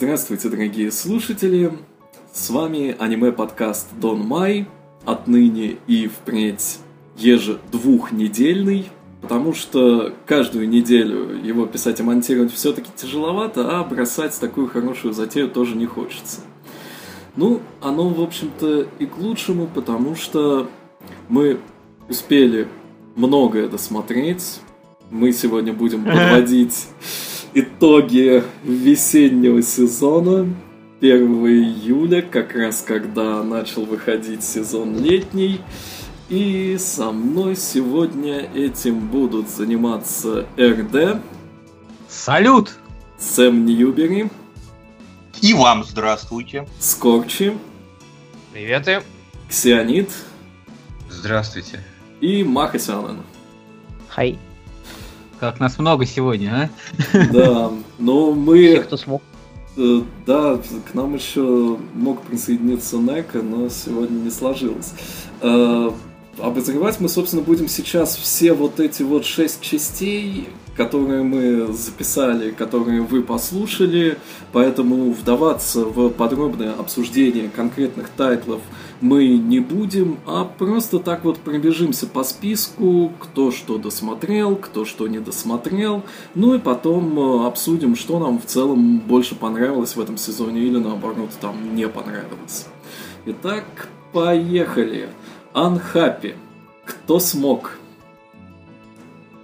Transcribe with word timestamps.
Здравствуйте, 0.00 0.48
дорогие 0.48 0.92
слушатели! 0.92 1.72
С 2.32 2.50
вами 2.50 2.94
аниме-подкаст 3.00 3.88
Дон 4.00 4.20
Май, 4.20 4.68
отныне 5.04 5.78
и 5.88 6.06
впредь 6.06 6.78
ежедвухнедельный, 7.16 8.90
потому 9.20 9.54
что 9.54 10.14
каждую 10.24 10.68
неделю 10.68 11.36
его 11.44 11.66
писать 11.66 11.98
и 11.98 12.04
монтировать 12.04 12.52
все-таки 12.52 12.90
тяжеловато, 12.94 13.76
а 13.76 13.82
бросать 13.82 14.38
такую 14.38 14.68
хорошую 14.68 15.14
затею 15.14 15.50
тоже 15.50 15.74
не 15.74 15.86
хочется. 15.86 16.42
Ну, 17.34 17.60
оно, 17.82 18.08
в 18.08 18.22
общем-то, 18.22 18.86
и 19.00 19.06
к 19.06 19.18
лучшему, 19.18 19.66
потому 19.66 20.14
что 20.14 20.70
мы 21.28 21.58
успели 22.08 22.68
многое 23.16 23.68
досмотреть. 23.68 24.60
Мы 25.10 25.32
сегодня 25.32 25.72
будем 25.72 26.04
подводить 26.04 26.86
итоги 27.54 28.42
весеннего 28.64 29.62
сезона 29.62 30.48
1 31.00 31.46
июля, 31.46 32.22
как 32.22 32.54
раз 32.54 32.82
когда 32.86 33.42
начал 33.42 33.84
выходить 33.84 34.42
сезон 34.42 35.02
летний. 35.02 35.60
И 36.28 36.76
со 36.78 37.10
мной 37.10 37.56
сегодня 37.56 38.40
этим 38.54 39.08
будут 39.08 39.48
заниматься 39.48 40.46
РД. 40.58 41.22
Салют! 42.08 42.72
Сэм 43.18 43.64
Ньюбери. 43.64 44.30
И 45.40 45.54
вам 45.54 45.84
здравствуйте. 45.84 46.66
Скорчи. 46.78 47.56
Приветы. 48.52 49.02
Ксионит. 49.48 50.10
Здравствуйте. 51.08 51.80
И 52.20 52.44
Маха 52.44 52.78
Сялен. 52.78 53.22
Хай. 54.08 54.38
Как 55.40 55.60
нас 55.60 55.78
много 55.78 56.04
сегодня, 56.04 56.70
а? 57.12 57.26
Да, 57.32 57.70
но 57.98 58.32
мы... 58.32 58.58
Все, 58.58 58.82
кто 58.82 58.96
смог. 58.96 59.22
Э, 59.76 60.02
да, 60.26 60.58
к 60.90 60.94
нам 60.94 61.14
еще 61.14 61.78
мог 61.94 62.22
присоединиться 62.22 62.96
Нека, 62.96 63.42
но 63.42 63.68
сегодня 63.68 64.18
не 64.18 64.30
сложилось. 64.30 64.92
Э, 65.40 65.90
обозревать 66.40 66.98
мы, 66.98 67.08
собственно, 67.08 67.42
будем 67.42 67.68
сейчас 67.68 68.16
все 68.16 68.52
вот 68.52 68.80
эти 68.80 69.02
вот 69.02 69.24
шесть 69.24 69.60
частей, 69.60 70.48
которые 70.76 71.22
мы 71.22 71.72
записали, 71.72 72.50
которые 72.50 73.02
вы 73.02 73.22
послушали, 73.22 74.18
поэтому 74.52 75.12
вдаваться 75.12 75.84
в 75.84 76.10
подробное 76.10 76.72
обсуждение 76.72 77.48
конкретных 77.48 78.08
тайтлов 78.08 78.60
мы 79.00 79.28
не 79.38 79.60
будем, 79.60 80.18
а 80.26 80.44
просто 80.44 80.98
так 80.98 81.24
вот 81.24 81.38
пробежимся 81.38 82.06
по 82.06 82.24
списку, 82.24 83.12
кто 83.18 83.50
что 83.50 83.78
досмотрел, 83.78 84.56
кто 84.56 84.84
что 84.84 85.06
не 85.08 85.18
досмотрел, 85.18 86.02
ну 86.34 86.54
и 86.54 86.58
потом 86.58 87.18
э, 87.18 87.46
обсудим, 87.46 87.96
что 87.96 88.18
нам 88.18 88.38
в 88.38 88.46
целом 88.46 88.98
больше 88.98 89.34
понравилось 89.34 89.96
в 89.96 90.00
этом 90.00 90.16
сезоне 90.16 90.60
или 90.60 90.78
наоборот 90.78 91.30
там 91.40 91.76
не 91.76 91.88
понравилось. 91.88 92.66
Итак, 93.26 93.88
поехали. 94.12 95.08
Unhappy. 95.54 96.34
Кто 96.84 97.20
смог? 97.20 97.78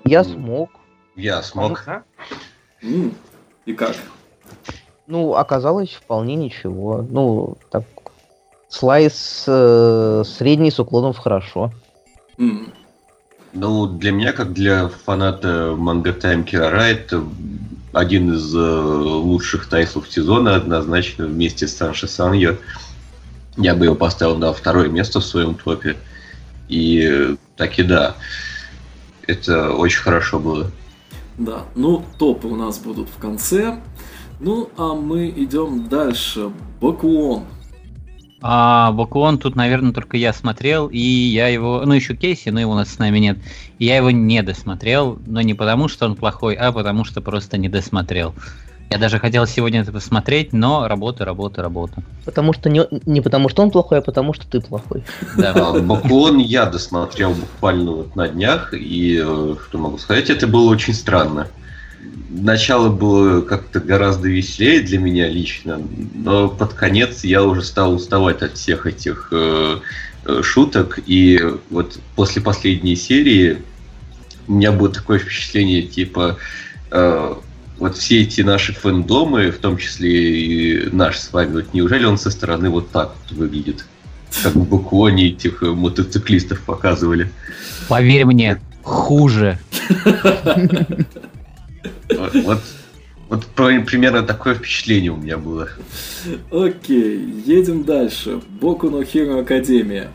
Я 0.04 0.24
смог. 0.24 0.70
Я 1.16 1.42
смог. 1.42 1.84
И 2.82 3.72
как? 3.72 3.96
Ну, 5.06 5.34
оказалось 5.34 5.92
вполне 5.92 6.34
ничего. 6.34 7.04
Ну, 7.08 7.56
так 7.70 7.84
слайс 8.74 9.44
э, 9.46 10.22
средний 10.26 10.70
с 10.70 10.80
уклоном 10.80 11.12
в 11.12 11.18
хорошо. 11.18 11.72
М, 12.38 12.72
Ну, 13.52 13.86
для 13.86 14.10
меня, 14.10 14.32
как 14.32 14.52
для 14.52 14.88
фаната 14.88 15.74
Манга 15.78 16.12
Тайм 16.12 16.42
Кирара, 16.42 16.82
это 16.82 17.22
один 17.92 18.34
из 18.34 18.52
э, 18.52 18.58
лучших 18.58 19.68
тайслов 19.68 20.10
сезона, 20.10 20.56
однозначно, 20.56 21.26
вместе 21.26 21.68
с 21.68 21.76
Санши 21.76 22.08
Саньо. 22.08 22.56
Я 23.56 23.76
бы 23.76 23.84
его 23.84 23.94
поставил 23.94 24.36
на 24.36 24.52
второе 24.52 24.88
место 24.88 25.20
в 25.20 25.24
своем 25.24 25.54
топе. 25.54 25.96
И 26.68 27.08
э, 27.08 27.36
так 27.56 27.78
и 27.78 27.84
да, 27.84 28.16
это 29.28 29.70
очень 29.70 30.02
хорошо 30.02 30.40
было. 30.40 30.70
Да, 31.38 31.62
ну 31.76 32.02
топы 32.18 32.48
у 32.48 32.56
нас 32.56 32.78
будут 32.78 33.08
в 33.08 33.20
конце. 33.20 33.78
Ну, 34.40 34.68
а 34.76 34.94
мы 34.94 35.28
идем 35.28 35.88
дальше. 35.88 36.50
Бакуон. 36.80 37.44
А 38.46 38.92
Бакуон 38.92 39.38
тут, 39.38 39.56
наверное, 39.56 39.94
только 39.94 40.18
я 40.18 40.34
смотрел, 40.34 40.88
и 40.88 40.98
я 40.98 41.48
его, 41.48 41.82
ну 41.86 41.94
еще 41.94 42.14
Кейси, 42.14 42.50
но 42.50 42.60
его 42.60 42.72
у 42.72 42.74
нас 42.74 42.90
с 42.90 42.98
нами 42.98 43.18
нет. 43.18 43.38
И 43.78 43.86
я 43.86 43.96
его 43.96 44.10
не 44.10 44.42
досмотрел, 44.42 45.18
но 45.24 45.40
не 45.40 45.54
потому, 45.54 45.88
что 45.88 46.04
он 46.04 46.14
плохой, 46.14 46.52
а 46.52 46.70
потому 46.70 47.06
что 47.06 47.22
просто 47.22 47.56
не 47.56 47.70
досмотрел. 47.70 48.34
Я 48.90 48.98
даже 48.98 49.18
хотел 49.18 49.46
сегодня 49.46 49.80
это 49.80 49.92
посмотреть, 49.92 50.52
но 50.52 50.86
работа, 50.88 51.24
работа, 51.24 51.62
работа. 51.62 52.02
Потому 52.26 52.52
что 52.52 52.68
не, 52.68 52.82
не 53.06 53.22
потому, 53.22 53.48
что 53.48 53.62
он 53.62 53.70
плохой, 53.70 54.00
а 54.00 54.02
потому, 54.02 54.34
что 54.34 54.46
ты 54.46 54.60
плохой. 54.60 55.04
Да. 55.38 55.80
Бакуон 55.80 56.36
я 56.36 56.66
досмотрел 56.66 57.30
буквально 57.30 57.92
вот 57.92 58.14
на 58.14 58.28
днях, 58.28 58.74
и 58.74 59.22
э, 59.24 59.54
что 59.66 59.78
могу 59.78 59.96
сказать, 59.96 60.28
это 60.28 60.46
было 60.46 60.68
очень 60.68 60.92
странно. 60.92 61.48
Начало 62.30 62.88
было 62.88 63.42
как-то 63.42 63.80
гораздо 63.80 64.28
веселее 64.28 64.80
для 64.80 64.98
меня 64.98 65.28
лично, 65.28 65.80
но 66.14 66.48
под 66.48 66.74
конец 66.74 67.22
я 67.22 67.44
уже 67.44 67.62
стал 67.62 67.94
уставать 67.94 68.42
от 68.42 68.56
всех 68.56 68.86
этих 68.86 69.28
э, 69.30 69.78
э, 70.24 70.42
шуток, 70.42 70.98
и 71.06 71.40
вот 71.70 71.98
после 72.16 72.42
последней 72.42 72.96
серии 72.96 73.58
у 74.48 74.54
меня 74.54 74.72
было 74.72 74.88
такое 74.88 75.20
впечатление, 75.20 75.82
типа, 75.82 76.36
э, 76.90 77.34
вот 77.78 77.96
все 77.96 78.22
эти 78.22 78.40
наши 78.40 78.72
фэндомы, 78.72 79.50
в 79.50 79.58
том 79.58 79.76
числе 79.78 80.40
и 80.40 80.88
наш 80.90 81.18
с 81.18 81.32
вами, 81.32 81.52
вот 81.52 81.72
неужели 81.72 82.04
он 82.04 82.18
со 82.18 82.30
стороны 82.30 82.68
вот 82.68 82.90
так 82.90 83.14
вот 83.28 83.38
выглядит? 83.38 83.86
Как 84.42 84.54
в 84.54 84.68
Бакуоне 84.68 85.28
этих 85.28 85.62
мотоциклистов 85.62 86.60
показывали. 86.62 87.30
Поверь 87.88 88.24
мне, 88.24 88.60
хуже. 88.82 89.58
Вот, 92.08 92.60
вот, 93.28 93.46
примерно 93.54 94.22
такое 94.22 94.54
впечатление 94.54 95.10
у 95.10 95.16
меня 95.16 95.38
было. 95.38 95.68
Окей, 96.50 97.18
едем 97.46 97.84
дальше. 97.84 98.40
Боку 98.60 98.90
но 98.90 99.02
Хиро 99.02 99.40
Академия. 99.40 100.10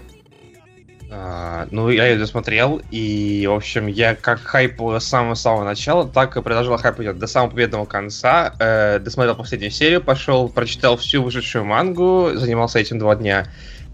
А, 1.12 1.68
ну, 1.72 1.90
я 1.90 2.06
ее 2.06 2.20
досмотрел, 2.20 2.82
и, 2.92 3.48
в 3.48 3.54
общем, 3.54 3.88
я 3.88 4.14
как 4.14 4.42
хайпал 4.42 5.02
с 5.02 5.06
самого-самого 5.06 5.64
начала, 5.64 6.08
так 6.08 6.38
и 6.38 6.42
продолжал 6.42 6.78
хайпать 6.78 7.18
до 7.18 7.26
самого 7.26 7.50
победного 7.50 7.86
конца. 7.86 8.54
Э, 8.60 9.00
досмотрел 9.00 9.36
последнюю 9.36 9.72
серию, 9.72 10.02
пошел, 10.02 10.50
прочитал 10.50 10.98
всю 10.98 11.24
вышедшую 11.24 11.66
мангу, 11.66 12.32
занимался 12.36 12.78
этим 12.78 13.00
два 13.00 13.16
дня. 13.16 13.48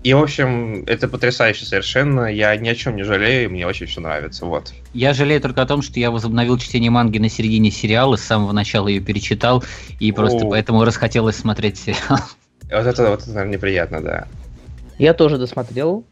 И, 0.05 0.13
в 0.13 0.21
общем, 0.21 0.83
это 0.85 1.07
потрясающе 1.07 1.65
совершенно. 1.65 2.27
Я 2.27 2.55
ни 2.57 2.69
о 2.69 2.75
чем 2.75 2.95
не 2.95 3.01
жалею, 3.01 3.49
мне 3.49 3.65
очень 3.65 3.87
все 3.87 4.01
нравится. 4.01 4.45
Вот. 4.45 4.71
Я 4.93 5.15
жалею 5.15 5.41
только 5.41 5.63
о 5.63 5.65
том, 5.65 5.81
что 5.81 5.99
я 5.99 6.11
возобновил 6.11 6.59
чтение 6.59 6.91
манги 6.91 7.17
на 7.17 7.27
середине 7.27 7.71
сериала, 7.71 8.15
с 8.15 8.21
самого 8.21 8.51
начала 8.51 8.87
ее 8.87 9.01
перечитал, 9.01 9.63
и 9.99 10.11
просто 10.11 10.45
О. 10.45 10.49
поэтому 10.51 10.85
расхотелось 10.85 11.37
смотреть 11.37 11.79
сериал. 11.79 12.19
Вот 12.71 12.85
это, 12.85 13.09
вот 13.09 13.21
это, 13.23 13.29
наверное, 13.31 13.53
неприятно, 13.57 13.99
да. 13.99 14.27
Я 14.99 15.15
тоже 15.15 15.39
досмотрел. 15.39 16.05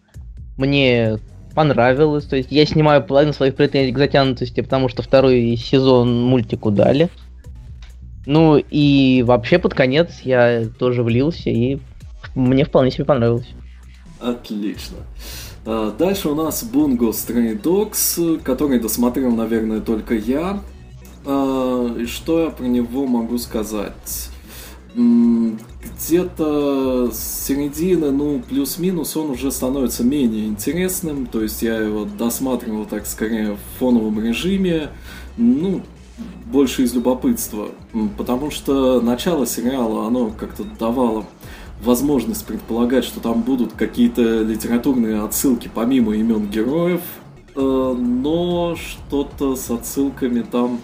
Мне 0.57 1.19
понравилось. 1.53 2.25
То 2.25 2.35
есть 2.35 2.51
я 2.51 2.65
снимаю 2.65 3.03
половину 3.03 3.33
своих 3.33 3.55
претензий 3.55 3.91
к 3.91 3.97
затянутости, 3.99 4.61
потому 4.61 4.89
что 4.89 5.03
второй 5.03 5.55
сезон 5.55 6.19
мультику 6.23 6.71
дали. 6.71 7.09
Ну 8.25 8.57
и 8.57 9.21
вообще 9.21 9.59
под 9.59 9.75
конец 9.75 10.21
я 10.23 10.63
тоже 10.79 11.03
влился, 11.03 11.51
и 11.51 11.77
мне 12.33 12.65
вполне 12.65 12.89
себе 12.89 13.05
понравилось. 13.05 13.53
Отлично. 14.23 14.97
А, 15.65 15.91
Дальше 15.91 16.29
у 16.29 16.35
нас 16.35 16.63
Bungo 16.63 17.11
Stray 17.11 17.61
Dogs, 17.61 18.39
который 18.41 18.79
досмотрел, 18.79 19.35
наверное, 19.35 19.81
только 19.81 20.15
я. 20.15 20.61
А, 21.25 21.95
И 21.97 22.05
что 22.05 22.41
я 22.41 22.49
про 22.49 22.65
него 22.65 23.05
могу 23.05 23.37
сказать? 23.37 24.29
Где-то 24.95 27.09
с 27.11 27.45
середины, 27.47 28.11
ну, 28.11 28.43
плюс-минус, 28.47 29.17
он 29.17 29.31
уже 29.31 29.51
становится 29.51 30.03
менее 30.03 30.45
интересным. 30.45 31.25
То 31.25 31.41
есть 31.41 31.63
я 31.63 31.77
его 31.77 32.05
досматривал 32.05 32.85
так 32.85 33.07
скорее 33.07 33.53
в 33.53 33.79
фоновом 33.79 34.23
режиме. 34.23 34.89
Ну, 35.35 35.81
больше 36.45 36.83
из 36.83 36.93
любопытства. 36.93 37.69
Потому 38.17 38.51
что 38.51 39.01
начало 39.01 39.47
сериала, 39.47 40.05
оно 40.05 40.31
как-то 40.37 40.63
давало 40.63 41.25
возможность 41.83 42.45
предполагать, 42.45 43.03
что 43.03 43.19
там 43.19 43.41
будут 43.41 43.73
какие-то 43.73 44.41
литературные 44.41 45.23
отсылки 45.23 45.69
помимо 45.73 46.15
имен 46.15 46.47
героев, 46.47 47.01
э, 47.55 47.95
но 47.97 48.75
что-то 48.75 49.55
с 49.55 49.69
отсылками 49.69 50.41
там 50.41 50.79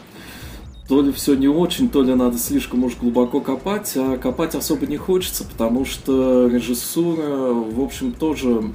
то 0.90 1.04
ли 1.04 1.12
все 1.12 1.36
не 1.36 1.48
очень, 1.48 1.88
то 1.88 2.01
ли 2.01 2.16
надо 2.16 2.40
слишком 2.40 2.84
уж 2.84 2.98
глубоко 2.98 3.42
копать, 3.42 3.94
а 3.96 4.18
копать 4.18 4.56
особо 4.56 4.88
не 4.88 4.98
хочется, 4.98 5.44
потому 5.44 5.86
что 5.86 6.48
режиссура, 6.48 7.54
в 7.54 7.80
общем, 7.80 8.12
тоже 8.12 8.72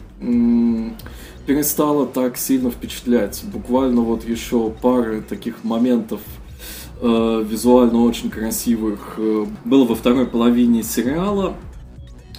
перестала 1.44 2.06
так 2.06 2.36
сильно 2.36 2.70
впечатлять. 2.70 3.42
Буквально 3.52 4.02
вот 4.02 4.24
еще 4.24 4.70
пары 4.70 5.22
таких 5.22 5.64
моментов 5.64 6.20
э, 7.00 7.44
визуально 7.44 8.04
очень 8.04 8.30
красивых, 8.30 9.14
э, 9.16 9.46
было 9.64 9.84
во 9.84 9.96
второй 9.96 10.26
половине 10.26 10.84
сериала, 10.84 11.54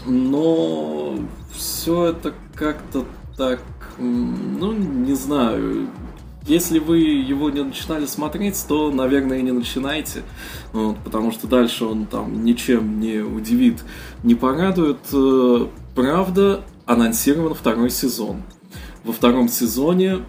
но 0.05 1.15
все 1.53 2.05
это 2.07 2.33
как-то 2.53 3.05
так, 3.37 3.61
ну, 3.97 4.71
не 4.73 5.13
знаю, 5.13 5.87
если 6.47 6.77
вы 6.77 6.99
его 6.99 7.49
не 7.49 7.63
начинали 7.63 8.05
смотреть, 8.05 8.63
то, 8.67 8.91
наверное, 8.91 9.39
и 9.39 9.41
не 9.41 9.51
начинайте, 9.51 10.23
вот, 10.73 10.97
потому 11.03 11.31
что 11.31 11.47
дальше 11.47 11.85
он 11.85 12.05
там 12.05 12.45
ничем 12.45 12.99
не 12.99 13.19
удивит, 13.19 13.83
не 14.23 14.35
порадует. 14.35 14.99
Э, 15.11 15.67
правда, 15.95 16.63
анонсирован 16.85 17.55
второй 17.55 17.89
сезон. 17.89 18.43
Во 19.03 19.11
втором 19.11 19.49
сезоне 19.49 20.19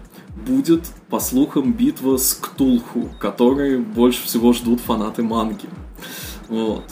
будет, 0.47 0.87
по 1.09 1.19
слухам, 1.19 1.73
битва 1.73 2.17
с 2.17 2.33
Ктулху, 2.33 3.09
который 3.19 3.77
больше 3.79 4.23
всего 4.23 4.53
ждут 4.53 4.79
фанаты 4.79 5.21
манги. 5.21 5.67
Вот. 6.47 6.83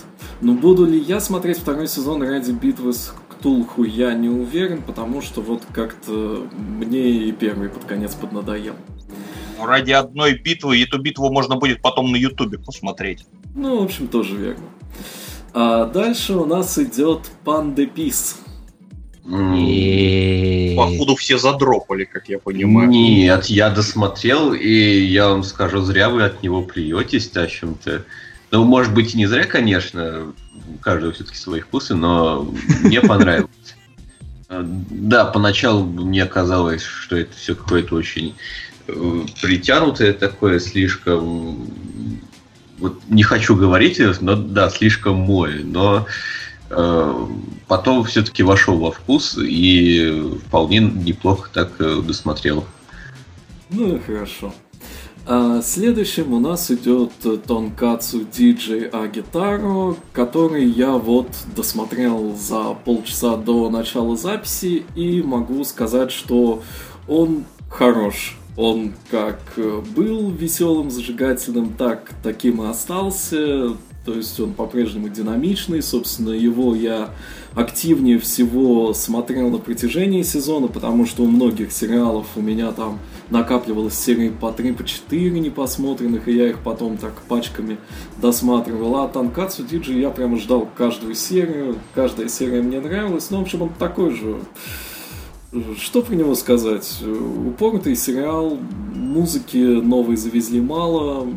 Но 0.42 0.54
буду 0.54 0.86
ли 0.86 1.00
я 1.00 1.20
смотреть 1.20 1.60
второй 1.60 1.88
сезон 1.88 2.22
ради 2.22 2.52
битвы 2.52 2.94
с 2.94 3.14
Ктулху, 3.30 3.84
я 3.84 4.14
не 4.14 4.30
уверен, 4.30 4.82
потому 4.82 5.22
что 5.22 5.42
вот 5.42 5.64
как-то 5.72 6.46
мне 6.58 7.28
и 7.28 7.32
первый 7.32 7.70
под 7.70 7.86
конец 7.86 8.14
поднадоел. 8.16 8.76
Ради 9.62 9.92
одной 9.92 10.38
битвы, 10.38 10.82
эту 10.82 11.00
битву 11.00 11.32
можно 11.32 11.56
будет 11.56 11.82
потом 11.82 12.12
на 12.12 12.18
Ютубе 12.18 12.58
посмотреть. 12.58 13.26
Ну, 13.56 13.80
в 13.80 13.84
общем, 13.84 14.08
тоже 14.08 14.36
верно. 14.36 14.64
А 15.54 15.86
дальше 15.86 16.34
у 16.34 16.46
нас 16.46 16.78
идет 16.78 17.32
Панде 17.46 17.86
Пис. 17.86 18.38
Походу 20.76 21.16
все 21.16 21.38
задропали, 21.38 22.04
как 22.04 22.28
я 22.30 22.38
понимаю. 22.38 22.90
Нет, 22.90 23.46
я 23.46 23.70
досмотрел, 23.70 24.54
и 24.54 24.70
я 24.70 25.30
вам 25.30 25.44
скажу, 25.44 25.80
зря 25.80 26.10
вы 26.10 26.24
от 26.24 26.44
него 26.44 26.62
плюетесь, 26.62 27.30
в 27.30 27.38
общем-то. 27.38 28.04
Ну, 28.56 28.64
может 28.64 28.94
быть, 28.94 29.16
не 29.16 29.26
зря, 29.26 29.46
конечно, 29.46 30.34
у 30.74 30.78
каждого 30.80 31.12
все-таки 31.12 31.38
свои 31.38 31.62
вкусы, 31.62 31.96
но 31.96 32.52
мне 32.84 33.02
понравилось. 33.02 33.50
Да, 34.48 35.26
поначалу 35.26 35.84
мне 35.84 36.26
казалось, 36.28 36.84
что 36.84 37.18
это 37.18 37.36
все 37.36 37.56
какое-то 37.56 37.96
очень 37.96 38.36
э, 38.88 39.22
притянутое 39.42 40.14
такое, 40.14 40.60
слишком... 40.60 41.68
Вот 42.78 43.02
не 43.10 43.24
хочу 43.24 43.56
говорить, 43.56 44.00
но 44.22 44.36
да, 44.36 44.70
слишком 44.70 45.16
мой, 45.16 45.64
но 45.64 46.06
Э, 46.70 47.28
потом 47.68 48.04
все-таки 48.06 48.44
вошел 48.44 48.78
во 48.78 48.92
вкус 48.92 49.38
и 49.38 50.38
вполне 50.48 50.80
неплохо 50.80 51.50
так 51.54 51.74
э, 51.80 52.02
досмотрел. 52.02 52.66
Ну 53.70 54.02
хорошо. 54.06 54.54
А 55.28 55.64
следующим 55.64 56.34
у 56.34 56.40
нас 56.40 56.70
идет 56.70 57.12
Тонкацу 57.48 58.22
DJ 58.22 58.90
Агитару, 58.90 59.98
который 60.14 60.66
я 60.66 60.92
вот 60.92 61.30
досмотрел 61.56 62.36
за 62.36 62.76
полчаса 62.86 63.36
до 63.36 63.72
начала 63.72 64.16
записи 64.16 64.84
и 64.96 65.24
могу 65.24 65.64
сказать, 65.64 66.12
что 66.12 66.62
он 67.08 67.46
хорош. 67.72 68.38
Он 68.56 68.94
как 69.10 69.40
был 69.96 70.30
веселым, 70.30 70.92
зажигательным, 70.92 71.74
так 71.74 72.12
таким 72.22 72.62
и 72.62 72.70
остался. 72.70 73.76
То 74.06 74.14
есть 74.14 74.40
он 74.40 74.54
по-прежнему 74.54 75.10
динамичный. 75.10 75.82
Собственно, 75.82 76.30
его 76.30 76.76
я 76.76 77.10
активнее 77.56 78.20
всего 78.20 78.94
смотрел 78.94 79.50
на 79.50 79.58
протяжении 79.58 80.22
сезона, 80.22 80.68
потому 80.68 81.08
что 81.08 81.24
у 81.24 81.28
многих 81.28 81.72
сериалов 81.72 82.28
у 82.36 82.42
меня 82.42 82.72
там 82.72 83.00
накапливалось 83.30 83.98
серии 83.98 84.30
по 84.30 84.52
3, 84.52 84.74
по 84.74 84.84
4 84.84 85.40
непосмотренных, 85.40 86.28
и 86.28 86.36
я 86.36 86.50
их 86.50 86.60
потом 86.60 86.98
так 86.98 87.14
пачками 87.24 87.78
досматривал. 88.22 88.98
А 88.98 89.08
Танкацу 89.08 89.64
Диджи 89.64 89.94
я 89.94 90.10
прямо 90.10 90.38
ждал 90.38 90.68
каждую 90.76 91.16
серию, 91.16 91.78
каждая 91.94 92.30
серия 92.30 92.62
мне 92.62 92.80
нравилась. 92.80 93.30
Ну, 93.32 93.40
в 93.40 93.42
общем, 93.42 93.64
он 93.64 93.70
такой 93.70 94.16
же 94.16 94.38
что 95.80 96.02
про 96.02 96.16
него 96.16 96.36
сказать? 96.36 97.02
Упоротый 97.02 97.96
сериал, 97.96 98.58
музыки 98.94 99.58
новой 99.58 100.18
завезли 100.18 100.60
мало, 100.60 101.28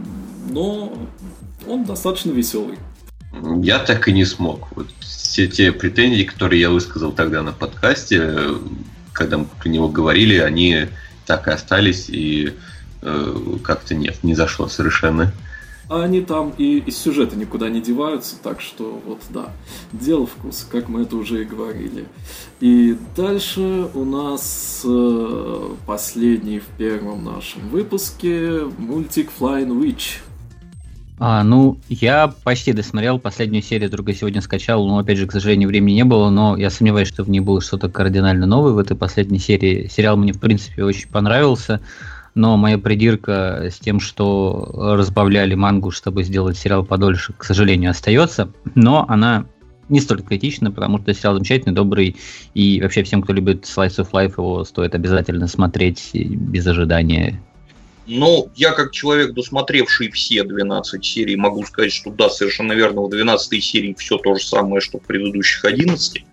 но 0.50 0.92
он 1.68 1.84
достаточно 1.84 2.32
веселый. 2.32 2.78
Я 3.62 3.78
так 3.78 4.08
и 4.08 4.12
не 4.12 4.24
смог. 4.24 4.68
Вот 4.74 4.88
все 5.00 5.46
те 5.46 5.70
претензии, 5.70 6.24
которые 6.24 6.60
я 6.60 6.70
высказал 6.70 7.12
тогда 7.12 7.42
на 7.42 7.52
подкасте, 7.52 8.38
когда 9.12 9.38
мы 9.38 9.44
про 9.44 9.68
него 9.68 9.88
говорили, 9.88 10.38
они 10.38 10.86
так 11.28 11.46
и 11.46 11.50
остались, 11.50 12.08
и 12.08 12.54
э, 13.02 13.34
как-то 13.62 13.94
нет, 13.94 14.24
не 14.24 14.34
зашло 14.34 14.66
совершенно. 14.66 15.30
А 15.90 16.02
они 16.02 16.22
там 16.22 16.52
и 16.58 16.78
из 16.78 16.98
сюжета 16.98 17.36
никуда 17.36 17.68
не 17.68 17.80
деваются, 17.80 18.36
так 18.42 18.60
что 18.60 19.00
вот 19.06 19.20
да, 19.30 19.50
дело 19.92 20.26
вкус, 20.26 20.66
как 20.70 20.88
мы 20.88 21.02
это 21.02 21.16
уже 21.16 21.42
и 21.42 21.44
говорили. 21.44 22.06
И 22.60 22.96
дальше 23.14 23.88
у 23.94 24.04
нас 24.04 24.82
э, 24.84 25.68
последний 25.86 26.60
в 26.60 26.66
первом 26.78 27.24
нашем 27.24 27.68
выпуске 27.68 28.62
мультик 28.78 29.30
Flying 29.38 29.80
Witch. 29.80 30.20
А, 31.20 31.42
ну, 31.42 31.78
я 31.88 32.32
почти 32.44 32.72
досмотрел 32.72 33.18
последнюю 33.18 33.62
серию, 33.62 33.90
только 33.90 34.14
сегодня 34.14 34.40
скачал, 34.40 34.86
но, 34.86 34.98
опять 34.98 35.18
же, 35.18 35.26
к 35.26 35.32
сожалению, 35.32 35.68
времени 35.68 35.94
не 35.94 36.04
было, 36.04 36.30
но 36.30 36.56
я 36.56 36.70
сомневаюсь, 36.70 37.08
что 37.08 37.24
в 37.24 37.30
ней 37.30 37.40
было 37.40 37.60
что-то 37.60 37.88
кардинально 37.88 38.46
новое 38.46 38.72
в 38.72 38.78
этой 38.78 38.96
последней 38.96 39.40
серии. 39.40 39.88
Сериал 39.88 40.16
мне, 40.16 40.32
в 40.32 40.38
принципе, 40.38 40.84
очень 40.84 41.08
понравился, 41.08 41.80
но 42.34 42.56
моя 42.56 42.78
придирка 42.78 43.68
с 43.68 43.80
тем, 43.80 43.98
что 43.98 44.94
разбавляли 44.96 45.54
мангу, 45.54 45.90
чтобы 45.90 46.22
сделать 46.22 46.56
сериал 46.56 46.84
подольше, 46.84 47.32
к 47.36 47.42
сожалению, 47.42 47.90
остается, 47.90 48.52
но 48.76 49.04
она 49.08 49.46
не 49.88 50.00
столь 50.00 50.22
критична, 50.22 50.70
потому 50.70 50.98
что 50.98 51.12
сериал 51.14 51.34
замечательный, 51.34 51.74
добрый, 51.74 52.14
и 52.54 52.80
вообще 52.80 53.02
всем, 53.02 53.22
кто 53.22 53.32
любит 53.32 53.64
Slice 53.64 53.98
of 53.98 54.10
Life, 54.12 54.34
его 54.36 54.62
стоит 54.64 54.94
обязательно 54.94 55.48
смотреть 55.48 56.10
без 56.12 56.66
ожидания 56.66 57.40
но 58.08 58.48
я, 58.56 58.72
как 58.72 58.90
человек, 58.90 59.32
досмотревший 59.34 60.10
все 60.10 60.42
12 60.42 61.04
серий, 61.04 61.36
могу 61.36 61.64
сказать, 61.64 61.92
что 61.92 62.10
да, 62.10 62.30
совершенно 62.30 62.72
верно, 62.72 63.02
в 63.02 63.10
12 63.10 63.62
серии 63.62 63.94
все 63.98 64.16
то 64.16 64.34
же 64.34 64.44
самое, 64.44 64.80
что 64.80 64.98
в 64.98 65.02
предыдущих 65.02 65.64
11. 65.64 66.24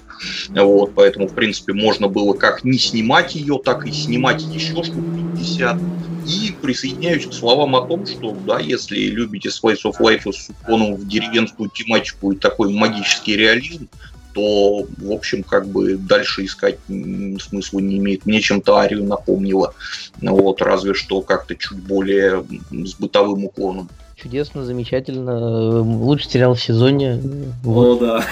Вот, 0.50 0.94
поэтому, 0.95 1.27
в 1.27 1.36
принципе, 1.36 1.74
можно 1.74 2.07
было 2.07 2.33
как 2.33 2.63
не 2.63 2.77
снимать 2.77 3.36
ее, 3.36 3.60
так 3.63 3.86
и 3.86 3.92
снимать 3.92 4.42
еще 4.44 4.81
штук 4.83 5.04
50. 5.36 5.77
И 6.25 6.56
присоединяюсь 6.62 7.27
к 7.27 7.33
словам 7.33 7.75
о 7.75 7.86
том, 7.86 8.06
что, 8.07 8.36
да, 8.48 8.60
если 8.60 8.98
любите 8.98 9.50
Slice 9.50 9.84
of 9.84 10.00
Life 10.00 10.32
с 10.32 10.50
уклоном 10.50 10.96
в 10.96 11.08
деревенскую 11.08 11.70
тематику 11.70 12.32
и 12.32 12.38
такой 12.38 12.74
магический 12.74 13.36
реализм, 13.36 13.89
то, 14.36 14.86
в 14.98 15.12
общем, 15.12 15.44
как 15.44 15.65
бы 15.68 15.96
дальше 15.96 16.44
искать 16.44 16.77
смысла 16.88 17.80
не 17.80 17.98
имеет. 17.98 18.25
Мне 18.25 18.42
чем-то 18.42 18.75
Арию 18.75 19.06
напомнило, 19.06 19.74
вот, 20.22 20.62
разве 20.62 20.94
что 20.94 21.22
как-то 21.22 21.56
чуть 21.56 21.77
более 21.77 22.44
с 22.70 22.96
бытовым 22.96 23.46
уклоном. 23.46 23.89
Чудесно, 24.18 24.65
замечательно. 24.65 25.82
Лучший 25.82 26.32
сериал 26.32 26.56
в 26.56 26.62
сезоне. 26.62 27.22
Вот. 27.63 28.01
О, 28.01 28.06
да. 28.06 28.25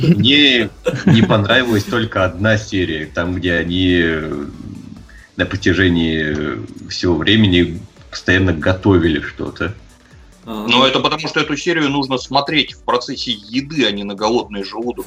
Мне 0.00 0.68
не 1.04 1.22
понравилась 1.22 1.84
только 1.84 2.24
одна 2.24 2.58
серия, 2.58 3.06
там, 3.06 3.34
где 3.36 3.54
они 3.54 4.04
на 5.36 5.46
протяжении 5.46 6.88
всего 6.88 7.14
времени 7.14 7.78
постоянно 8.10 8.52
готовили 8.52 9.20
что-то. 9.20 9.74
Но 10.46 10.86
это 10.86 11.00
потому, 11.00 11.26
что 11.26 11.40
эту 11.40 11.56
серию 11.56 11.90
нужно 11.90 12.18
смотреть 12.18 12.74
в 12.74 12.84
процессе 12.84 13.32
еды, 13.32 13.84
а 13.84 13.90
не 13.90 14.04
на 14.04 14.14
голодный 14.14 14.62
желудок. 14.62 15.06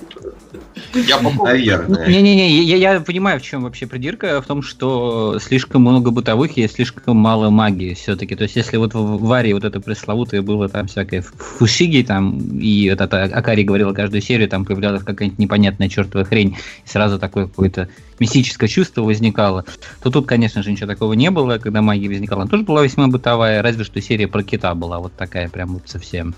Я 0.94 1.20
Наверное. 1.44 2.08
Не-не-не, 2.08 2.62
я, 2.64 2.76
я 2.76 3.00
понимаю, 3.00 3.40
в 3.40 3.44
чем 3.44 3.64
вообще 3.64 3.88
придирка. 3.88 4.42
В 4.42 4.46
том, 4.46 4.62
что 4.62 5.40
слишком 5.40 5.84
много 5.84 6.12
бытовых 6.12 6.58
и 6.58 6.68
слишком 6.68 7.16
мало 7.16 7.50
магии 7.50 7.94
все-таки. 7.94 8.36
То 8.36 8.44
есть, 8.44 8.58
если 8.58 8.76
вот 8.76 8.94
в 8.94 9.24
Варе 9.24 9.54
вот 9.54 9.64
это 9.64 9.80
пресловутое 9.80 10.42
было 10.42 10.68
там 10.68 10.88
всякое 10.88 11.22
фусиги, 11.22 12.04
там, 12.04 12.60
и 12.60 12.90
вот 12.90 13.00
это 13.00 13.24
Акари 13.24 13.64
говорила 13.64 13.94
каждую 13.94 14.22
серию, 14.22 14.50
там 14.50 14.66
появлялась 14.66 15.04
какая-нибудь 15.04 15.40
непонятная 15.40 15.88
чертова 15.88 16.26
хрень, 16.26 16.58
и 16.86 16.90
сразу 16.90 17.18
такое 17.18 17.48
какое-то 17.48 17.88
мистическое 18.20 18.68
чувство 18.68 19.02
возникало, 19.02 19.66
то 20.02 20.12
тут, 20.12 20.28
конечно 20.28 20.64
же, 20.64 20.72
ничего 20.72 20.88
такого 20.88 21.14
не 21.14 21.32
было, 21.32 21.58
когда 21.58 21.82
магия 21.82 22.10
возникала. 22.10 22.42
Она 22.42 22.52
тоже 22.52 22.64
была 22.64 22.84
весьма 22.84 23.08
бытовая, 23.08 23.62
разве 23.62 23.84
что 23.84 24.02
серия 24.02 24.28
про 24.28 24.44
кита 24.44 24.74
была 24.76 25.00
вот 25.00 25.16
такая 25.30 25.50
прям 25.50 25.76
вот 25.76 25.88
совсем. 25.88 26.34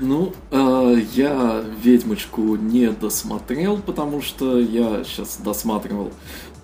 Ну, 0.00 0.34
э, 0.50 0.96
я 1.14 1.64
ведьмочку 1.82 2.56
не 2.56 2.90
досмотрел, 2.90 3.78
потому 3.78 4.20
что 4.22 4.58
я 4.58 5.04
сейчас 5.04 5.38
досматривал 5.42 6.12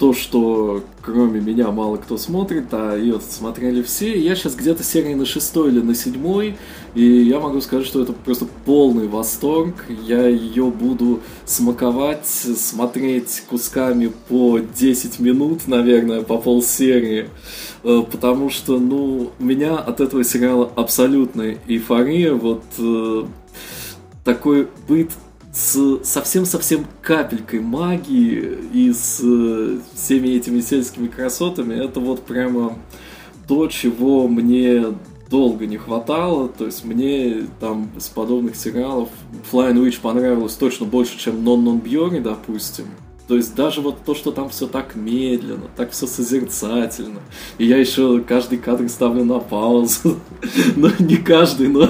то, 0.00 0.14
что 0.14 0.82
кроме 1.02 1.40
меня 1.40 1.70
мало 1.70 1.98
кто 1.98 2.16
смотрит, 2.16 2.68
а 2.72 2.96
ее 2.96 3.20
смотрели 3.20 3.82
все. 3.82 4.18
Я 4.18 4.34
сейчас 4.34 4.54
где-то 4.54 4.82
серии 4.82 5.12
на 5.12 5.26
шестой 5.26 5.68
или 5.68 5.80
на 5.80 5.94
седьмой, 5.94 6.56
и 6.94 7.04
я 7.04 7.38
могу 7.38 7.60
сказать, 7.60 7.84
что 7.84 8.02
это 8.02 8.14
просто 8.14 8.46
полный 8.64 9.08
восторг. 9.08 9.84
Я 10.06 10.26
ее 10.26 10.70
буду 10.70 11.20
смаковать, 11.44 12.26
смотреть 12.26 13.42
кусками 13.50 14.10
по 14.30 14.58
10 14.60 15.20
минут, 15.20 15.68
наверное, 15.68 16.22
по 16.22 16.38
полсерии, 16.38 17.28
э, 17.84 18.02
потому 18.10 18.48
что, 18.48 18.78
ну, 18.78 19.32
у 19.38 19.44
меня 19.44 19.76
от 19.76 20.00
этого 20.00 20.24
сериала 20.24 20.72
абсолютная 20.76 21.58
эйфория, 21.68 22.32
вот 22.32 22.64
э, 22.78 23.24
такой 24.24 24.66
быт 24.88 25.10
с 25.52 26.00
совсем-совсем 26.04 26.86
капелькой 27.02 27.60
магии 27.60 28.58
и 28.72 28.92
с 28.92 29.20
э, 29.22 29.78
всеми 29.94 30.28
этими 30.28 30.60
сельскими 30.60 31.08
красотами, 31.08 31.74
это 31.74 31.98
вот 31.98 32.22
прямо 32.22 32.78
то, 33.48 33.66
чего 33.66 34.28
мне 34.28 34.94
долго 35.28 35.66
не 35.66 35.76
хватало. 35.76 36.48
То 36.48 36.66
есть 36.66 36.84
мне 36.84 37.46
там 37.58 37.90
с 37.98 38.08
подобных 38.08 38.56
сериалов 38.56 39.08
Flying 39.50 39.84
Witch 39.84 40.00
понравилось 40.00 40.54
точно 40.54 40.86
больше, 40.86 41.18
чем 41.18 41.36
Non 41.36 41.62
Non 41.64 41.82
Bjorn, 41.82 42.20
допустим. 42.20 42.86
То 43.26 43.36
есть 43.36 43.54
даже 43.54 43.80
вот 43.80 44.04
то, 44.04 44.16
что 44.16 44.32
там 44.32 44.48
все 44.48 44.66
так 44.66 44.96
медленно, 44.96 45.68
так 45.76 45.92
все 45.92 46.08
созерцательно. 46.08 47.20
И 47.58 47.64
я 47.64 47.76
еще 47.76 48.20
каждый 48.20 48.58
кадр 48.58 48.88
ставлю 48.88 49.24
на 49.24 49.38
паузу. 49.38 50.18
но 50.76 50.90
не 50.98 51.16
каждый, 51.16 51.68
но 51.68 51.88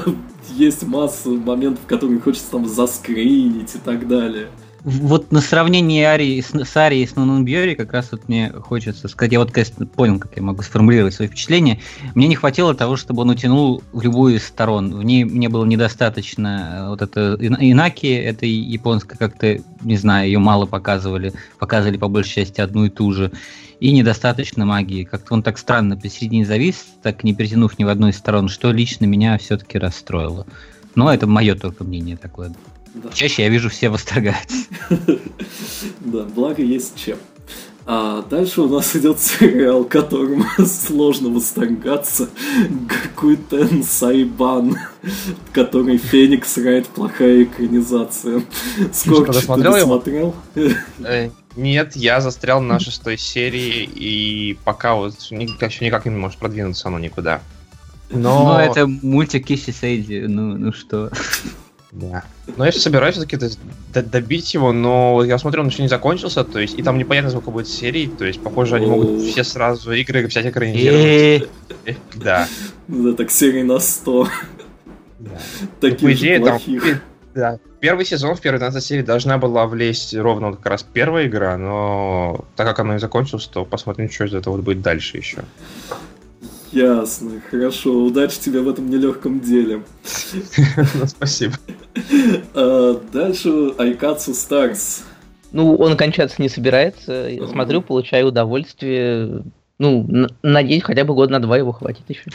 есть 0.50 0.82
масса 0.82 1.30
моментов, 1.30 1.84
которые 1.86 2.20
хочется 2.20 2.50
там 2.50 2.68
заскринить 2.68 3.74
и 3.74 3.78
так 3.78 4.06
далее. 4.08 4.48
Вот 4.82 5.30
на 5.30 5.40
сравнении 5.40 6.02
Арии 6.02 6.40
с, 6.40 6.54
с 6.54 6.76
Арией 6.76 7.06
с 7.06 7.14
Нунунбьори 7.14 7.74
как 7.74 7.92
раз 7.92 8.12
вот 8.12 8.28
мне 8.28 8.50
хочется 8.50 9.08
сказать, 9.08 9.32
я 9.32 9.38
вот 9.38 9.50
конечно, 9.50 9.86
понял, 9.86 10.18
как 10.18 10.36
я 10.36 10.42
могу 10.42 10.62
сформулировать 10.62 11.12
свои 11.12 11.28
впечатления. 11.28 11.80
Мне 12.14 12.28
не 12.28 12.34
хватило 12.34 12.74
того, 12.74 12.96
чтобы 12.96 13.22
он 13.22 13.30
утянул 13.30 13.82
в 13.92 14.00
любую 14.00 14.36
из 14.36 14.46
сторон. 14.46 14.94
В 14.94 15.02
ней 15.02 15.24
мне 15.24 15.50
было 15.50 15.66
недостаточно 15.66 16.84
э, 16.86 16.88
вот 16.88 17.02
это 17.02 17.36
Инаки, 17.40 18.06
это 18.06 18.46
японская 18.46 19.18
как-то, 19.18 19.58
не 19.82 19.96
знаю, 19.96 20.26
ее 20.26 20.38
мало 20.38 20.64
показывали, 20.64 21.34
показывали 21.58 21.98
по 21.98 22.08
большей 22.08 22.36
части 22.36 22.62
одну 22.62 22.86
и 22.86 22.88
ту 22.88 23.12
же 23.12 23.32
и 23.80 23.92
недостаточно 23.92 24.66
магии. 24.66 25.04
Как-то 25.04 25.34
он 25.34 25.42
так 25.42 25.58
странно 25.58 25.96
посередине 25.96 26.44
завис, 26.44 26.86
так 27.02 27.24
не 27.24 27.34
притянув 27.34 27.78
ни 27.78 27.84
в 27.84 27.88
одну 27.88 28.08
из 28.08 28.16
сторон, 28.16 28.48
что 28.48 28.70
лично 28.70 29.06
меня 29.06 29.36
все-таки 29.38 29.78
расстроило. 29.78 30.46
Но 30.94 31.12
это 31.12 31.26
мое 31.26 31.54
только 31.54 31.82
мнение 31.82 32.16
такое. 32.16 32.52
Да. 32.94 33.08
Чаще 33.12 33.42
я 33.42 33.48
вижу, 33.48 33.68
все 33.68 33.88
восторгаются. 33.88 34.66
Да, 36.00 36.24
благо 36.24 36.62
есть 36.62 36.94
чем. 36.96 37.16
А 37.86 38.22
дальше 38.28 38.60
у 38.62 38.68
нас 38.68 38.94
идет 38.94 39.18
сериал, 39.20 39.84
которому 39.84 40.44
сложно 40.66 41.30
восторгаться. 41.30 42.28
Гакуйтен 42.68 43.82
Сайбан, 43.82 44.76
который 45.52 45.98
Феникс 45.98 46.58
Райт 46.58 46.86
плохая 46.88 47.44
экранизация. 47.44 48.42
Сколько 48.92 49.32
ты 49.32 49.40
смотрел? 49.40 50.34
Э, 51.04 51.30
нет, 51.56 51.96
я 51.96 52.20
застрял 52.20 52.60
на 52.60 52.78
шестой 52.78 53.18
серии, 53.18 53.84
и 53.84 54.58
пока 54.64 54.94
вот 54.94 55.14
еще 55.20 55.84
никак 55.84 56.04
не 56.04 56.10
может 56.10 56.38
продвинуться 56.38 56.88
оно 56.88 56.98
никуда. 56.98 57.40
Но, 58.10 58.44
Но 58.44 58.60
это 58.60 58.86
мультик 58.86 59.46
Кисси 59.46 59.72
Сейди, 59.72 60.20
ну, 60.22 60.56
ну 60.56 60.72
что. 60.72 61.10
Да. 61.92 62.24
Но 62.56 62.64
я 62.64 62.72
собираюсь 62.72 63.16
все-таки 63.16 63.36
добить 63.92 64.54
его, 64.54 64.72
но 64.72 65.24
я 65.24 65.38
смотрю, 65.38 65.62
он 65.62 65.68
еще 65.68 65.82
не 65.82 65.88
закончился, 65.88 66.44
то 66.44 66.60
есть, 66.60 66.78
и 66.78 66.82
там 66.82 66.98
непонятно, 66.98 67.30
сколько 67.30 67.50
будет 67.50 67.68
серий, 67.68 68.06
то 68.06 68.24
есть, 68.24 68.40
похоже, 68.40 68.76
они 68.76 68.86
могут 68.86 69.22
все 69.22 69.42
сразу 69.42 69.92
игры 69.92 70.26
взять 70.26 70.46
экранизировать. 70.46 71.48
Да. 72.14 72.48
Да, 72.86 73.12
так 73.14 73.30
серии 73.30 73.62
на 73.62 73.80
100. 73.80 74.28
Таких 75.80 76.18
же 76.18 76.38
плохих. 76.38 77.02
Да. 77.34 77.58
Первый 77.80 78.04
сезон 78.04 78.34
в 78.34 78.40
первой 78.40 78.58
12 78.58 78.82
серии 78.82 79.02
должна 79.02 79.38
была 79.38 79.66
влезть 79.66 80.14
ровно 80.14 80.52
как 80.52 80.66
раз 80.66 80.82
первая 80.82 81.26
игра, 81.26 81.56
но 81.56 82.44
так 82.56 82.66
как 82.66 82.80
она 82.80 82.96
и 82.96 82.98
закончилась, 82.98 83.46
то 83.46 83.64
посмотрим, 83.64 84.10
что 84.10 84.24
из 84.24 84.34
этого 84.34 84.60
будет 84.60 84.82
дальше 84.82 85.16
еще. 85.16 85.44
Ясно, 86.72 87.40
хорошо. 87.50 88.04
Удачи 88.04 88.38
тебе 88.38 88.60
в 88.60 88.68
этом 88.68 88.88
нелегком 88.90 89.40
деле. 89.40 89.82
Ну, 90.94 91.06
спасибо. 91.06 91.54
А, 92.54 93.00
дальше 93.12 93.72
Айкацу 93.78 94.34
Старс. 94.34 95.04
Ну, 95.52 95.74
он 95.74 95.96
кончаться 95.96 96.40
не 96.40 96.48
собирается. 96.48 97.28
Я 97.28 97.46
смотрю, 97.48 97.82
получаю 97.82 98.28
удовольствие. 98.28 99.42
Ну, 99.78 100.28
надеюсь, 100.42 100.82
хотя 100.82 101.04
бы 101.04 101.14
год 101.14 101.30
на 101.30 101.40
два 101.40 101.56
его 101.56 101.72
хватит 101.72 102.04
еще. 102.08 102.30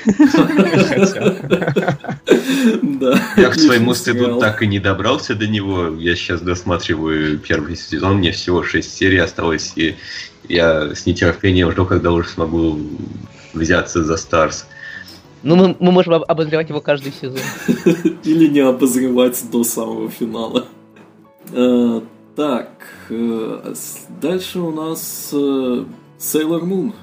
Да. 2.99 3.19
Я 3.37 3.49
к 3.49 3.55
своему 3.59 3.93
стыду 3.93 4.39
так 4.39 4.61
и 4.61 4.67
не 4.67 4.79
добрался 4.79 5.35
до 5.35 5.47
него. 5.47 5.95
Я 5.97 6.15
сейчас 6.15 6.41
досматриваю 6.41 7.39
первый 7.39 7.75
сезон, 7.75 8.17
мне 8.17 8.31
всего 8.31 8.63
шесть 8.63 8.95
серий 8.95 9.17
осталось, 9.17 9.73
и 9.75 9.95
я 10.47 10.93
с 10.93 11.05
нетерпением 11.05 11.71
жду, 11.71 11.85
когда 11.85 12.11
уже 12.11 12.29
смогу 12.29 12.79
взяться 13.53 14.03
за 14.03 14.17
Старс. 14.17 14.67
Ну, 15.43 15.55
мы, 15.55 15.75
мы 15.79 15.91
можем 15.91 16.13
обозревать 16.13 16.69
его 16.69 16.81
каждый 16.81 17.13
сезон. 17.13 17.39
Или 18.23 18.47
не 18.47 18.61
обозревать 18.61 19.39
до 19.51 19.63
самого 19.63 20.09
финала. 20.09 20.65
Э, 21.51 22.01
так, 22.35 22.71
э, 23.09 23.73
дальше 24.21 24.59
у 24.59 24.71
нас 24.71 25.29
э, 25.31 25.85
Sailor 26.19 26.63
Moon. 26.63 26.93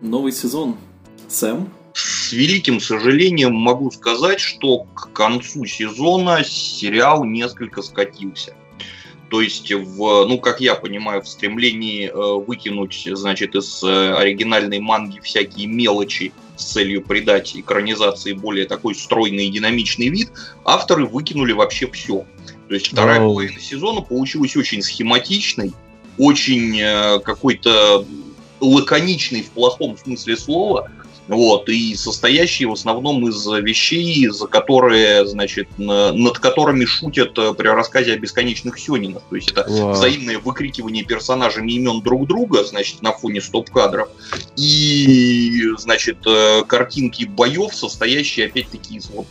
Новый 0.00 0.32
сезон. 0.32 0.76
Сэм? 1.28 1.68
С 2.32 2.34
великим 2.34 2.80
сожалением 2.80 3.54
могу 3.54 3.90
сказать, 3.90 4.40
что 4.40 4.84
к 4.94 5.12
концу 5.12 5.66
сезона 5.66 6.42
сериал 6.42 7.24
несколько 7.24 7.82
скатился. 7.82 8.54
То 9.28 9.42
есть, 9.42 9.70
в, 9.70 10.24
ну, 10.24 10.38
как 10.38 10.62
я 10.62 10.74
понимаю, 10.74 11.20
в 11.20 11.28
стремлении 11.28 12.08
э, 12.08 12.44
выкинуть, 12.46 13.06
значит, 13.12 13.54
из 13.54 13.84
э, 13.84 14.14
оригинальной 14.14 14.80
манги 14.80 15.20
всякие 15.20 15.66
мелочи 15.66 16.32
с 16.56 16.72
целью 16.72 17.02
придать 17.02 17.54
экранизации 17.54 18.32
более 18.32 18.64
такой 18.64 18.94
стройный 18.94 19.48
и 19.48 19.50
динамичный 19.50 20.08
вид, 20.08 20.30
авторы 20.64 21.04
выкинули 21.04 21.52
вообще 21.52 21.86
все. 21.88 22.24
То 22.66 22.74
есть 22.74 22.86
вторая 22.86 23.20
oh. 23.20 23.26
половина 23.26 23.60
сезона 23.60 24.00
получилась 24.00 24.56
очень 24.56 24.80
схематичной, 24.80 25.74
очень 26.16 26.80
э, 26.80 27.18
какой-то 27.18 28.06
лаконичный 28.60 29.42
в 29.42 29.50
плохом 29.50 29.98
смысле 29.98 30.38
слова, 30.38 30.90
вот, 31.28 31.68
и 31.68 31.94
состоящий 31.94 32.66
в 32.66 32.72
основном 32.72 33.26
из 33.28 33.46
вещей, 33.46 34.28
за 34.28 34.46
которые, 34.46 35.26
значит, 35.26 35.68
над 35.78 36.38
которыми 36.38 36.84
шутят 36.84 37.38
э, 37.38 37.54
при 37.54 37.68
рассказе 37.68 38.14
о 38.14 38.16
бесконечных 38.18 38.78
Сёнинах. 38.78 39.22
То 39.30 39.36
есть 39.36 39.52
это 39.52 39.62
wow. 39.68 39.92
взаимное 39.92 40.38
выкрикивание 40.38 41.04
персонажами 41.04 41.72
имен 41.72 42.02
друг 42.02 42.26
друга, 42.26 42.64
значит, 42.64 43.02
на 43.02 43.12
фоне 43.12 43.40
стоп-кадров, 43.40 44.08
и, 44.56 45.62
значит, 45.78 46.18
э, 46.26 46.62
картинки 46.66 47.24
боев, 47.24 47.74
состоящие, 47.74 48.46
опять-таки, 48.46 48.96
из 48.96 49.10
вот, 49.10 49.26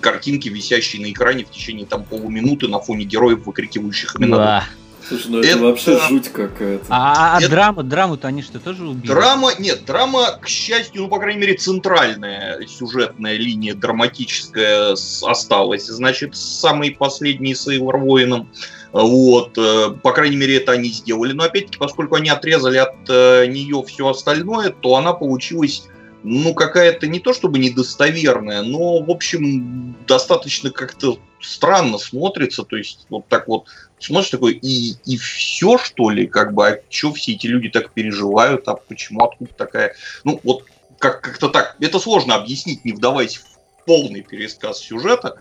картинки, 0.00 0.48
висящие 0.48 1.02
на 1.02 1.10
экране 1.10 1.44
в 1.44 1.50
течение 1.50 1.86
там 1.86 2.04
полуминуты 2.04 2.68
на 2.68 2.80
фоне 2.80 3.04
героев, 3.04 3.46
выкрикивающих 3.46 4.16
имена. 4.18 4.36
Wow. 4.36 4.83
Слушай, 5.06 5.26
ну 5.30 5.38
это, 5.40 5.48
это 5.48 5.58
вообще 5.58 5.98
жуть 6.08 6.28
какая-то. 6.28 6.84
А, 6.88 7.36
а 7.36 7.40
это... 7.40 7.50
драма, 7.50 7.82
драму-то 7.82 8.28
они 8.28 8.42
что, 8.42 8.58
тоже 8.58 8.86
убили? 8.86 9.06
Драма, 9.06 9.52
нет, 9.58 9.84
драма, 9.84 10.38
к 10.40 10.48
счастью, 10.48 11.02
ну, 11.02 11.08
по 11.08 11.18
крайней 11.18 11.40
мере, 11.40 11.54
центральная 11.54 12.66
сюжетная 12.66 13.36
линия 13.36 13.74
драматическая 13.74 14.92
осталась. 15.22 15.86
Значит, 15.86 16.36
самый 16.36 16.92
последний 16.92 17.54
с 17.54 17.68
Эйвор 17.68 17.98
Воином. 17.98 18.48
Вот, 18.92 19.58
э, 19.58 19.90
по 20.02 20.12
крайней 20.12 20.36
мере, 20.36 20.58
это 20.58 20.72
они 20.72 20.88
сделали. 20.88 21.32
Но 21.32 21.44
опять-таки, 21.44 21.78
поскольку 21.78 22.14
они 22.14 22.30
отрезали 22.30 22.78
от 22.78 22.94
э, 23.08 23.46
нее 23.46 23.82
все 23.86 24.08
остальное, 24.08 24.70
то 24.70 24.96
она 24.96 25.12
получилась 25.12 25.84
ну, 26.24 26.54
какая-то 26.54 27.06
не 27.06 27.20
то 27.20 27.34
чтобы 27.34 27.58
недостоверная, 27.58 28.62
но, 28.62 29.00
в 29.00 29.10
общем, 29.10 29.94
достаточно 30.06 30.70
как-то 30.70 31.18
странно 31.40 31.98
смотрится. 31.98 32.64
То 32.64 32.76
есть, 32.76 33.06
вот 33.10 33.28
так 33.28 33.46
вот 33.46 33.66
смотришь 33.98 34.30
такой, 34.30 34.54
и, 34.54 34.94
и 35.04 35.16
все, 35.18 35.76
что 35.78 36.08
ли, 36.08 36.26
как 36.26 36.54
бы, 36.54 36.66
а 36.66 36.80
что 36.88 37.12
все 37.12 37.32
эти 37.32 37.46
люди 37.46 37.68
так 37.68 37.92
переживают, 37.92 38.66
а 38.68 38.74
почему, 38.74 39.22
откуда 39.22 39.52
такая... 39.54 39.94
Ну, 40.24 40.40
вот 40.42 40.64
как- 40.98 41.20
как-то 41.20 41.50
так. 41.50 41.76
Это 41.78 41.98
сложно 41.98 42.34
объяснить, 42.36 42.84
не 42.86 42.92
вдаваясь 42.92 43.36
в 43.36 43.84
полный 43.84 44.22
пересказ 44.22 44.78
сюжета. 44.78 45.36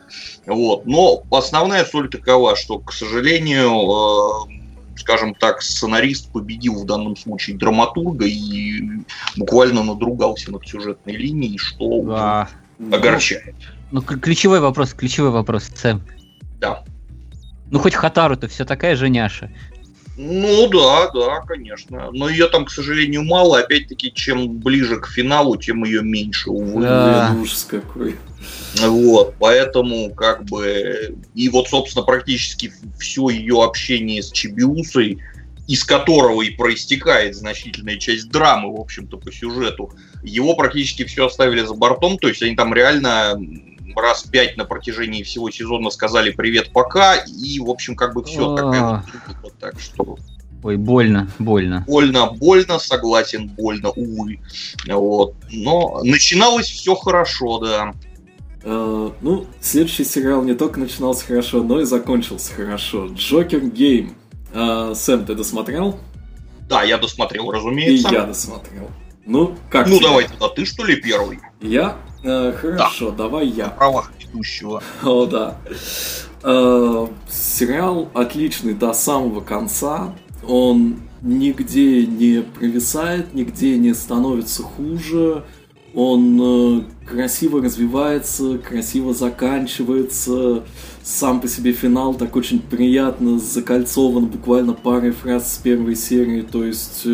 Вот. 0.46 0.86
Но 0.86 1.24
основная 1.32 1.86
соль 1.86 2.10
такова, 2.10 2.58
что, 2.58 2.80
к 2.80 2.92
сожалению, 2.92 4.50
э, 4.50 4.63
скажем 4.96 5.36
так, 5.36 5.62
сценарист 5.62 6.32
победил 6.32 6.84
в 6.84 6.86
данном 6.86 7.16
случае 7.16 7.58
драматурга 7.58 8.26
и 8.26 8.82
буквально 9.36 9.84
надругался 9.84 10.52
над 10.52 10.68
сюжетной 10.68 11.16
линией, 11.16 11.58
что 11.58 12.02
да. 12.04 12.50
огорчает. 12.92 13.56
Ну, 13.92 14.02
ключевой 14.02 14.60
вопрос, 14.60 14.94
ключевой 14.94 15.32
вопрос, 15.32 15.70
Сэм. 15.76 16.02
Да. 16.60 16.84
Ну 17.70 17.80
хоть 17.80 17.96
Хатару-то 17.96 18.48
все 18.48 18.66
такая 18.66 18.96
же 18.96 19.10
няша. 19.10 19.52
Ну 20.16 20.68
да, 20.70 21.10
да, 21.10 21.42
конечно. 21.42 22.10
Но 22.12 22.30
ее 22.30 22.48
там, 22.48 22.66
к 22.66 22.72
сожалению, 22.72 23.24
мало. 23.24 23.60
Опять-таки, 23.60 24.14
чем 24.14 24.60
ближе 24.60 24.98
к 24.98 25.08
финалу, 25.08 25.58
тем 25.58 25.84
ее 25.84 26.04
меньше, 26.04 26.52
увы. 26.52 26.84
Да. 26.84 27.36
Ужас 27.40 27.66
какой. 27.70 28.16
Вот, 28.80 29.36
поэтому 29.40 30.14
как 30.14 30.46
бы... 30.46 31.16
И 31.34 31.50
вот, 31.50 31.68
собственно, 31.68 32.06
практически 32.06 32.74
все 33.00 33.30
ее 33.30 33.64
общение 33.64 34.22
с 34.22 34.32
Чебиусой, 34.32 35.20
из 35.68 35.84
которого 35.84 36.42
и 36.42 36.50
проистекает 36.50 37.36
значительная 37.36 37.98
часть 37.98 38.30
драмы, 38.30 38.76
в 38.76 38.80
общем-то, 38.80 39.18
по 39.18 39.32
сюжету, 39.32 39.92
его 40.22 40.56
практически 40.56 41.06
все 41.06 41.26
оставили 41.28 41.64
за 41.64 41.74
бортом, 41.74 42.18
то 42.18 42.28
есть 42.28 42.44
они 42.44 42.56
там 42.56 42.74
реально 42.74 43.40
раз 43.96 44.24
пять 44.24 44.58
на 44.58 44.66
протяжении 44.66 45.24
всего 45.24 45.50
сезона 45.52 45.90
сказали 45.90 46.32
привет, 46.32 46.72
пока, 46.72 47.16
и, 47.16 47.60
в 47.60 47.70
общем, 47.70 47.96
как 47.96 48.14
бы 48.14 48.24
все. 48.24 48.56
Такая 48.56 49.04
вот, 49.42 49.54
так 49.60 49.80
что... 49.80 50.18
Ой, 50.64 50.78
больно, 50.78 51.30
больно. 51.40 51.84
Больно, 51.88 52.28
больно, 52.28 52.80
согласен, 52.80 53.50
больно, 53.50 53.90
увы. 53.90 54.40
Вот. 54.88 55.36
Но 55.52 56.00
начиналось 56.04 56.68
все 56.68 56.96
хорошо, 56.96 57.60
да. 57.60 57.94
Uh, 58.64 59.14
ну, 59.20 59.46
следующий 59.60 60.06
сериал 60.06 60.42
не 60.42 60.54
только 60.54 60.80
начинался 60.80 61.26
хорошо, 61.26 61.64
но 61.64 61.82
и 61.82 61.84
закончился 61.84 62.54
хорошо. 62.54 63.08
Джокер 63.08 63.60
Гейм. 63.60 64.16
Uh, 64.54 64.96
Сэм, 64.96 65.26
ты 65.26 65.36
досмотрел? 65.36 66.00
Да, 66.70 66.84
я 66.84 66.98
досмотрел, 66.98 67.52
разумеется. 67.52 68.08
И 68.08 68.12
я 68.14 68.24
досмотрел. 68.24 68.90
Ну, 69.26 69.58
как 69.70 69.88
Ну, 69.88 69.98
тебе? 69.98 70.08
давай 70.08 70.28
тогда 70.28 70.48
ты, 70.48 70.66
что 70.66 70.86
ли, 70.86 70.96
первый? 70.96 71.40
Я? 71.62 71.98
Э, 72.24 72.54
хорошо, 72.54 73.12
да. 73.12 73.18
давай 73.18 73.48
я. 73.48 73.66
На 73.66 73.72
правах 73.72 74.12
ведущего. 74.20 74.82
О, 75.04 75.26
да. 75.26 75.58
Э, 76.42 77.08
сериал 77.30 78.10
отличный 78.14 78.74
до 78.74 78.94
самого 78.94 79.42
конца. 79.42 80.16
Он 80.48 81.02
нигде 81.22 82.06
не 82.06 82.42
провисает, 82.42 83.34
нигде 83.34 83.78
не 83.78 83.94
становится 83.94 84.64
хуже. 84.64 85.44
Он 85.94 86.40
э, 86.42 86.82
красиво 87.06 87.62
развивается, 87.62 88.58
красиво 88.58 89.14
заканчивается. 89.14 90.64
Сам 91.04 91.42
по 91.42 91.48
себе 91.50 91.74
финал 91.74 92.14
так 92.14 92.36
очень 92.38 92.62
приятно 92.62 93.38
закольцован 93.38 94.28
буквально 94.28 94.74
парой 94.74 95.12
фраз 95.12 95.56
с 95.56 95.58
первой 95.58 95.96
серии. 95.96 96.42
То 96.42 96.64
есть 96.64 97.06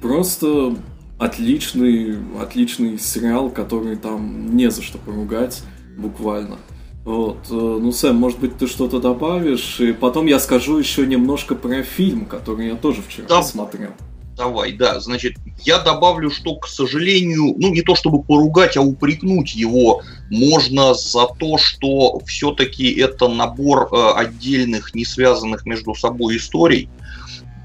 просто 0.00 0.76
отличный, 1.22 2.16
отличный 2.40 2.98
сериал, 2.98 3.48
который 3.50 3.96
там 3.96 4.56
не 4.56 4.70
за 4.70 4.82
что 4.82 4.98
поругать, 4.98 5.62
буквально. 5.96 6.58
Вот. 7.04 7.38
Э, 7.50 7.78
ну, 7.80 7.92
Сэм, 7.92 8.16
может 8.16 8.40
быть, 8.40 8.58
ты 8.58 8.66
что-то 8.66 9.00
добавишь, 9.00 9.80
и 9.80 9.92
потом 9.92 10.26
я 10.26 10.40
скажу 10.40 10.78
еще 10.78 11.06
немножко 11.06 11.54
про 11.54 11.82
фильм, 11.82 12.26
который 12.26 12.68
я 12.68 12.76
тоже 12.76 13.02
вчера 13.02 13.26
да. 13.28 13.38
посмотрел. 13.38 13.90
Давай, 14.36 14.72
да. 14.72 14.98
Значит, 14.98 15.36
я 15.62 15.78
добавлю, 15.78 16.30
что, 16.30 16.56
к 16.56 16.66
сожалению, 16.66 17.54
ну, 17.56 17.72
не 17.72 17.82
то 17.82 17.94
чтобы 17.94 18.22
поругать, 18.22 18.76
а 18.76 18.82
упрекнуть 18.82 19.54
его 19.54 20.02
можно 20.30 20.94
за 20.94 21.26
то, 21.38 21.58
что 21.58 22.20
все-таки 22.26 22.90
это 22.92 23.28
набор 23.28 23.88
э, 23.92 24.12
отдельных, 24.16 24.94
не 24.94 25.04
связанных 25.04 25.66
между 25.66 25.94
собой 25.94 26.38
историй 26.38 26.88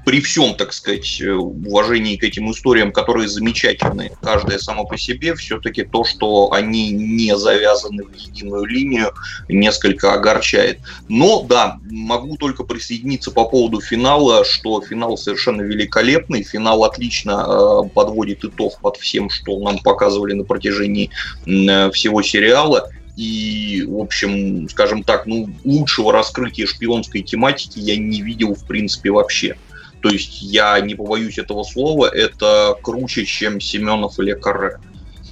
при 0.08 0.22
всем, 0.22 0.54
так 0.54 0.72
сказать, 0.72 1.20
э, 1.20 1.30
уважении 1.32 2.16
к 2.16 2.24
этим 2.24 2.50
историям, 2.50 2.92
которые 2.92 3.28
замечательны, 3.28 4.10
каждая 4.22 4.58
сама 4.58 4.84
по 4.84 4.96
себе, 4.96 5.34
все-таки 5.34 5.82
то, 5.82 6.02
что 6.02 6.50
они 6.50 6.92
не 6.92 7.36
завязаны 7.36 8.04
в 8.04 8.14
единую 8.14 8.64
линию, 8.64 9.12
несколько 9.50 10.14
огорчает. 10.14 10.78
Но 11.08 11.42
да, 11.42 11.78
могу 11.90 12.38
только 12.38 12.64
присоединиться 12.64 13.30
по 13.32 13.44
поводу 13.44 13.82
финала, 13.82 14.46
что 14.46 14.80
финал 14.80 15.18
совершенно 15.18 15.60
великолепный, 15.60 16.42
финал 16.42 16.84
отлично 16.84 17.44
э, 17.46 17.88
подводит 17.90 18.46
итог 18.46 18.80
под 18.80 18.96
всем, 18.96 19.28
что 19.28 19.58
нам 19.58 19.78
показывали 19.78 20.32
на 20.32 20.44
протяжении 20.44 21.10
э, 21.44 21.90
всего 21.90 22.22
сериала. 22.22 22.88
И, 23.18 23.84
в 23.86 23.98
общем, 24.00 24.70
скажем 24.70 25.02
так, 25.02 25.26
ну, 25.26 25.50
лучшего 25.64 26.14
раскрытия 26.14 26.66
шпионской 26.66 27.20
тематики 27.20 27.78
я 27.78 27.98
не 27.98 28.22
видел, 28.22 28.54
в 28.54 28.64
принципе, 28.64 29.10
вообще. 29.10 29.56
То 30.00 30.08
есть 30.08 30.42
я 30.42 30.78
не 30.80 30.94
побоюсь 30.94 31.38
этого 31.38 31.62
слова, 31.64 32.06
это 32.06 32.76
круче, 32.82 33.24
чем 33.24 33.60
Семенов 33.60 34.18
или 34.18 34.32
Карре. 34.32 34.78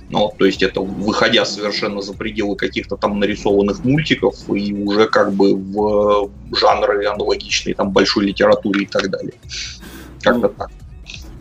Ну, 0.08 0.32
то 0.38 0.44
есть 0.44 0.62
это 0.62 0.80
выходя 0.80 1.44
совершенно 1.44 2.00
за 2.00 2.12
пределы 2.12 2.56
каких-то 2.56 2.96
там 2.96 3.18
нарисованных 3.18 3.84
мультиков 3.84 4.36
и 4.48 4.72
уже 4.72 5.06
как 5.06 5.32
бы 5.32 5.54
в 5.56 6.30
жанры 6.54 7.06
аналогичные 7.06 7.74
там 7.74 7.90
большой 7.90 8.26
литературе 8.26 8.84
и 8.84 8.86
так 8.86 9.10
далее. 9.10 9.34
Как-то 10.22 10.48
ну, 10.48 10.54
так. 10.56 10.70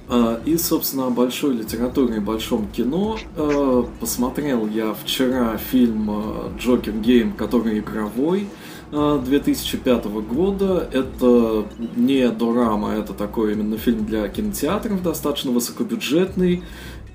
А, 0.07 0.39
и, 0.45 0.57
собственно, 0.57 1.07
о 1.07 1.09
большой 1.09 1.55
литературе 1.55 2.17
и 2.17 2.19
большом 2.19 2.67
кино. 2.67 3.17
А, 3.35 3.87
посмотрел 3.99 4.67
я 4.67 4.93
вчера 4.93 5.57
фильм 5.57 6.09
а, 6.09 6.51
«Джокер 6.59 6.93
Гейм», 6.93 7.33
который 7.33 7.79
игровой. 7.79 8.47
2005 8.91 10.05
года. 10.05 10.87
Это 10.91 11.65
не 11.95 12.29
дорама, 12.29 12.93
это 12.93 13.13
такой 13.13 13.53
именно 13.53 13.77
фильм 13.77 14.05
для 14.05 14.27
кинотеатров, 14.27 15.01
достаточно 15.01 15.51
высокобюджетный. 15.51 16.63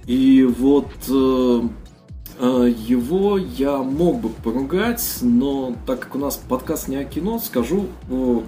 И 0.06 0.42
вот 0.42 0.88
э, 1.08 1.60
э, 2.40 2.74
его 2.88 3.38
я 3.38 3.78
мог 3.78 4.20
бы 4.20 4.30
поругать, 4.30 5.18
но 5.22 5.74
так 5.86 6.00
как 6.00 6.16
у 6.16 6.18
нас 6.18 6.36
подкаст 6.36 6.88
не 6.88 6.96
о 6.96 7.04
кино, 7.04 7.38
скажу 7.38 7.86
э, 8.08 8.40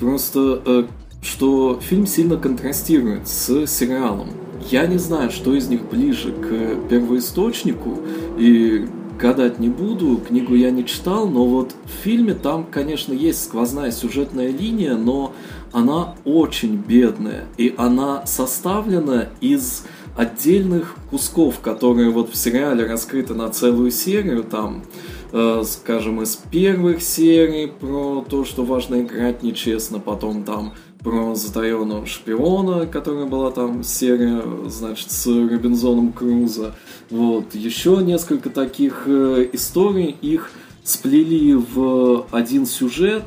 просто, 0.00 0.88
что 1.22 1.78
фильм 1.80 2.06
сильно 2.06 2.36
контрастирует 2.36 3.28
с 3.28 3.66
сериалом. 3.66 4.30
Я 4.70 4.86
не 4.86 4.98
знаю, 4.98 5.30
что 5.30 5.54
из 5.54 5.68
них 5.68 5.88
ближе 5.88 6.32
к 6.32 6.88
первоисточнику, 6.88 7.98
и 8.38 8.88
гадать 9.18 9.58
не 9.58 9.68
буду, 9.68 10.18
книгу 10.18 10.54
я 10.54 10.70
не 10.70 10.84
читал, 10.84 11.28
но 11.28 11.46
вот 11.46 11.74
в 11.84 12.02
фильме 12.02 12.34
там, 12.34 12.64
конечно, 12.64 13.12
есть 13.12 13.44
сквозная 13.44 13.90
сюжетная 13.90 14.50
линия, 14.50 14.96
но 14.96 15.32
она 15.72 16.14
очень 16.24 16.76
бедная, 16.76 17.44
и 17.56 17.74
она 17.76 18.26
составлена 18.26 19.28
из 19.40 19.84
отдельных 20.16 20.96
кусков, 21.10 21.60
которые 21.60 22.10
вот 22.10 22.30
в 22.30 22.36
сериале 22.36 22.86
раскрыты 22.86 23.34
на 23.34 23.48
целую 23.50 23.90
серию, 23.90 24.44
там, 24.44 24.84
э, 25.32 25.62
скажем, 25.66 26.22
из 26.22 26.36
первых 26.36 27.02
серий 27.02 27.66
про 27.66 28.24
то, 28.28 28.44
что 28.44 28.64
важно 28.64 29.02
играть 29.02 29.42
нечестно, 29.42 29.98
потом 29.98 30.44
там 30.44 30.74
про 31.04 31.34
затаенного 31.34 32.06
шпиона, 32.06 32.86
которая 32.86 33.26
была 33.26 33.50
там 33.50 33.84
серия, 33.84 34.42
значит, 34.68 35.10
с 35.10 35.26
Робинзоном 35.26 36.12
Крузо. 36.12 36.74
Вот, 37.10 37.54
еще 37.54 37.98
несколько 38.02 38.48
таких 38.48 39.04
э, 39.06 39.50
историй, 39.52 40.16
их 40.22 40.50
сплели 40.82 41.54
в 41.54 42.26
один 42.32 42.64
сюжет, 42.64 43.24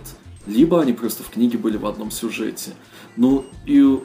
либо 0.48 0.82
они 0.82 0.94
просто 0.94 1.22
в 1.22 1.30
книге 1.30 1.60
были 1.60 1.78
в 1.78 1.86
одном 1.86 2.10
сюжете. 2.10 2.72
Ну 3.16 3.46
и 3.66 4.00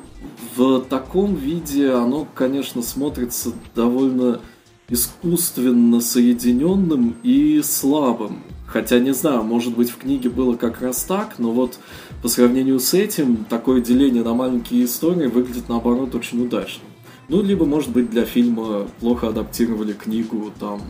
в 0.57 0.81
таком 0.83 1.35
виде 1.35 1.93
оно, 1.93 2.27
конечно, 2.35 2.83
смотрится 2.83 3.53
довольно 3.75 4.41
искусственно 4.89 6.03
соединенным 6.03 7.17
и 7.23 7.63
слабым. 7.63 8.43
Хотя, 8.67 8.99
не 9.01 9.13
знаю, 9.13 9.43
может 9.43 9.77
быть, 9.77 9.91
в 9.91 9.99
книге 9.99 10.31
было 10.31 10.57
как 10.57 10.81
раз 10.81 11.05
так, 11.05 11.39
но 11.39 11.53
вот 11.53 11.79
по 12.23 12.29
сравнению 12.29 12.79
с 12.79 12.95
этим, 12.95 13.45
такое 13.45 13.81
деление 13.81 14.23
на 14.23 14.33
маленькие 14.33 14.85
истории 14.85 15.27
выглядит, 15.27 15.69
наоборот, 15.69 16.15
очень 16.15 16.43
удачно. 16.43 16.85
Ну, 17.29 17.43
либо, 17.43 17.67
может 17.67 17.91
быть, 17.91 18.11
для 18.11 18.25
фильма 18.25 18.89
плохо 19.01 19.29
адаптировали 19.29 19.93
книгу, 19.93 20.53
там, 20.59 20.83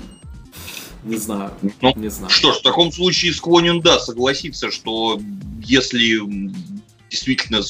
не 1.05 1.17
знаю, 1.17 1.53
ну, 1.81 1.93
не 1.97 2.11
знаю. 2.11 2.31
Что 2.31 2.53
ж, 2.53 2.57
в 2.57 2.63
таком 2.63 2.93
случае 2.93 3.33
склонен, 3.33 3.81
да, 3.81 3.99
согласиться, 3.99 4.71
что 4.71 5.21
если 5.65 6.21
действительно 7.11 7.61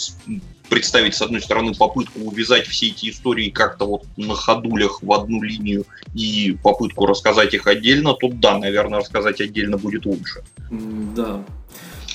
представить, 0.69 1.15
с 1.15 1.23
одной 1.23 1.41
стороны, 1.41 1.75
попытку 1.75 2.21
увязать 2.21 2.67
все 2.67 2.89
эти 2.89 3.11
истории 3.11 3.51
как-то 3.51 3.85
вот 3.85 4.05
на 4.17 4.35
ходулях 4.35 5.03
в 5.03 5.13
одну 5.13 5.43
линию 5.43 5.85
и 6.15 6.57
попытку 6.63 7.07
рассказать 7.07 7.53
их 7.53 7.67
отдельно, 7.67 8.15
то 8.15 8.29
да, 8.29 8.59
наверное, 8.59 9.01
рассказать 9.01 9.41
отдельно 9.41 9.77
будет 9.77 10.07
лучше. 10.07 10.43
Да. 10.71 11.45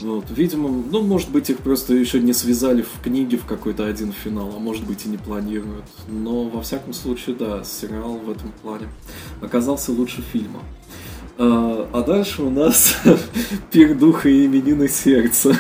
Вот, 0.02 0.26
видимо, 0.30 0.70
ну, 0.70 1.02
может 1.02 1.30
быть, 1.30 1.50
их 1.50 1.58
просто 1.58 1.94
еще 1.94 2.20
не 2.20 2.34
связали 2.34 2.84
в 2.84 3.02
книге 3.02 3.38
в 3.38 3.46
какой-то 3.46 3.86
один 3.86 4.12
финал, 4.12 4.54
а 4.56 4.60
может 4.60 4.86
быть 4.86 5.06
и 5.06 5.10
не 5.10 5.18
планируют. 5.18 5.86
Но, 6.08 6.44
во 6.44 6.62
всяком 6.62 6.94
случае, 6.94 7.36
да, 7.36 7.64
сериал 7.64 8.18
в 8.18 8.30
этом 8.30 8.52
плане 8.62 8.88
оказался 9.42 9.92
лучше 9.92 10.22
фильма. 10.22 10.60
А, 11.40 11.90
а 11.94 12.02
дальше 12.04 12.44
у 12.44 12.50
нас 12.50 12.96
Пир 13.72 13.96
духа 13.96 14.30
и 14.30 14.46
именины 14.46 14.88
сердца. 14.88 15.58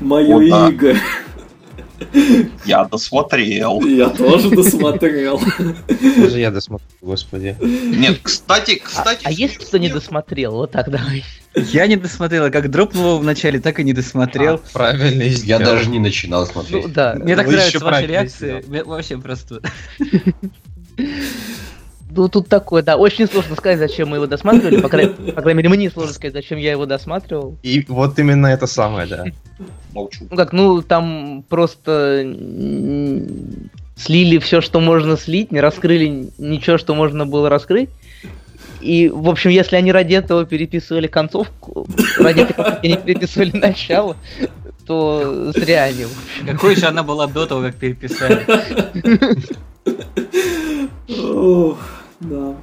Мое 0.00 0.40
иго. 0.40 0.96
Я 2.64 2.84
досмотрел. 2.84 3.80
Я 3.82 4.10
тоже 4.10 4.50
досмотрел. 4.50 5.40
Даже 6.16 6.40
я 6.40 6.50
досмотрел, 6.50 6.88
господи. 7.00 7.56
Нет, 7.60 8.18
кстати, 8.22 8.76
кстати... 8.76 9.24
А, 9.24 9.28
а 9.28 9.32
если 9.32 9.58
кто 9.58 9.78
не 9.78 9.88
досмотрел, 9.88 10.52
вот 10.52 10.72
так 10.72 10.90
давай. 10.90 11.24
Я 11.54 11.86
не 11.86 11.96
досмотрел, 11.96 12.44
а 12.44 12.50
как 12.50 12.70
дропнул 12.70 13.04
его 13.04 13.18
в 13.18 13.24
начале, 13.24 13.60
так 13.60 13.80
и 13.80 13.84
не 13.84 13.92
досмотрел. 13.92 14.56
А, 14.56 14.60
правильно 14.72 15.22
Я 15.22 15.30
сделал. 15.30 15.64
даже 15.64 15.88
не 15.88 15.98
начинал 15.98 16.46
смотреть. 16.46 16.86
Ну 16.86 16.92
да. 16.92 17.14
Мне 17.14 17.34
так 17.34 17.46
Вы 17.46 17.52
нравятся 17.54 17.84
ваши 17.84 18.06
реакции. 18.06 18.64
Мне 18.66 18.84
Вообще 18.84 19.18
просто. 19.18 19.60
Ну 22.16 22.28
тут 22.28 22.48
такое, 22.48 22.82
да. 22.82 22.96
Очень 22.96 23.26
сложно 23.26 23.54
сказать, 23.56 23.78
зачем 23.78 24.08
мы 24.08 24.16
его 24.16 24.26
досматривали. 24.26 24.80
По, 24.80 24.88
край- 24.88 25.08
по 25.34 25.42
крайней 25.42 25.58
мере, 25.58 25.68
мне 25.68 25.90
сложно 25.90 26.14
сказать, 26.14 26.34
зачем 26.34 26.58
я 26.58 26.72
его 26.72 26.86
досматривал. 26.86 27.56
И 27.62 27.84
вот 27.88 28.18
именно 28.18 28.46
это 28.46 28.66
самое, 28.66 29.06
да. 29.06 29.24
Молчу. 29.92 30.26
Ну 30.30 30.36
как, 30.36 30.52
ну 30.52 30.82
там 30.82 31.44
просто 31.48 32.24
слили 33.96 34.38
все, 34.38 34.60
что 34.60 34.80
можно 34.80 35.16
слить, 35.16 35.52
не 35.52 35.60
раскрыли 35.60 36.30
ничего, 36.38 36.78
что 36.78 36.94
можно 36.94 37.26
было 37.26 37.48
раскрыть. 37.48 37.90
И, 38.80 39.08
в 39.08 39.28
общем, 39.28 39.50
если 39.50 39.76
они 39.76 39.90
ради 39.90 40.14
этого 40.14 40.44
переписывали 40.44 41.06
концовку, 41.06 41.86
ради 42.18 42.44
концовки 42.44 42.86
они 42.86 42.96
переписывали 42.96 43.56
начало, 43.56 44.16
то 44.86 45.50
зря 45.56 45.84
они. 45.84 46.04
в 46.04 46.12
общем. 46.12 46.46
Какой 46.46 46.76
же 46.76 46.86
она 46.86 47.02
была 47.02 47.26
до 47.26 47.46
того, 47.46 47.62
как 47.62 47.76
переписали. 47.76 48.46
Да. 52.20 52.56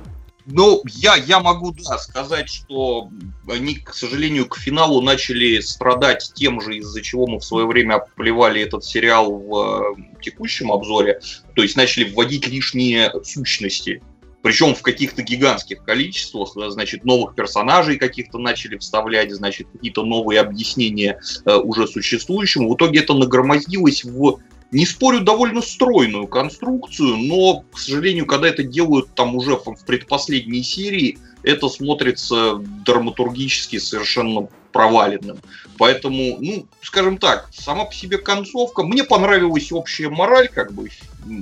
Ну, 0.45 0.81
я, 0.87 1.15
я 1.15 1.39
могу, 1.39 1.71
да, 1.71 1.97
сказать, 1.97 2.49
что 2.49 3.09
они, 3.47 3.75
к 3.75 3.93
сожалению, 3.93 4.45
к 4.47 4.57
финалу 4.57 5.01
начали 5.01 5.61
страдать 5.61 6.31
тем 6.35 6.59
же, 6.59 6.77
из-за 6.77 7.01
чего 7.01 7.27
мы 7.27 7.39
в 7.39 7.45
свое 7.45 7.65
время 7.65 7.95
оплевали 7.95 8.61
этот 8.61 8.83
сериал 8.83 9.31
в 9.31 9.95
э, 9.97 10.21
текущем 10.21 10.71
обзоре. 10.71 11.21
То 11.55 11.63
есть 11.63 11.77
начали 11.77 12.11
вводить 12.11 12.47
лишние 12.47 13.11
сущности. 13.23 14.01
Причем 14.41 14.75
в 14.75 14.81
каких-то 14.81 15.23
гигантских 15.23 15.85
количествах, 15.85 16.51
да, 16.57 16.69
значит, 16.69 17.05
новых 17.05 17.35
персонажей 17.35 17.97
каких-то 17.97 18.37
начали 18.37 18.77
вставлять, 18.77 19.31
значит, 19.31 19.67
какие-то 19.71 20.03
новые 20.03 20.41
объяснения 20.41 21.21
э, 21.45 21.55
уже 21.55 21.87
существующим. 21.87 22.67
В 22.67 22.75
итоге 22.75 22.99
это 22.99 23.13
нагромоздилось 23.13 24.03
в 24.03 24.39
не 24.73 24.85
спорю, 24.85 25.21
довольно 25.21 25.61
стройную 25.61 26.27
конструкцию, 26.27 27.17
но, 27.17 27.63
к 27.71 27.79
сожалению, 27.79 28.25
когда 28.25 28.47
это 28.47 28.63
делают 28.63 29.13
там 29.15 29.35
уже 29.35 29.55
в 29.55 29.85
предпоследней 29.85 30.63
серии, 30.63 31.17
это 31.43 31.69
смотрится 31.69 32.55
драматургически 32.85 33.77
совершенно 33.77 34.47
проваленным. 34.71 35.37
Поэтому, 35.77 36.37
ну, 36.39 36.65
скажем 36.81 37.17
так, 37.17 37.49
сама 37.53 37.85
по 37.85 37.93
себе 37.93 38.17
концовка, 38.17 38.83
мне 38.83 39.03
понравилась 39.03 39.71
общая 39.71 40.09
мораль, 40.09 40.49
как 40.49 40.73
бы, 40.73 40.89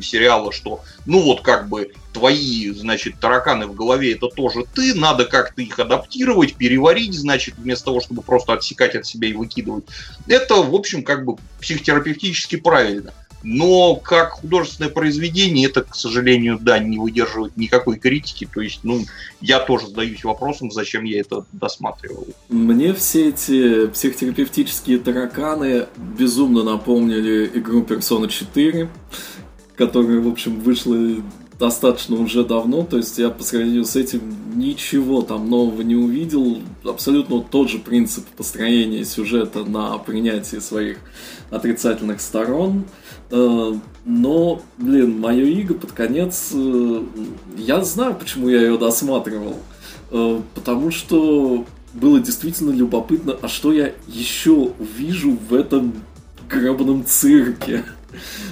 сериала, 0.01 0.51
что, 0.51 0.81
ну 1.05 1.21
вот, 1.21 1.41
как 1.41 1.69
бы, 1.69 1.93
твои, 2.13 2.69
значит, 2.71 3.19
тараканы 3.19 3.67
в 3.67 3.73
голове 3.73 4.13
это 4.13 4.27
тоже 4.27 4.65
ты, 4.75 4.93
надо 4.93 5.25
как-то 5.25 5.61
их 5.61 5.79
адаптировать, 5.79 6.55
переварить, 6.55 7.13
значит, 7.13 7.55
вместо 7.57 7.85
того, 7.85 8.01
чтобы 8.01 8.21
просто 8.21 8.53
отсекать 8.53 8.95
от 8.95 9.05
себя 9.05 9.29
и 9.29 9.33
выкидывать. 9.33 9.85
Это, 10.27 10.55
в 10.55 10.75
общем, 10.75 11.03
как 11.03 11.25
бы 11.25 11.37
психотерапевтически 11.61 12.57
правильно. 12.57 13.13
Но 13.43 13.95
как 13.95 14.31
художественное 14.31 14.91
произведение 14.91 15.67
это, 15.67 15.81
к 15.83 15.95
сожалению, 15.95 16.59
да, 16.59 16.79
не 16.79 16.97
выдерживает 16.99 17.57
никакой 17.57 17.97
критики. 17.97 18.47
То 18.51 18.61
есть, 18.61 18.81
ну, 18.83 19.01
я 19.39 19.59
тоже 19.59 19.87
задаюсь 19.87 20.23
вопросом, 20.23 20.71
зачем 20.71 21.03
я 21.03 21.19
это 21.19 21.45
досматривал. 21.51 22.27
Мне 22.49 22.93
все 22.93 23.29
эти 23.29 23.87
психотерапевтические 23.87 24.99
тараканы 24.99 25.87
безумно 25.97 26.63
напомнили 26.63 27.49
игру 27.55 27.81
Persona 27.81 28.27
4, 28.27 28.89
которая, 29.75 30.19
в 30.19 30.27
общем, 30.27 30.59
вышла 30.59 30.97
достаточно 31.61 32.15
уже 32.15 32.43
давно, 32.43 32.83
то 32.83 32.97
есть 32.97 33.17
я 33.19 33.29
по 33.29 33.43
сравнению 33.43 33.85
с 33.85 33.95
этим 33.95 34.21
ничего 34.55 35.21
там 35.21 35.49
нового 35.49 35.81
не 35.83 35.95
увидел, 35.95 36.57
абсолютно 36.83 37.39
тот 37.41 37.69
же 37.69 37.77
принцип 37.77 38.25
построения 38.35 39.05
сюжета 39.05 39.63
на 39.63 39.97
принятии 39.99 40.57
своих 40.57 40.97
отрицательных 41.51 42.19
сторон, 42.19 42.85
Э, 43.33 43.73
но, 44.03 44.61
блин, 44.77 45.17
мое 45.21 45.45
иго 45.45 45.73
под 45.73 45.93
конец, 45.93 46.49
э, 46.53 47.03
я 47.57 47.81
знаю, 47.81 48.15
почему 48.15 48.49
я 48.49 48.59
ее 48.59 48.77
досматривал, 48.77 49.55
Э, 50.11 50.41
потому 50.53 50.91
что 50.91 51.65
было 51.93 52.19
действительно 52.19 52.71
любопытно, 52.71 53.37
а 53.41 53.47
что 53.47 53.71
я 53.71 53.93
еще 54.07 54.73
увижу 54.77 55.37
в 55.49 55.53
этом 55.53 55.93
гребаном 56.49 57.05
цирке. 57.05 57.85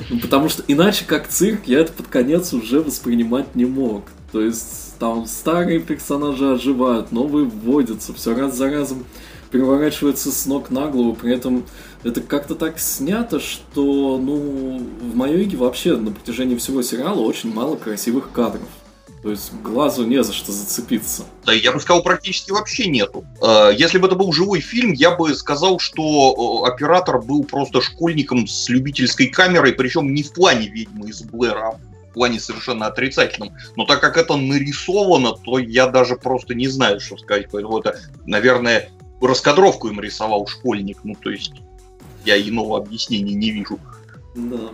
Ну, 0.10 0.20
потому 0.20 0.50
что 0.50 0.64
иначе 0.68 1.06
как 1.06 1.28
цирк 1.28 1.62
я 1.66 1.80
это 1.80 1.92
под 1.92 2.08
конец 2.08 2.54
уже 2.54 2.82
воспринимать 2.82 3.56
не 3.56 3.66
мог. 3.66 4.04
То 4.32 4.42
есть 4.42 4.98
там 5.00 5.26
старые 5.26 5.80
персонажи 5.80 6.52
оживают, 6.52 7.12
новые 7.12 7.46
вводятся, 7.46 8.14
все 8.14 8.36
раз 8.36 8.56
за 8.56 8.70
разом 8.70 9.06
переворачивается 9.52 10.32
с 10.32 10.46
ног 10.46 10.70
на 10.70 10.88
голову, 10.88 11.16
при 11.16 11.34
этом 11.34 11.66
это 12.04 12.22
как-то 12.22 12.56
так 12.56 12.80
снято, 12.80 13.40
что, 13.40 14.20
ну, 14.22 14.80
в 15.02 15.16
Майоге 15.16 15.58
вообще 15.58 15.98
на 15.98 16.12
протяжении 16.12 16.56
всего 16.56 16.82
сериала 16.82 17.20
очень 17.20 17.52
мало 17.54 17.76
красивых 17.76 18.32
кадров. 18.32 18.68
То 19.22 19.32
есть 19.32 19.52
глазу 19.62 20.06
не 20.06 20.24
за 20.24 20.32
что 20.32 20.52
зацепиться. 20.52 21.26
Да, 21.46 21.52
я 21.52 21.74
бы 21.74 21.80
сказал, 21.82 22.04
практически 22.04 22.52
вообще 22.52 22.88
нету. 22.88 23.26
Э, 23.42 23.72
Если 23.76 23.98
бы 23.98 24.08
это 24.08 24.16
был 24.16 24.32
живой 24.32 24.62
фильм, 24.62 24.94
я 24.94 25.12
бы 25.12 25.34
сказал, 25.36 25.80
что 25.80 26.64
оператор 26.66 27.22
был 27.22 27.44
просто 27.44 27.82
школьником 27.82 28.48
с 28.48 28.70
любительской 28.70 29.28
камерой, 29.28 29.74
причем 29.74 30.14
не 30.14 30.24
в 30.24 30.32
плане 30.32 30.70
ведьмы 30.70 31.10
из 31.10 31.22
Блэра, 31.22 31.74
а 31.74 31.80
в 32.10 32.14
плане 32.14 32.40
совершенно 32.40 32.88
отрицательном. 32.88 33.54
Но 33.76 33.86
так 33.86 34.00
как 34.00 34.16
это 34.16 34.38
нарисовано, 34.38 35.34
то 35.34 35.60
я 35.60 35.88
даже 35.88 36.16
просто 36.16 36.56
не 36.56 36.70
знаю, 36.70 37.02
что 37.02 37.18
сказать. 37.18 37.48
Поэтому 37.52 37.80
это, 37.80 38.00
наверное, 38.26 38.90
раскадровку 39.22 39.90
им 39.90 40.00
рисовал 40.00 40.48
школьник. 40.48 41.00
Ну, 41.04 41.16
то 41.22 41.30
есть 41.30 41.54
я 42.26 42.40
иного 42.40 42.78
объяснения 42.78 43.34
не 43.34 43.52
вижу. 43.52 43.80
Да. 44.36 44.72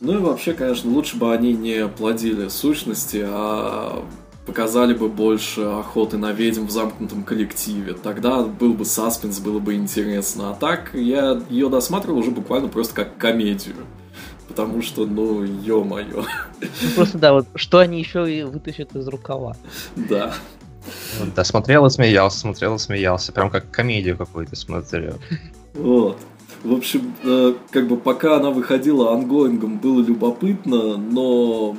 Ну 0.00 0.14
и 0.14 0.16
вообще, 0.16 0.54
конечно, 0.54 0.90
лучше 0.90 1.16
бы 1.18 1.32
они 1.32 1.52
не 1.52 1.86
плодили 1.86 2.48
сущности, 2.48 3.22
а 3.26 4.02
показали 4.46 4.94
бы 4.94 5.08
больше 5.08 5.60
охоты 5.60 6.16
на 6.16 6.32
ведьм 6.32 6.64
в 6.66 6.70
замкнутом 6.70 7.22
коллективе. 7.22 7.92
Тогда 7.92 8.42
был 8.42 8.72
бы 8.72 8.86
саспенс, 8.86 9.40
было 9.40 9.58
бы 9.58 9.74
интересно. 9.74 10.50
А 10.50 10.54
так 10.54 10.94
я 10.94 11.42
ее 11.50 11.68
досматривал 11.68 12.18
уже 12.18 12.30
буквально 12.30 12.68
просто 12.68 12.94
как 12.94 13.18
комедию. 13.18 13.76
Потому 14.48 14.82
что, 14.82 15.04
ну, 15.06 15.44
ё-моё. 15.44 16.24
Ну, 16.60 16.88
просто 16.96 17.18
да, 17.18 17.34
вот 17.34 17.46
что 17.54 17.78
они 17.78 18.00
еще 18.00 18.28
и 18.32 18.42
вытащат 18.42 18.96
из 18.96 19.06
рукава. 19.06 19.54
Да. 19.94 20.34
Да, 21.36 21.44
смотрел 21.44 21.84
и 21.86 21.90
смеялся, 21.90 22.40
смотрел 22.40 22.76
и 22.76 22.78
смеялся. 22.78 23.32
Прям 23.32 23.50
как 23.50 23.70
комедию 23.70 24.16
какую-то 24.16 24.56
смотрел. 24.56 25.18
Вот. 25.74 26.18
В 26.62 26.72
общем, 26.74 27.14
э, 27.24 27.54
как 27.70 27.88
бы 27.88 27.96
пока 27.96 28.36
она 28.36 28.50
выходила 28.50 29.12
онгоингом, 29.14 29.78
было 29.78 30.00
любопытно, 30.02 30.96
но 30.98 31.74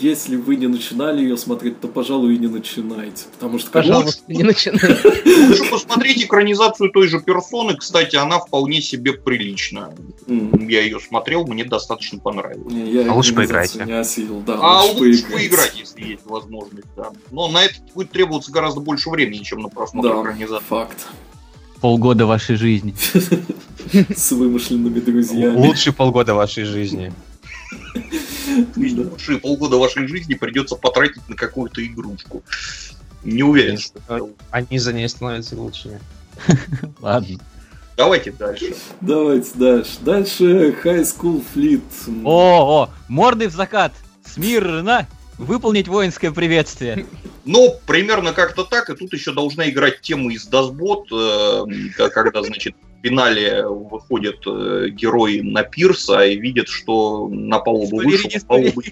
если 0.00 0.36
вы 0.36 0.56
не 0.56 0.66
начинали 0.66 1.20
ее 1.22 1.36
смотреть, 1.36 1.80
то, 1.80 1.86
пожалуй, 1.86 2.34
и 2.34 2.38
не 2.38 2.46
начинайте. 2.46 3.24
Потому 3.38 3.58
что 3.58 3.70
Пожалуйста, 3.70 4.22
не 4.28 4.42
начинай. 4.42 4.80
Лучше 5.48 5.70
посмотреть 5.70 6.24
экранизацию 6.24 6.90
той 6.90 7.06
же 7.08 7.20
Персоны. 7.20 7.76
Кстати, 7.76 8.16
она 8.16 8.38
вполне 8.38 8.80
себе 8.80 9.12
прилична. 9.12 9.92
Я 10.26 10.80
ее 10.82 11.00
смотрел, 11.00 11.46
мне 11.46 11.64
достаточно 11.64 12.18
понравилось. 12.18 12.72
не, 12.72 12.90
я 12.92 13.10
А 13.12 13.14
лучше 13.14 13.34
поиграйте. 13.34 13.84
Не 13.84 13.92
осилил, 14.00 14.40
да, 14.40 14.58
А 14.60 14.82
лучше 14.84 14.98
лучше 14.98 15.22
поиграть. 15.24 15.32
поиграть, 15.40 15.74
если 15.78 16.02
есть 16.12 16.24
возможность, 16.26 16.86
да. 16.96 17.10
Но 17.30 17.48
на 17.48 17.62
это 17.64 17.74
будет 17.94 18.10
требоваться 18.10 18.50
гораздо 18.50 18.80
больше 18.80 19.10
времени, 19.10 19.42
чем 19.42 19.60
на 19.60 19.68
просмотр 19.68 20.08
Да, 20.14 20.22
экранизации. 20.22 20.64
факт. 20.66 21.06
Полгода 21.80 22.26
вашей 22.26 22.56
жизни. 22.56 22.94
С 23.92 24.32
вымышленными 24.32 25.00
друзьями. 25.00 25.56
Лучшие 25.56 25.92
полгода 25.92 26.34
вашей 26.34 26.64
жизни. 26.64 27.12
Есть 28.76 28.96
лучшие 28.96 29.38
полгода 29.38 29.76
вашей 29.76 30.06
жизни 30.06 30.34
придется 30.34 30.76
потратить 30.76 31.28
на 31.28 31.36
какую-то 31.36 31.84
игрушку. 31.84 32.42
Не 33.22 33.42
уверен, 33.42 33.78
что 33.78 34.00
Они 34.50 34.78
за 34.78 34.92
ней 34.92 35.08
становятся 35.08 35.56
лучшими. 35.56 36.00
Ладно. 37.00 37.38
Давайте 37.96 38.32
дальше. 38.32 38.74
Давайте 39.00 39.50
дальше. 39.54 39.90
Дальше 40.00 40.74
High 40.82 41.02
School 41.02 41.44
Fleet. 41.54 41.82
О, 42.24 42.84
о, 42.84 42.90
морды 43.08 43.48
в 43.48 43.52
закат. 43.52 43.92
Смирно. 44.24 45.06
Выполнить 45.36 45.88
воинское 45.88 46.30
приветствие. 46.32 47.06
Ну, 47.44 47.74
примерно 47.86 48.32
как-то 48.32 48.64
так, 48.64 48.90
и 48.90 48.94
тут 48.94 49.12
еще 49.12 49.32
должна 49.32 49.68
играть 49.70 50.02
тема 50.02 50.32
из 50.32 50.46
Дасбот, 50.46 51.08
э, 51.10 51.64
когда, 52.10 52.42
значит, 52.42 52.74
финале 53.02 53.66
выходят 53.66 54.46
э, 54.46 54.88
герои 54.90 55.40
на 55.40 55.62
пирс, 55.62 56.08
а 56.10 56.24
и 56.24 56.36
видят, 56.36 56.68
что 56.68 57.28
на 57.28 57.58
палубу 57.58 57.98
вышел, 57.98 58.30
не 58.30 58.38
с 58.38 58.44
палубы... 58.44 58.82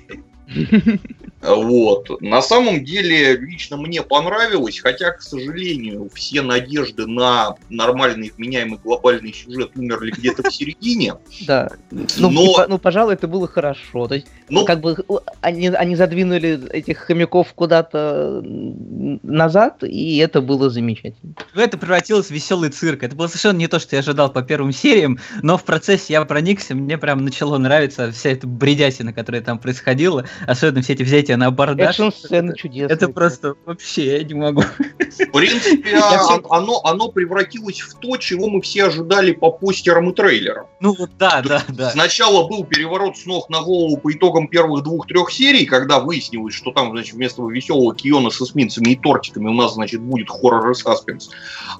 Вот. 1.41 2.21
На 2.21 2.43
самом 2.43 2.85
деле, 2.85 3.37
лично 3.37 3.77
мне 3.77 4.03
понравилось, 4.03 4.81
хотя, 4.81 5.13
к 5.13 5.23
сожалению, 5.23 6.11
все 6.13 6.43
надежды 6.43 7.07
на 7.07 7.55
нормальный, 7.71 8.33
вменяемый 8.37 8.81
глобальный 8.83 9.33
сюжет 9.33 9.71
умерли 9.77 10.11
где-то 10.11 10.49
в 10.49 10.55
середине. 10.55 11.15
Да. 11.47 11.71
Ну, 11.91 12.31
Но- 12.31 12.67
ну, 12.69 12.79
пожалуй, 12.79 13.15
это 13.15 13.29
было 13.29 13.47
хорошо. 13.47 14.09
То 14.09 14.17
есть, 14.17 14.27
Ну, 14.49 14.65
как 14.65 14.81
бы 14.81 14.97
они, 15.41 15.69
они 15.69 15.95
задвинули 15.95 16.69
этих 16.71 16.99
хомяков 16.99 17.55
куда-то 17.55 18.43
назад, 18.43 19.85
и 19.85 20.17
это 20.19 20.41
было 20.41 20.69
замечательно. 20.71 21.35
Это 21.55 21.79
превратилось 21.79 22.27
в 22.27 22.31
веселый 22.33 22.71
цирк. 22.71 23.03
Это 23.03 23.15
было 23.15 23.29
совершенно 23.29 23.59
не 23.59 23.69
то, 23.69 23.79
что 23.79 23.95
я 23.97 24.01
ожидал 24.01 24.33
по 24.33 24.43
первым 24.43 24.73
сериям, 24.73 25.19
но 25.43 25.57
в 25.57 25.65
процессе 25.65 26.15
я 26.15 26.25
проникся, 26.25 26.75
мне 26.75 26.99
прям 26.99 27.25
начало 27.25 27.59
нравиться 27.59 28.11
вся 28.11 28.31
эта 28.31 28.47
бредятина, 28.47 29.13
которая 29.13 29.41
там 29.43 29.59
происходила, 29.59 30.25
особенно 30.47 30.83
все 30.83 30.93
эти 30.95 31.03
взятия 31.03 31.37
на 31.37 31.47
абордаж. 31.47 31.99
Экшн-сцены 31.99 32.51
Это- 32.51 32.59
чудесные. 32.59 32.95
Это 32.95 33.09
просто 33.09 33.55
вообще 33.67 34.19
я 34.19 34.25
не 34.25 34.35
могу. 34.35 34.63
В 34.63 35.33
принципе, 35.33 35.97
всё- 35.97 36.43
а- 36.51 36.59
оно, 36.59 36.81
оно 36.85 37.09
превратилось 37.09 37.81
в 37.81 37.95
то, 37.95 38.17
чего 38.17 38.49
мы 38.49 38.61
все 38.63 38.85
ожидали 38.85 39.33
по 39.33 39.51
постерам 39.51 40.11
и 40.11 40.15
трейлерам. 40.15 40.67
Ну 40.81 40.95
вот 40.99 41.11
да, 41.19 41.43
да, 41.43 41.63
да. 41.69 41.91
Сначала 41.91 42.47
был 42.49 42.65
переворот 42.65 43.17
с 43.17 43.27
ног 43.27 43.49
на 43.51 43.63
голову 43.63 43.97
по 43.97 44.13
итогам 44.13 44.49
первых 44.49 44.85
двух-трех 44.85 45.31
серий, 45.31 45.65
когда 45.67 45.99
выяснилось, 46.01 46.55
что 46.55 46.73
там, 46.73 46.91
значит, 46.93 47.15
вместо 47.15 47.43
веселого 47.49 47.95
Киона 47.95 48.31
с 48.31 48.41
эсминцами 48.41 48.91
и 48.93 48.97
тортиками 48.97 49.49
у 49.49 49.55
нас, 49.55 49.75
значит, 49.75 50.01
будет 50.01 50.29
хоррор 50.31 50.71
и 50.71 50.75
саспенс. 50.75 51.31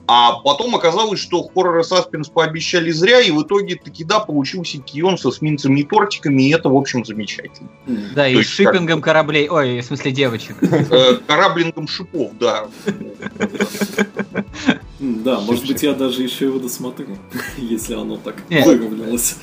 А 0.07 0.33
потом 0.41 0.75
оказалось, 0.75 1.21
что 1.21 1.43
хоррор 1.43 1.81
и 1.81 1.85
саспенс 1.85 2.29
пообещали 2.29 2.91
зря, 2.91 3.21
и 3.21 3.31
в 3.31 3.43
итоге 3.43 3.77
таки 3.77 4.05
да, 4.05 4.21
получился 4.21 4.79
Кион 4.79 5.19
с 5.19 5.27
эсминцами 5.27 5.81
и 5.81 5.85
тортиками, 5.85 6.43
и 6.43 6.51
это, 6.55 6.69
в 6.69 6.77
общем, 6.77 7.05
замечательно. 7.05 7.69
Да, 8.15 8.27
и 8.29 8.35
То 8.35 8.41
как- 8.41 8.48
шиппингом 8.49 9.01
кораблей, 9.01 9.49
ой, 9.49 9.81
в 9.81 9.85
смысле 9.85 10.13
девочек. 10.13 10.57
Э, 10.63 11.17
Кораблингом 11.27 11.87
шипов, 11.89 12.33
да. 12.39 12.67
Да, 14.99 15.41
может 15.41 15.67
быть, 15.67 15.83
я 15.83 15.95
даже 15.95 16.23
еще 16.23 16.47
его 16.47 16.59
досмотрю, 16.59 17.19
если 17.57 17.95
оно 17.95 18.17
так 18.17 18.37
выровнялось. 18.51 19.37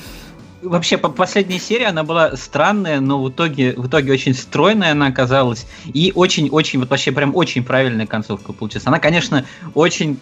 Вообще, 0.62 0.98
по- 0.98 1.08
последняя 1.10 1.58
серия, 1.58 1.86
она 1.86 2.02
была 2.02 2.36
странная, 2.36 3.00
но 3.00 3.22
в 3.22 3.30
итоге, 3.30 3.74
в 3.76 3.86
итоге 3.86 4.12
очень 4.12 4.34
стройная 4.34 4.92
она 4.92 5.06
оказалась. 5.06 5.66
И 5.92 6.12
очень-очень, 6.14 6.78
вот 6.80 6.90
вообще 6.90 7.12
прям 7.12 7.34
очень 7.36 7.62
правильная 7.62 8.06
концовка 8.06 8.52
получилась. 8.52 8.86
Она, 8.86 8.98
конечно, 8.98 9.44
очень 9.74 10.18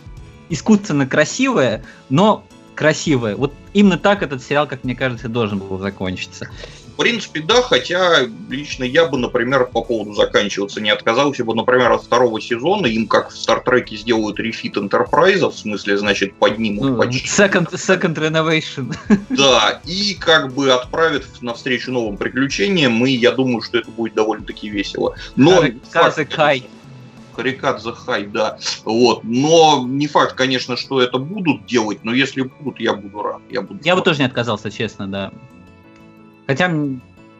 искусственно 0.51 1.07
красивая, 1.07 1.85
но 2.11 2.44
красивая. 2.75 3.37
Вот 3.37 3.55
именно 3.73 3.97
так 3.97 4.23
этот 4.23 4.42
сериал, 4.42 4.66
как 4.66 4.85
мне 4.85 4.94
кажется, 4.94 5.29
должен 5.29 5.59
был 5.59 5.79
закончиться. 5.79 6.51
В 6.94 6.96
принципе, 6.96 7.40
да, 7.40 7.61
хотя 7.61 8.20
лично 8.48 8.85
я 8.85 9.07
бы, 9.07 9.18
например, 9.18 9.66
по 9.66 9.83
поводу 9.83 10.14
заканчиваться 10.14 10.80
не 10.80 10.90
отказался 10.90 11.44
бы, 11.44 11.52
например, 11.52 11.90
от 11.90 12.04
второго 12.04 12.40
сезона. 12.40 12.87
Им, 12.87 13.09
как 13.09 13.30
в 13.30 13.37
Стартреке, 13.37 13.96
сделают 13.96 14.38
рефит 14.38 14.76
Энтерпрайза, 14.78 15.50
в 15.50 15.57
смысле, 15.59 15.98
значит, 15.98 16.35
поднимут 16.37 16.85
Ну, 16.90 16.96
почти. 16.96 17.26
Second, 17.26 17.68
second 17.72 18.14
Renovation. 18.14 18.94
Да, 19.28 19.80
и 19.85 20.14
как 20.14 20.52
бы 20.54 20.70
отправят 20.70 21.24
навстречу 21.40 21.90
новым 21.90 22.16
приключениям, 22.16 23.04
и 23.04 23.11
я 23.11 23.33
думаю, 23.33 23.61
что 23.62 23.78
это 23.78 23.90
будет 23.90 24.14
довольно-таки 24.14 24.68
весело. 24.68 25.16
Но 25.35 25.62
Кари- 25.62 25.80
факт, 25.90 26.14
Карзе 26.14 26.24
Кай. 26.26 26.62
Карикадзе 27.35 27.90
Хай, 27.92 28.26
да. 28.26 28.59
Вот. 28.85 29.24
Но 29.24 29.85
не 29.85 30.07
факт, 30.07 30.35
конечно, 30.35 30.76
что 30.76 31.00
это 31.00 31.18
будут 31.18 31.66
делать, 31.66 32.04
но 32.04 32.14
если 32.14 32.42
будут, 32.42 32.78
я 32.78 32.94
буду 32.94 33.20
рад. 33.22 33.40
Я, 33.50 33.62
буду 33.62 33.80
Я 33.83 33.94
бы 33.94 33.98
рад. 33.98 34.04
тоже 34.04 34.20
не 34.20 34.26
отказался, 34.26 34.70
честно, 34.70 35.09
да. 35.09 35.33
Хотя 36.46 36.68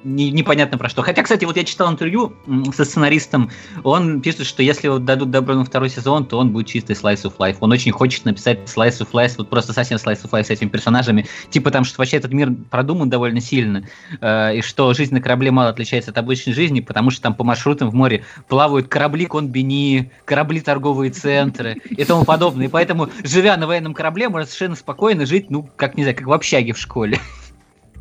непонятно 0.04 0.78
про 0.78 0.88
что. 0.88 1.02
Хотя, 1.02 1.22
кстати, 1.22 1.44
вот 1.44 1.56
я 1.56 1.64
читал 1.64 1.90
интервью 1.90 2.34
со 2.74 2.84
сценаристом, 2.84 3.50
он 3.82 4.20
пишет, 4.20 4.46
что 4.46 4.62
если 4.62 4.88
вот 4.88 5.04
дадут 5.04 5.30
добро 5.30 5.54
на 5.54 5.64
второй 5.64 5.88
сезон, 5.88 6.26
то 6.26 6.38
он 6.38 6.50
будет 6.50 6.66
чистый 6.66 6.94
slice 6.94 7.22
of 7.22 7.36
life. 7.38 7.56
Он 7.60 7.72
очень 7.72 7.92
хочет 7.92 8.24
написать 8.24 8.58
slice 8.66 9.00
of 9.00 9.10
life, 9.12 9.34
вот 9.38 9.48
просто 9.48 9.72
совсем 9.72 9.96
slice 9.96 10.22
of 10.22 10.30
life 10.30 10.44
с 10.44 10.50
этими 10.50 10.68
персонажами. 10.68 11.26
Типа 11.50 11.70
там, 11.70 11.84
что 11.84 11.98
вообще 11.98 12.18
этот 12.18 12.32
мир 12.32 12.52
продуман 12.70 13.08
довольно 13.08 13.40
сильно, 13.40 13.84
э, 14.20 14.58
и 14.58 14.62
что 14.62 14.92
жизнь 14.92 15.14
на 15.14 15.20
корабле 15.20 15.50
мало 15.50 15.70
отличается 15.70 16.10
от 16.10 16.18
обычной 16.18 16.52
жизни, 16.52 16.80
потому 16.80 17.10
что 17.10 17.22
там 17.22 17.34
по 17.34 17.44
маршрутам 17.44 17.90
в 17.90 17.94
море 17.94 18.24
плавают 18.48 18.88
корабли 18.88 19.26
конбини, 19.26 20.12
корабли 20.24 20.60
торговые 20.60 21.10
центры 21.10 21.76
и 21.88 22.04
тому 22.04 22.24
подобное. 22.24 22.66
И 22.66 22.68
поэтому, 22.68 23.08
живя 23.22 23.56
на 23.56 23.66
военном 23.66 23.94
корабле, 23.94 24.28
можно 24.28 24.46
совершенно 24.46 24.76
спокойно 24.76 25.24
жить, 25.24 25.50
ну, 25.50 25.68
как, 25.76 25.96
не 25.96 26.02
знаю, 26.02 26.16
как 26.16 26.26
в 26.26 26.32
общаге 26.32 26.72
в 26.72 26.78
школе. 26.78 27.18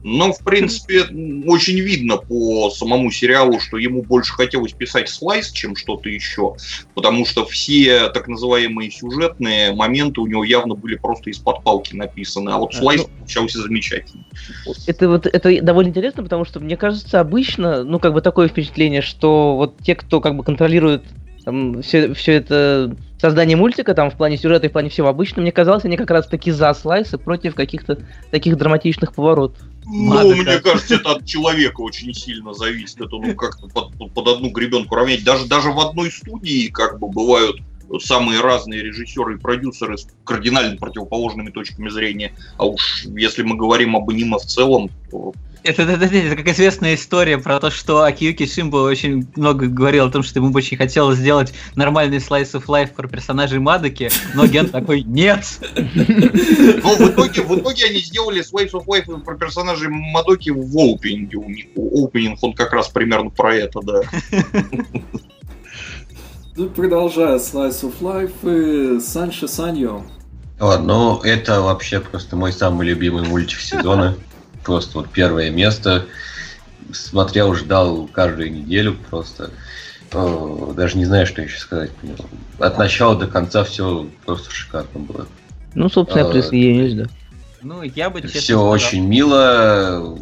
Но, 0.03 0.33
в 0.33 0.43
принципе, 0.43 1.03
очень 1.47 1.79
видно 1.79 2.17
по 2.17 2.69
самому 2.69 3.09
сериалу, 3.09 3.59
что 3.61 3.77
ему 3.77 4.03
больше 4.03 4.33
хотелось 4.33 4.73
писать 4.73 5.07
слайс, 5.07 5.49
чем 5.51 5.77
что-то 5.77 6.09
еще. 6.09 6.55
Потому 6.93 7.25
что 7.25 7.45
все 7.45 8.09
так 8.09 8.27
называемые 8.27 8.91
сюжетные 8.91 9.73
моменты 9.73 10.19
у 10.19 10.27
него 10.27 10.43
явно 10.43 10.75
были 10.75 10.95
просто 10.95 11.29
из-под 11.29 11.63
палки 11.63 11.95
написаны. 11.95 12.49
А 12.49 12.57
вот 12.57 12.75
А, 12.75 12.77
слайс 12.79 13.01
ну- 13.01 13.07
получался 13.17 13.61
замечательный. 13.61 14.25
Это 14.85 15.07
вот 15.07 15.25
это 15.25 15.61
довольно 15.61 15.89
интересно, 15.89 16.23
потому 16.23 16.43
что 16.43 16.59
мне 16.59 16.75
кажется, 16.75 17.21
обычно, 17.21 17.83
ну, 17.85 17.99
как 17.99 18.13
бы 18.13 18.21
такое 18.21 18.49
впечатление, 18.49 19.01
что 19.01 19.55
вот 19.55 19.77
те, 19.81 19.95
кто 19.95 20.19
как 20.19 20.35
бы 20.35 20.43
контролирует 20.43 21.03
все, 21.81 22.13
все 22.13 22.33
это 22.33 22.95
создание 23.19 23.55
мультика, 23.57 23.93
там, 23.93 24.11
в 24.11 24.15
плане 24.15 24.37
сюжета 24.37 24.67
и 24.67 24.69
в 24.69 24.73
плане 24.73 24.89
всего 24.89 25.07
обычно, 25.07 25.41
мне 25.41 25.51
казалось, 25.51 25.85
они 25.85 25.97
как 25.97 26.11
раз 26.11 26.27
таки 26.27 26.51
за 26.51 26.73
слайсы 26.73 27.17
против 27.17 27.55
каких-то 27.55 27.99
таких 28.31 28.57
драматичных 28.57 29.13
поворотов. 29.13 29.57
Ну, 29.85 30.11
Ладно, 30.11 30.35
мне 30.35 30.45
как- 30.45 30.63
кажется, 30.63 30.95
это 30.95 31.11
от 31.11 31.25
человека 31.25 31.81
очень 31.81 32.13
сильно 32.13 32.53
зависит. 32.53 33.01
Это 33.01 33.15
ну 33.17 33.35
как-то 33.35 33.67
под, 33.67 34.13
под 34.13 34.27
одну 34.27 34.49
гребенку 34.49 34.95
равнять. 34.95 35.23
Даже, 35.23 35.45
даже 35.45 35.71
в 35.71 35.79
одной 35.79 36.11
студии 36.11 36.67
как 36.67 36.99
бы 36.99 37.09
бывают 37.09 37.57
самые 38.01 38.41
разные 38.41 38.81
режиссеры 38.81 39.35
и 39.35 39.39
продюсеры 39.39 39.97
с 39.97 40.07
кардинально 40.23 40.77
противоположными 40.77 41.49
точками 41.49 41.89
зрения. 41.89 42.33
А 42.57 42.65
уж 42.65 43.05
если 43.05 43.43
мы 43.43 43.55
говорим 43.55 43.95
об 43.95 44.09
аниме 44.09 44.37
в 44.37 44.45
целом, 44.45 44.89
то 45.11 45.33
Это, 45.63 45.83
это, 45.83 46.05
это- 46.05 46.15
это 46.17 46.35
как 46.35 46.47
известная 46.49 46.95
история 46.95 47.37
про 47.37 47.59
то, 47.59 47.71
что 47.71 48.03
Акиюки 48.03 48.45
Шимбо 48.45 48.77
очень 48.77 49.25
много 49.37 49.67
говорил 49.67 50.05
о 50.07 50.09
том, 50.11 50.21
что 50.21 50.39
ему 50.39 50.49
бы 50.49 50.57
очень 50.57 50.75
хотелось 50.75 51.17
сделать 51.19 51.53
нормальный 51.75 52.19
слайс 52.19 52.53
of 52.53 52.65
life 52.65 52.93
про 52.93 53.07
персонажей 53.07 53.59
Мадоки, 53.59 54.11
но 54.35 54.45
Ген 54.45 54.67
такой 54.69 55.03
«Нет!» 55.03 55.45
Но 55.75 56.95
в 56.95 57.09
итоге, 57.09 57.41
в 57.43 57.57
итоге 57.59 57.85
они 57.85 57.99
сделали 57.99 58.41
Slice 58.43 58.71
of 58.71 58.85
Life 58.87 59.21
про 59.23 59.35
персонажей 59.37 59.87
Мадоки 59.89 60.49
в 60.49 60.75
оупенинге. 60.77 61.37
У 61.37 61.49
них 61.49 61.65
оупенинг, 61.77 62.39
он 62.41 62.53
как 62.53 62.73
раз 62.73 62.89
примерно 62.89 63.29
про 63.29 63.55
это, 63.55 63.79
да. 63.81 64.01
Ну, 66.55 66.69
Продолжая 66.69 67.37
Slice 67.39 67.81
of 67.83 67.93
Life, 68.01 68.97
и 68.97 68.99
Санши 68.99 69.47
Саньо. 69.47 70.03
О, 70.59 70.77
ну, 70.77 71.19
это 71.21 71.61
вообще 71.61 71.99
просто 71.99 72.35
мой 72.35 72.51
самый 72.53 72.85
любимый 72.87 73.23
мультик 73.27 73.59
сезона. 73.59 74.15
Просто 74.63 74.99
вот 74.99 75.09
первое 75.09 75.49
место. 75.49 76.05
Смотрел, 76.91 77.53
ждал 77.55 78.07
каждую 78.07 78.51
неделю 78.53 78.95
просто. 79.09 79.51
О, 80.13 80.73
даже 80.75 80.97
не 80.97 81.05
знаю, 81.05 81.25
что 81.25 81.41
еще 81.41 81.57
сказать. 81.57 81.91
От 82.59 82.77
начала 82.77 83.15
до 83.15 83.27
конца 83.27 83.63
все 83.63 84.07
просто 84.25 84.51
шикарно 84.51 84.99
было. 84.99 85.27
Ну, 85.75 85.89
собственно, 85.89 86.27
А, 86.27 86.31
присоединюсь, 86.31 86.93
да. 86.93 87.05
Ну, 87.61 87.81
я 87.81 88.09
бы 88.09 88.21
честно 88.21 88.39
Все 88.41 88.53
сказал- 88.53 88.69
очень 88.69 89.07
мило, 89.07 90.17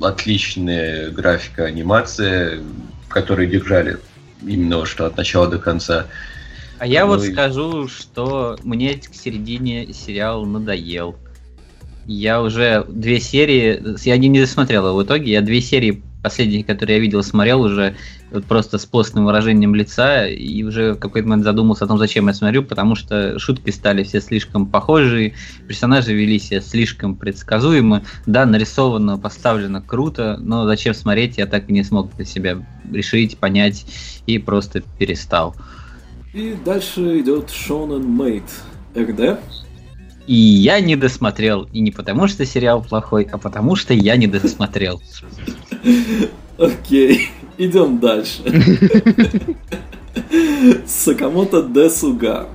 отличная 0.00 1.10
графика, 1.10 1.64
анимация, 1.64 2.60
которые 3.08 3.48
держали 3.48 3.98
именно 4.42 4.78
вот 4.78 4.88
что 4.88 5.06
от 5.06 5.16
начала 5.16 5.48
до 5.48 5.58
конца. 5.58 6.06
А 6.78 6.86
я 6.86 7.06
вот 7.06 7.20
Ну 7.20 7.24
и- 7.24 7.32
скажу, 7.32 7.88
что 7.88 8.58
мне 8.62 8.94
к 8.94 9.14
середине 9.14 9.92
сериал 9.92 10.44
надоел. 10.44 11.16
Я 12.06 12.42
уже 12.42 12.84
две 12.88 13.20
серии, 13.20 13.82
я 14.04 14.16
не, 14.16 14.28
не 14.28 14.40
досмотрел 14.40 14.88
его 14.88 14.96
в 14.98 15.04
итоге, 15.04 15.32
я 15.32 15.40
две 15.40 15.60
серии 15.60 16.02
последние, 16.24 16.64
которые 16.64 16.96
я 16.96 17.02
видел, 17.02 17.22
смотрел 17.22 17.60
уже 17.60 17.94
вот 18.30 18.46
просто 18.46 18.78
с 18.78 18.86
постным 18.86 19.26
выражением 19.26 19.74
лица, 19.74 20.26
и 20.26 20.62
уже 20.62 20.94
в 20.94 20.98
какой-то 20.98 21.28
момент 21.28 21.44
задумался 21.44 21.84
о 21.84 21.88
том, 21.88 21.98
зачем 21.98 22.26
я 22.26 22.34
смотрю, 22.34 22.62
потому 22.62 22.94
что 22.94 23.38
шутки 23.38 23.70
стали 23.70 24.02
все 24.04 24.22
слишком 24.22 24.66
похожие, 24.66 25.34
персонажи 25.68 26.14
вели 26.14 26.38
себя 26.38 26.62
слишком 26.62 27.14
предсказуемо, 27.14 28.02
да, 28.24 28.46
нарисовано, 28.46 29.18
поставлено 29.18 29.82
круто, 29.82 30.38
но 30.40 30.66
зачем 30.66 30.94
смотреть, 30.94 31.36
я 31.36 31.46
так 31.46 31.68
и 31.68 31.72
не 31.74 31.84
смог 31.84 32.16
для 32.16 32.24
себя 32.24 32.66
решить, 32.90 33.36
понять, 33.36 33.84
и 34.26 34.38
просто 34.38 34.82
перестал. 34.98 35.54
И 36.32 36.56
дальше 36.64 37.20
идет 37.20 37.50
Shonen 37.50 38.02
Mate. 38.02 38.50
РД. 38.96 39.38
И 40.26 40.34
я 40.34 40.80
не 40.80 40.96
досмотрел. 40.96 41.68
И 41.72 41.80
не 41.80 41.90
потому, 41.90 42.28
что 42.28 42.46
сериал 42.46 42.82
плохой, 42.82 43.28
а 43.30 43.38
потому, 43.38 43.76
что 43.76 43.94
я 43.94 44.16
не 44.16 44.26
досмотрел. 44.26 45.02
Окей, 46.58 47.28
идем 47.58 47.98
дальше. 47.98 48.42
Сакамото 50.86 51.62
Десуга. 51.62 52.48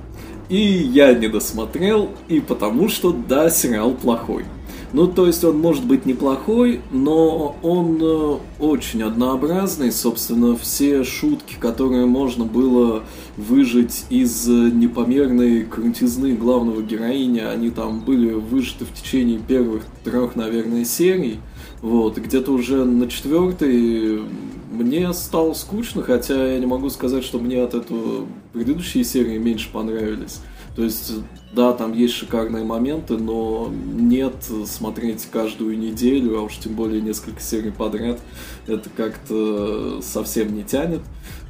И 0.48 0.58
я 0.58 1.14
не 1.14 1.28
досмотрел, 1.28 2.10
и 2.28 2.40
потому 2.40 2.88
что 2.88 3.12
да, 3.12 3.50
сериал 3.50 3.92
плохой. 3.92 4.44
Ну, 4.92 5.06
то 5.06 5.26
есть 5.26 5.44
он 5.44 5.58
может 5.58 5.84
быть 5.84 6.04
неплохой, 6.04 6.80
но 6.90 7.56
он 7.62 7.98
э, 8.02 8.36
очень 8.58 9.02
однообразный. 9.02 9.92
Собственно, 9.92 10.56
все 10.56 11.04
шутки, 11.04 11.54
которые 11.60 12.06
можно 12.06 12.44
было 12.44 13.04
выжить 13.36 14.04
из 14.10 14.48
э, 14.48 14.52
непомерной 14.52 15.64
крутизны 15.64 16.34
главного 16.34 16.82
героиня, 16.82 17.50
они 17.50 17.70
там 17.70 18.00
были 18.00 18.32
выжаты 18.32 18.84
в 18.84 18.92
течение 18.92 19.38
первых 19.38 19.84
трех, 20.02 20.34
наверное, 20.34 20.84
серий. 20.84 21.38
Вот, 21.82 22.18
где-то 22.18 22.52
уже 22.52 22.84
на 22.84 23.08
четвертой 23.08 24.22
мне 24.70 25.12
стало 25.12 25.54
скучно, 25.54 26.02
хотя 26.02 26.52
я 26.52 26.58
не 26.58 26.66
могу 26.66 26.90
сказать, 26.90 27.24
что 27.24 27.38
мне 27.38 27.62
от 27.62 27.74
этого 27.74 28.26
предыдущие 28.52 29.04
серии 29.04 29.38
меньше 29.38 29.70
понравились. 29.72 30.40
То 30.74 30.84
есть, 30.84 31.12
да, 31.52 31.72
там 31.72 31.92
есть 31.92 32.14
шикарные 32.14 32.64
моменты, 32.64 33.16
но 33.16 33.70
нет 33.72 34.34
смотреть 34.66 35.26
каждую 35.26 35.78
неделю, 35.78 36.38
а 36.38 36.42
уж 36.42 36.56
тем 36.58 36.74
более 36.74 37.00
несколько 37.00 37.40
серий 37.40 37.72
подряд, 37.72 38.20
это 38.66 38.88
как-то 38.90 40.00
совсем 40.02 40.54
не 40.54 40.62
тянет. 40.62 41.00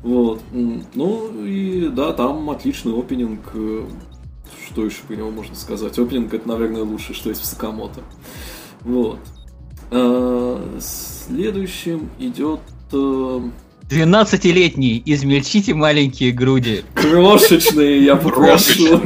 Вот. 0.02 0.40
Ну 0.52 1.44
и 1.44 1.88
да, 1.88 2.12
там 2.12 2.48
отличный 2.50 2.98
опенинг. 2.98 3.52
Что 4.66 4.84
еще 4.84 5.02
про 5.06 5.16
него 5.16 5.30
можно 5.30 5.54
сказать? 5.54 5.98
Опенинг 5.98 6.32
это, 6.32 6.48
наверное, 6.48 6.82
лучшее, 6.82 7.14
что 7.14 7.28
есть 7.28 7.42
в 7.42 7.44
Сакамото. 7.44 8.00
Вот. 8.82 9.18
А, 9.90 10.78
следующим 10.80 12.08
идет 12.18 12.60
12-летний, 13.90 15.02
измельчите 15.04 15.74
маленькие 15.74 16.32
груди. 16.32 16.84
Крошечные, 16.94 18.04
я 18.04 18.16
попрошу. 18.16 19.00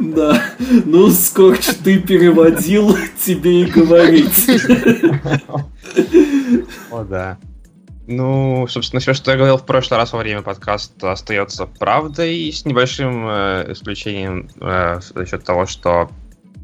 Да. 0.00 0.42
Ну, 0.84 1.10
Скорч, 1.10 1.64
ты 1.84 1.98
переводил, 2.00 2.96
тебе 3.24 3.62
и 3.62 3.64
говорить. 3.66 4.48
О, 6.90 7.04
да. 7.04 7.38
Ну, 8.06 8.66
собственно, 8.68 9.00
все, 9.00 9.12
что 9.12 9.30
я 9.30 9.36
говорил 9.36 9.58
в 9.58 9.66
прошлый 9.66 9.98
раз 9.98 10.12
во 10.12 10.18
время 10.18 10.42
подкаста, 10.42 11.12
остается 11.12 11.66
правдой, 11.66 12.50
с 12.50 12.64
небольшим 12.64 13.26
э, 13.28 13.66
исключением 13.72 14.48
э, 14.60 15.00
за 15.14 15.26
счет 15.26 15.44
того, 15.44 15.66
что 15.66 16.10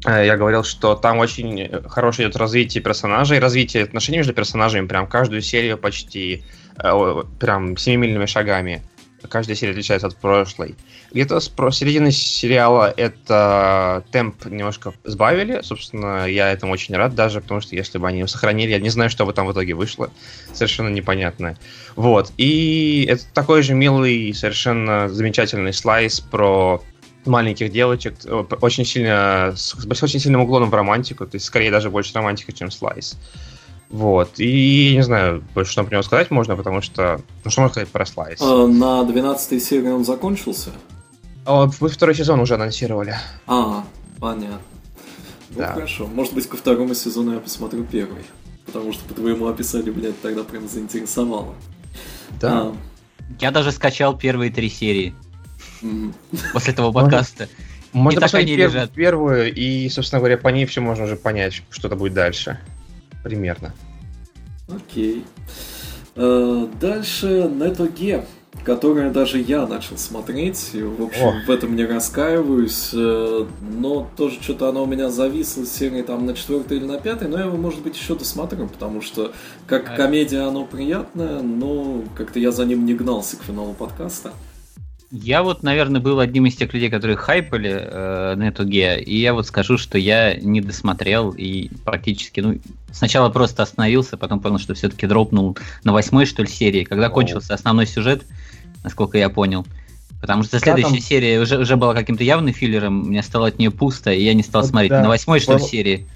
я 0.05 0.37
говорил, 0.37 0.63
что 0.63 0.95
там 0.95 1.19
очень 1.19 1.69
хорошее 1.87 2.27
идет 2.27 2.37
развитие 2.37 2.83
персонажей, 2.83 3.39
развитие 3.39 3.83
отношений 3.83 4.19
между 4.19 4.33
персонажами, 4.33 4.87
прям 4.87 5.07
каждую 5.07 5.41
серию 5.41 5.77
почти 5.77 6.43
э, 6.77 7.23
прям 7.39 7.77
семимильными 7.77 8.25
шагами. 8.25 8.83
Каждая 9.29 9.55
серия 9.55 9.71
отличается 9.71 10.07
от 10.07 10.15
прошлой. 10.15 10.75
Где-то 11.11 11.39
с 11.39 11.49
середины 11.71 12.11
сериала 12.11 12.93
это 12.95 14.03
темп 14.11 14.45
немножко 14.45 14.93
сбавили. 15.03 15.61
Собственно, 15.63 16.25
я 16.27 16.51
этому 16.51 16.73
очень 16.73 16.95
рад 16.95 17.15
даже, 17.15 17.41
потому 17.41 17.61
что 17.61 17.75
если 17.75 17.97
бы 17.97 18.07
они 18.07 18.19
его 18.19 18.27
сохранили, 18.27 18.71
я 18.71 18.79
не 18.79 18.89
знаю, 18.89 19.09
что 19.09 19.25
бы 19.25 19.33
там 19.33 19.47
в 19.47 19.53
итоге 19.53 19.73
вышло. 19.73 20.11
Совершенно 20.53 20.89
непонятно. 20.89 21.57
Вот. 21.95 22.31
И 22.37 23.07
это 23.09 23.23
такой 23.33 23.63
же 23.63 23.73
милый, 23.73 24.33
совершенно 24.33 25.09
замечательный 25.09 25.73
слайс 25.73 26.19
про 26.19 26.83
маленьких 27.25 27.71
девочек, 27.71 28.15
очень 28.61 28.85
сильно, 28.85 29.53
с 29.55 29.75
очень 29.75 30.19
сильным 30.19 30.41
уклоном 30.41 30.69
в 30.69 30.73
романтику, 30.73 31.25
то 31.25 31.35
есть 31.35 31.45
скорее 31.45 31.71
даже 31.71 31.89
больше 31.89 32.13
романтика, 32.13 32.51
чем 32.51 32.71
слайс. 32.71 33.17
Вот. 33.89 34.39
И 34.39 34.93
не 34.95 35.03
знаю, 35.03 35.43
больше 35.53 35.71
что 35.71 35.83
про 35.83 35.93
него 35.93 36.03
сказать 36.03 36.31
можно, 36.31 36.55
потому 36.55 36.81
что... 36.81 37.21
Ну, 37.43 37.51
что 37.51 37.61
можно 37.61 37.73
сказать 37.73 37.89
про 37.89 38.05
слайс? 38.05 38.41
А, 38.41 38.67
на 38.67 39.03
12 39.03 39.63
серии 39.63 39.89
он 39.89 40.03
закончился? 40.03 40.71
А, 41.45 41.65
вы 41.79 41.89
второй 41.89 42.15
сезон 42.15 42.39
уже 42.39 42.55
анонсировали. 42.55 43.15
А, 43.47 43.85
понятно. 44.19 44.59
Ну, 45.51 45.59
да. 45.59 45.73
хорошо. 45.73 46.07
Может 46.07 46.33
быть, 46.33 46.47
ко 46.47 46.57
второму 46.57 46.95
сезону 46.95 47.33
я 47.33 47.39
посмотрю 47.39 47.83
первый. 47.83 48.23
Потому 48.65 48.91
что 48.91 49.05
по 49.05 49.13
твоему 49.13 49.47
описанию 49.47 49.95
меня 49.95 50.09
это 50.09 50.17
тогда 50.23 50.43
прям 50.43 50.67
заинтересовало. 50.67 51.53
Да. 52.41 52.51
А. 52.51 52.75
Я 53.39 53.51
даже 53.51 53.71
скачал 53.71 54.17
первые 54.17 54.51
три 54.51 54.69
серии. 54.69 55.13
После 56.53 56.73
этого 56.73 56.91
подкаста. 56.91 57.47
Можно 57.93 58.21
посмотреть 58.21 58.57
лежат. 58.57 58.91
первую, 58.91 59.53
и, 59.53 59.87
собственно 59.87 60.19
говоря, 60.19 60.37
по 60.37 60.49
ней 60.49 60.65
все 60.65 60.81
можно 60.81 61.05
уже 61.05 61.15
понять, 61.15 61.63
что-то 61.69 61.95
будет 61.95 62.13
дальше 62.13 62.59
примерно. 63.23 63.73
Окей. 64.67 65.23
Э, 66.15 66.67
дальше 66.79 67.49
NetOG, 67.49 68.25
которое 68.63 69.11
даже 69.11 69.39
я 69.39 69.65
начал 69.65 69.97
смотреть. 69.97 70.71
И, 70.73 70.81
в 70.81 71.03
общем, 71.03 71.27
О. 71.27 71.41
в 71.45 71.49
этом 71.49 71.75
не 71.75 71.85
раскаиваюсь. 71.85 72.91
Э, 72.93 73.45
но 73.61 74.09
тоже 74.15 74.41
что-то 74.41 74.69
оно 74.69 74.83
у 74.83 74.85
меня 74.85 75.09
зависло 75.09 75.65
с 75.65 75.71
серии 75.71 76.01
там 76.01 76.25
на 76.25 76.33
четвертой 76.33 76.77
или 76.77 76.85
на 76.85 76.99
пятой. 76.99 77.27
Но 77.27 77.37
я 77.37 77.45
его, 77.45 77.57
может 77.57 77.81
быть, 77.81 77.97
еще 77.97 78.15
досмотрю, 78.15 78.67
потому 78.67 79.01
что 79.01 79.33
как 79.67 79.95
комедия 79.95 80.41
оно 80.41 80.65
приятное, 80.65 81.41
но 81.41 82.03
как-то 82.15 82.39
я 82.39 82.51
за 82.51 82.65
ним 82.65 82.85
не 82.85 82.93
гнался 82.93 83.37
к 83.37 83.43
финалу 83.43 83.73
подкаста. 83.73 84.33
Я 85.23 85.43
вот, 85.43 85.63
наверное, 85.63 86.01
был 86.01 86.19
одним 86.19 86.45
из 86.45 86.55
тех 86.55 86.73
людей, 86.73 86.89
которые 86.89 87.15
хайпали 87.15 87.71
э, 87.71 88.35
на 88.35 88.49
эту 88.49 88.65
ге, 88.65 89.01
и 89.01 89.17
я 89.17 89.33
вот 89.33 89.47
скажу, 89.47 89.77
что 89.77 89.97
я 89.97 90.35
не 90.35 90.59
досмотрел 90.59 91.31
и 91.31 91.69
практически, 91.85 92.41
ну, 92.41 92.59
сначала 92.91 93.29
просто 93.29 93.63
остановился, 93.63 94.17
потом 94.17 94.41
понял, 94.41 94.59
что 94.59 94.73
все-таки 94.73 95.07
дропнул 95.07 95.57
на 95.85 95.93
восьмой, 95.93 96.25
что 96.25 96.41
ли, 96.41 96.49
серии, 96.49 96.83
когда 96.83 97.07
О. 97.07 97.09
кончился 97.09 97.53
основной 97.53 97.87
сюжет, 97.87 98.23
насколько 98.83 99.17
я 99.17 99.29
понял. 99.29 99.65
Потому 100.19 100.43
что 100.43 100.59
следующая 100.59 100.89
там... 100.89 100.99
серия 100.99 101.39
уже, 101.39 101.59
уже 101.59 101.77
была 101.77 101.93
каким-то 101.93 102.25
явным 102.25 102.53
филлером, 102.53 103.07
мне 103.07 103.23
стало 103.23 103.47
от 103.47 103.57
нее 103.57 103.71
пусто, 103.71 104.11
и 104.11 104.21
я 104.21 104.33
не 104.33 104.43
стал 104.43 104.63
вот 104.63 104.71
смотреть. 104.71 104.91
Да. 104.91 105.01
На 105.01 105.07
восьмой, 105.07 105.39
что 105.39 105.53
ли, 105.53 105.59
серии 105.63 106.07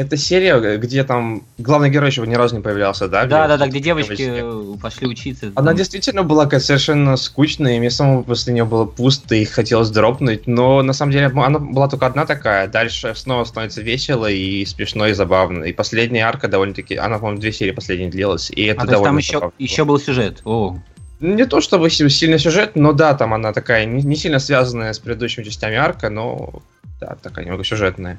это 0.00 0.16
серия, 0.16 0.78
где 0.78 1.04
там 1.04 1.42
главный 1.58 1.90
герой 1.90 2.08
еще 2.08 2.26
ни 2.26 2.34
разу 2.34 2.56
не 2.56 2.62
появлялся, 2.62 3.06
да? 3.06 3.26
Да, 3.26 3.46
да, 3.46 3.58
да, 3.58 3.66
где 3.66 3.80
девочки 3.80 4.42
пошли 4.80 5.06
учиться. 5.06 5.52
Она 5.54 5.68
там. 5.68 5.76
действительно 5.76 6.22
была 6.22 6.44
какая-то 6.44 6.64
совершенно 6.64 7.16
скучная, 7.18 7.76
и 7.76 7.78
мне 7.78 7.90
самому 7.90 8.24
после 8.24 8.54
нее 8.54 8.64
было 8.64 8.86
пусто 8.86 9.34
и 9.34 9.44
хотелось 9.44 9.90
дропнуть, 9.90 10.46
но 10.46 10.82
на 10.82 10.94
самом 10.94 11.12
деле 11.12 11.26
она 11.26 11.58
была 11.58 11.86
только 11.88 12.06
одна 12.06 12.24
такая, 12.24 12.66
дальше 12.66 13.12
снова 13.14 13.44
становится 13.44 13.82
весело 13.82 14.26
и 14.26 14.64
смешно 14.64 15.06
и 15.06 15.12
забавно. 15.12 15.64
И 15.64 15.74
последняя 15.74 16.22
арка 16.22 16.48
довольно-таки, 16.48 16.96
она, 16.96 17.18
по-моему, 17.18 17.38
две 17.38 17.52
серии 17.52 17.72
последние 17.72 18.10
длилась, 18.10 18.50
и 18.50 18.64
это 18.64 18.82
а, 18.82 18.86
довольно 18.86 19.04
там 19.04 19.18
еще, 19.18 19.52
еще 19.58 19.84
был 19.84 19.98
сюжет, 20.00 20.40
о. 20.46 20.78
Не 21.20 21.44
то 21.44 21.60
чтобы 21.60 21.90
сильный 21.90 22.38
сюжет, 22.38 22.74
но 22.74 22.94
да, 22.94 23.12
там 23.12 23.34
она 23.34 23.52
такая 23.52 23.84
не, 23.84 24.02
не 24.02 24.16
сильно 24.16 24.38
связанная 24.38 24.94
с 24.94 24.98
предыдущими 24.98 25.44
частями 25.44 25.76
арка, 25.76 26.08
но 26.08 26.62
да, 26.98 27.18
такая 27.22 27.44
немного 27.44 27.64
сюжетная. 27.64 28.18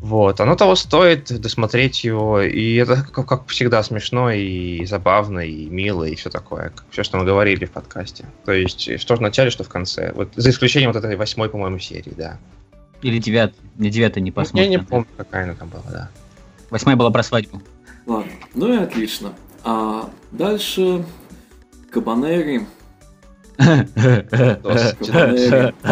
Вот, 0.00 0.40
оно 0.40 0.56
того 0.56 0.76
стоит 0.76 1.40
досмотреть 1.40 2.04
его, 2.04 2.40
и 2.40 2.76
это, 2.76 3.06
как, 3.12 3.26
как 3.26 3.46
всегда, 3.48 3.82
смешно 3.82 4.30
и 4.30 4.84
забавно, 4.86 5.40
и 5.40 5.66
мило, 5.66 6.04
и 6.04 6.14
все 6.14 6.30
такое, 6.30 6.70
как 6.70 6.84
все, 6.90 7.02
что 7.02 7.18
мы 7.18 7.24
говорили 7.24 7.66
в 7.66 7.70
подкасте. 7.70 8.24
То 8.46 8.52
есть, 8.52 8.98
что 9.00 9.16
в 9.16 9.20
начале, 9.20 9.50
что 9.50 9.62
в 9.62 9.68
конце. 9.68 10.12
Вот, 10.14 10.30
за 10.36 10.50
исключением 10.50 10.92
вот 10.92 11.04
этой 11.04 11.16
восьмой, 11.16 11.50
по-моему, 11.50 11.78
серии, 11.78 12.14
да. 12.16 12.38
Или 13.02 13.18
девят, 13.18 13.54
не 13.76 13.90
девятая 13.90 14.22
не 14.22 14.30
посмотрим. 14.30 14.70
Я 14.70 14.78
не 14.78 14.82
помню, 14.82 15.06
какая 15.16 15.44
она 15.44 15.54
там 15.54 15.68
была, 15.68 15.84
да. 15.90 16.10
Восьмая 16.70 16.96
была 16.96 17.10
про 17.10 17.22
свадьбу. 17.22 17.60
Ладно, 18.06 18.32
ну 18.54 18.72
и 18.72 18.76
отлично. 18.78 19.34
А 19.64 20.08
дальше 20.30 21.04
Кабанери 21.90 22.66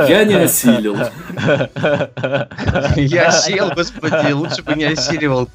я 0.08 0.24
не 0.24 0.34
осилил. 0.34 0.96
Я 2.96 3.30
сел, 3.30 3.70
господи, 3.74 4.32
лучше 4.32 4.62
бы 4.62 4.74
не 4.74 4.84
осиливал. 4.84 5.48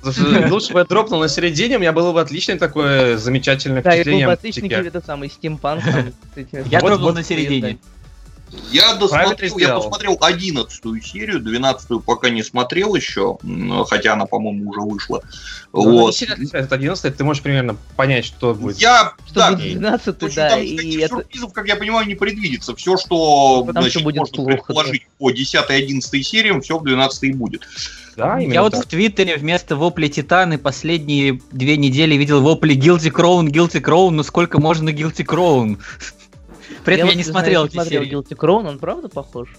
Лучше 0.49 0.73
бы 0.73 0.79
я 0.79 0.85
дропнул 0.85 1.19
на 1.19 1.27
середине, 1.27 1.77
у 1.77 1.79
меня 1.79 1.91
было 1.91 2.11
бы 2.13 2.21
отличное 2.21 2.57
такое 2.59 3.17
замечательное 3.17 3.81
впечатление. 3.81 4.03
Да, 4.05 4.11
и 4.11 4.25
был 4.25 4.27
бы 4.27 4.33
отличный 4.33 4.69
какой-то 4.69 5.01
самый 5.05 5.29
стимпанк. 5.29 5.83
Я 6.65 6.79
дропнул 6.79 7.13
на 7.13 7.23
середине. 7.23 7.79
Я 8.71 8.95
досмотрел, 8.95 9.57
я 9.57 9.75
посмотрел 9.75 10.17
11 10.19 11.03
серию, 11.03 11.39
12 11.39 12.03
пока 12.03 12.29
не 12.29 12.43
смотрел 12.43 12.95
еще, 12.95 13.37
хотя 13.87 14.13
она, 14.13 14.25
по-моему, 14.25 14.69
уже 14.69 14.81
вышла. 14.81 15.23
Ну, 15.73 15.89
вот. 15.89 16.15
От 16.53 16.71
11, 16.71 17.17
ты 17.17 17.23
можешь 17.23 17.41
примерно 17.41 17.75
понять, 17.95 18.25
что 18.25 18.53
будет. 18.53 18.77
Я, 18.77 19.13
что 19.25 19.35
да, 19.35 19.51
будет 19.51 19.79
12, 19.79 20.35
да, 20.35 20.49
там 20.49 20.61
и 20.61 20.97
это... 20.97 21.15
сюрпризов, 21.15 21.53
как 21.53 21.67
я 21.67 21.75
понимаю, 21.75 22.07
не 22.07 22.15
предвидится. 22.15 22.75
Все, 22.75 22.97
что 22.97 23.63
Потому 23.65 23.83
значит, 23.83 24.01
что 24.01 24.03
будет 24.03 24.17
можно 24.17 24.35
плохо, 24.35 24.51
предположить 24.51 25.03
да. 25.03 25.15
по 25.17 25.31
10-11 25.31 26.21
сериям, 26.21 26.61
все 26.61 26.77
в 26.77 26.83
12 26.83 27.35
будет. 27.35 27.67
Да, 28.15 28.37
Я 28.37 28.61
вот 28.61 28.73
так. 28.73 28.85
в 28.85 28.87
Твиттере 28.87 29.37
вместо 29.37 29.75
вопли 29.75 30.07
Титаны 30.07 30.57
последние 30.59 31.41
две 31.51 31.77
недели 31.77 32.15
видел 32.15 32.41
вопли 32.41 32.75
Guilty 32.75 33.11
Crown, 33.11 33.47
Guilty 33.47 33.81
Crown, 33.81 34.11
ну 34.11 34.23
сколько 34.23 34.59
можно 34.59 34.89
Guilty 34.89 35.25
Crown? 35.25 35.79
При 36.83 36.95
этом 36.95 37.07
я, 37.07 37.11
я 37.11 37.17
не 37.17 37.23
смотрел 37.23 37.65
эти 37.65 37.83
серии. 37.83 38.11
Guilty 38.11 38.35
Crown, 38.35 38.67
он 38.67 38.79
правда 38.79 39.09
похож? 39.09 39.49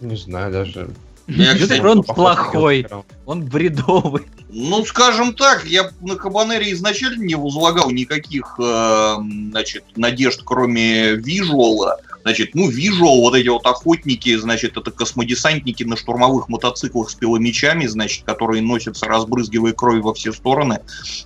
Не 0.00 0.16
знаю 0.16 0.52
даже. 0.52 0.90
Guilty 1.26 1.80
Crown 1.80 2.02
плохой, 2.02 2.86
он 3.26 3.44
бредовый. 3.44 4.22
Ну, 4.50 4.84
скажем 4.84 5.34
так, 5.34 5.64
я 5.64 5.90
на 6.00 6.14
Кабанере 6.16 6.72
изначально 6.72 7.24
не 7.24 7.34
возлагал 7.34 7.90
никаких, 7.90 8.54
э, 8.62 9.16
значит, 9.50 9.84
надежд, 9.96 10.42
кроме 10.44 11.14
визуала. 11.14 11.98
Значит, 12.24 12.54
ну, 12.54 12.70
вижу 12.70 13.04
вот 13.04 13.34
эти 13.34 13.48
вот 13.48 13.66
охотники, 13.66 14.34
значит, 14.36 14.78
это 14.78 14.90
космодесантники 14.90 15.84
на 15.84 15.94
штурмовых 15.94 16.48
мотоциклах 16.48 17.10
с 17.10 17.14
пиломечами, 17.14 17.86
значит, 17.86 18.24
которые 18.24 18.62
носятся, 18.62 19.04
разбрызгивая 19.04 19.74
кровь 19.74 20.02
во 20.02 20.14
все 20.14 20.32
стороны, 20.32 20.80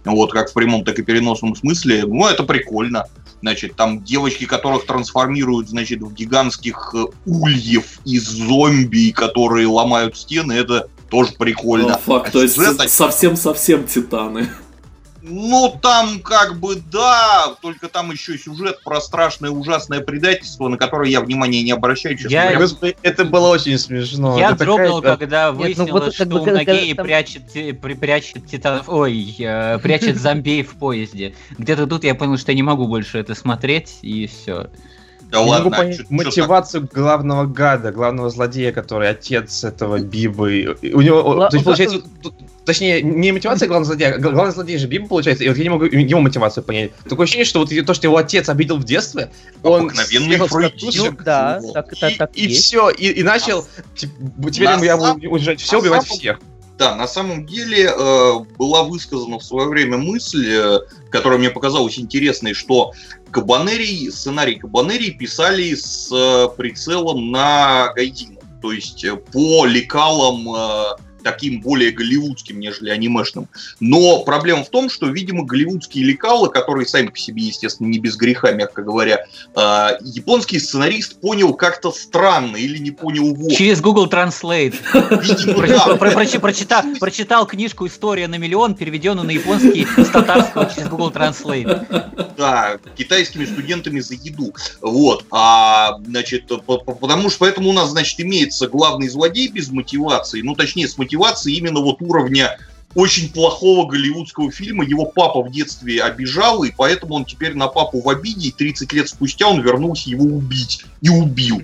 вот, 0.04 0.32
как 0.32 0.50
в 0.50 0.54
прямом, 0.54 0.84
так 0.84 0.98
и 0.98 1.02
переносном 1.02 1.54
смысле. 1.54 2.04
Ну, 2.04 2.26
это 2.26 2.42
прикольно. 2.42 3.04
Значит, 3.40 3.76
там 3.76 4.02
девочки, 4.02 4.44
которых 4.44 4.86
трансформируют, 4.86 5.68
значит, 5.68 6.00
в 6.00 6.12
гигантских 6.12 6.92
э, 6.94 7.04
ульев 7.24 8.00
из 8.04 8.24
зомби, 8.24 9.12
которые 9.12 9.68
ломают 9.68 10.16
стены, 10.16 10.52
это 10.54 10.88
тоже 11.08 11.32
прикольно. 11.38 11.94
О, 11.94 11.98
факт, 11.98 12.30
А 12.30 12.32
то 12.32 12.42
есть 12.42 12.56
сюжет- 12.56 12.90
совсем-совсем 12.90 13.86
титаны. 13.86 14.48
Ну, 15.28 15.78
там 15.80 16.20
как 16.20 16.58
бы 16.58 16.76
да, 16.90 17.54
только 17.60 17.88
там 17.88 18.10
еще 18.10 18.38
сюжет 18.38 18.82
про 18.82 19.00
страшное 19.00 19.50
ужасное 19.50 20.00
предательство, 20.00 20.68
на 20.68 20.76
которое 20.76 21.10
я 21.10 21.20
внимания 21.20 21.62
не 21.62 21.72
обращаю, 21.72 22.16
честно 22.16 22.30
Я-. 22.30 22.56
Господи, 22.56 22.96
это 23.02 23.24
было 23.24 23.48
очень 23.48 23.78
смешно. 23.78 24.38
Я 24.38 24.48
Это 24.50 24.58
такая- 24.58 24.76
дрогнул, 24.88 25.02
когда 25.18 25.52
ну 25.52 25.58
выяснилось, 25.58 25.90
вот 25.90 26.14
что 26.14 26.24
как 26.26 26.44
когда- 26.44 26.52
Нагеи 26.72 26.92
там- 26.94 27.06
прячет, 27.06 27.42
при- 27.52 27.94
прячет 27.94 28.46
титанов, 28.46 28.88
ой, 28.88 29.34
э, 29.38 29.78
прячет 29.78 30.16
зомбей 30.20 30.62
в 30.62 30.74
поезде. 30.76 31.34
Где-то 31.58 31.86
тут 31.86 32.04
я 32.04 32.14
понял, 32.14 32.38
что 32.38 32.52
я 32.52 32.56
не 32.56 32.62
могу 32.62 32.86
больше 32.88 33.18
это 33.18 33.34
смотреть, 33.34 33.98
и 34.02 34.26
все. 34.26 34.68
Да 35.30 35.40
Я 35.40 35.44
ладно, 35.44 35.64
могу 35.64 35.74
а 35.74 35.78
понять 35.78 35.96
чё- 35.98 36.02
чё 36.04 36.08
мотивацию 36.10 36.88
главного 36.90 37.44
гада, 37.44 37.92
главного 37.92 38.30
злодея, 38.30 38.72
который 38.72 39.10
отец 39.10 39.62
этого 39.62 39.98
Бибы. 39.98 40.78
У 40.94 41.02
него, 41.02 41.22
Гла- 41.22 41.50
то 41.50 41.56
есть, 41.56 41.66
получается, 41.66 42.00
тут- 42.22 42.34
точнее, 42.68 43.02
не 43.02 43.32
мотивация 43.32 43.66
главного 43.66 43.86
злодея, 43.86 44.14
а 44.14 44.18
главный 44.18 44.52
злодей 44.52 44.76
же 44.78 44.86
Биба, 44.86 45.08
получается, 45.08 45.42
и 45.42 45.48
вот 45.48 45.56
я 45.56 45.64
не 45.64 45.70
могу 45.70 45.86
его 45.86 46.20
мотивацию 46.20 46.62
понять. 46.62 46.92
Такое 47.08 47.24
ощущение, 47.24 47.46
что 47.46 47.60
вот 47.60 47.70
то, 47.86 47.94
что 47.94 48.06
его 48.06 48.16
отец 48.18 48.48
обидел 48.48 48.76
в 48.76 48.84
детстве, 48.84 49.30
он 49.62 49.86
Обыкновенный 49.86 50.26
съехал 50.36 50.48
с 50.48 50.52
катушек, 50.52 51.14
Ну 51.18 51.24
да, 51.24 51.58
Вот. 51.62 51.72
так, 51.72 51.96
так, 51.98 52.16
так 52.16 52.30
и, 52.34 52.44
есть. 52.46 52.64
все, 52.64 52.90
и, 52.90 53.08
и 53.08 53.22
начал, 53.22 53.66
типа, 53.96 54.50
теперь 54.52 54.68
На 54.68 54.84
я 54.84 54.98
сам- 54.98 55.14
буду 55.16 55.30
уничтожать 55.30 55.60
все, 55.60 55.78
убивать 55.80 56.02
самом- 56.02 56.18
всех. 56.18 56.40
Да, 56.76 56.94
на 56.94 57.08
самом 57.08 57.44
деле 57.44 57.90
э, 57.92 58.32
была 58.56 58.84
высказана 58.84 59.40
в 59.40 59.42
свое 59.44 59.66
время 59.68 59.96
мысль, 59.96 60.46
э, 60.48 60.78
которая 61.10 61.38
мне 61.38 61.50
показалась 61.50 61.98
интересной, 61.98 62.54
что 62.54 62.92
Кабанерий, 63.32 64.12
сценарий 64.12 64.54
Кабанерий 64.56 65.10
писали 65.10 65.74
с 65.74 66.08
э, 66.12 66.48
прицелом 66.56 67.30
на 67.32 67.92
Гайдина. 67.96 68.38
То 68.62 68.72
есть 68.72 69.02
э, 69.04 69.16
по 69.16 69.64
лекалам 69.66 70.48
э, 70.54 70.84
таким 71.30 71.60
более 71.60 71.90
голливудским, 71.90 72.58
нежели 72.58 72.90
анимешным. 72.90 73.48
Но 73.80 74.20
проблема 74.20 74.64
в 74.64 74.70
том, 74.70 74.88
что, 74.88 75.06
видимо, 75.08 75.44
голливудские 75.44 76.04
лекалы, 76.04 76.48
которые 76.48 76.86
сами 76.86 77.08
по 77.08 77.18
себе, 77.18 77.42
естественно, 77.42 77.88
не 77.88 77.98
без 77.98 78.16
греха, 78.16 78.52
мягко 78.52 78.82
говоря, 78.82 79.26
э, 79.54 79.88
японский 80.00 80.58
сценарист 80.58 81.20
понял 81.20 81.52
как-то 81.54 81.92
странно 81.92 82.56
или 82.56 82.78
не 82.78 82.90
понял 82.90 83.34
вовсе. 83.34 83.56
Через 83.56 83.80
Google 83.80 84.06
Translate. 84.08 84.74
Прочитал, 86.98 87.46
книжку 87.46 87.86
«История 87.86 88.26
на 88.28 88.36
миллион», 88.36 88.74
переведенную 88.74 89.26
на 89.26 89.32
японский 89.32 89.84
с 89.84 90.08
татарского 90.08 90.70
через 90.74 90.88
Google 90.88 91.10
Translate. 91.10 92.34
Да, 92.36 92.78
китайскими 92.96 93.44
студентами 93.44 94.00
за 94.00 94.14
еду. 94.14 94.54
Вот. 94.80 95.24
А, 95.30 95.98
значит, 96.06 96.46
по- 96.46 96.78
по- 96.78 96.94
потому 96.94 97.30
что 97.30 97.40
поэтому 97.40 97.70
у 97.70 97.72
нас, 97.72 97.90
значит, 97.90 98.20
имеется 98.20 98.68
главный 98.68 99.08
злодей 99.08 99.48
без 99.48 99.70
мотивации, 99.70 100.40
ну, 100.42 100.54
точнее, 100.54 100.86
с 100.88 100.96
мотивацией 100.96 101.17
именно 101.46 101.80
вот 101.80 102.00
уровня 102.00 102.58
очень 102.94 103.32
плохого 103.32 103.86
голливудского 103.86 104.50
фильма. 104.50 104.84
Его 104.84 105.04
папа 105.06 105.42
в 105.42 105.50
детстве 105.50 106.02
обижал, 106.02 106.64
и 106.64 106.70
поэтому 106.70 107.14
он 107.14 107.24
теперь 107.24 107.54
на 107.54 107.68
папу 107.68 108.00
в 108.00 108.08
обиде, 108.08 108.48
и 108.48 108.52
30 108.52 108.92
лет 108.92 109.08
спустя 109.08 109.48
он 109.48 109.60
вернулся 109.60 110.10
его 110.10 110.24
убить. 110.24 110.84
И 111.00 111.08
убил. 111.08 111.60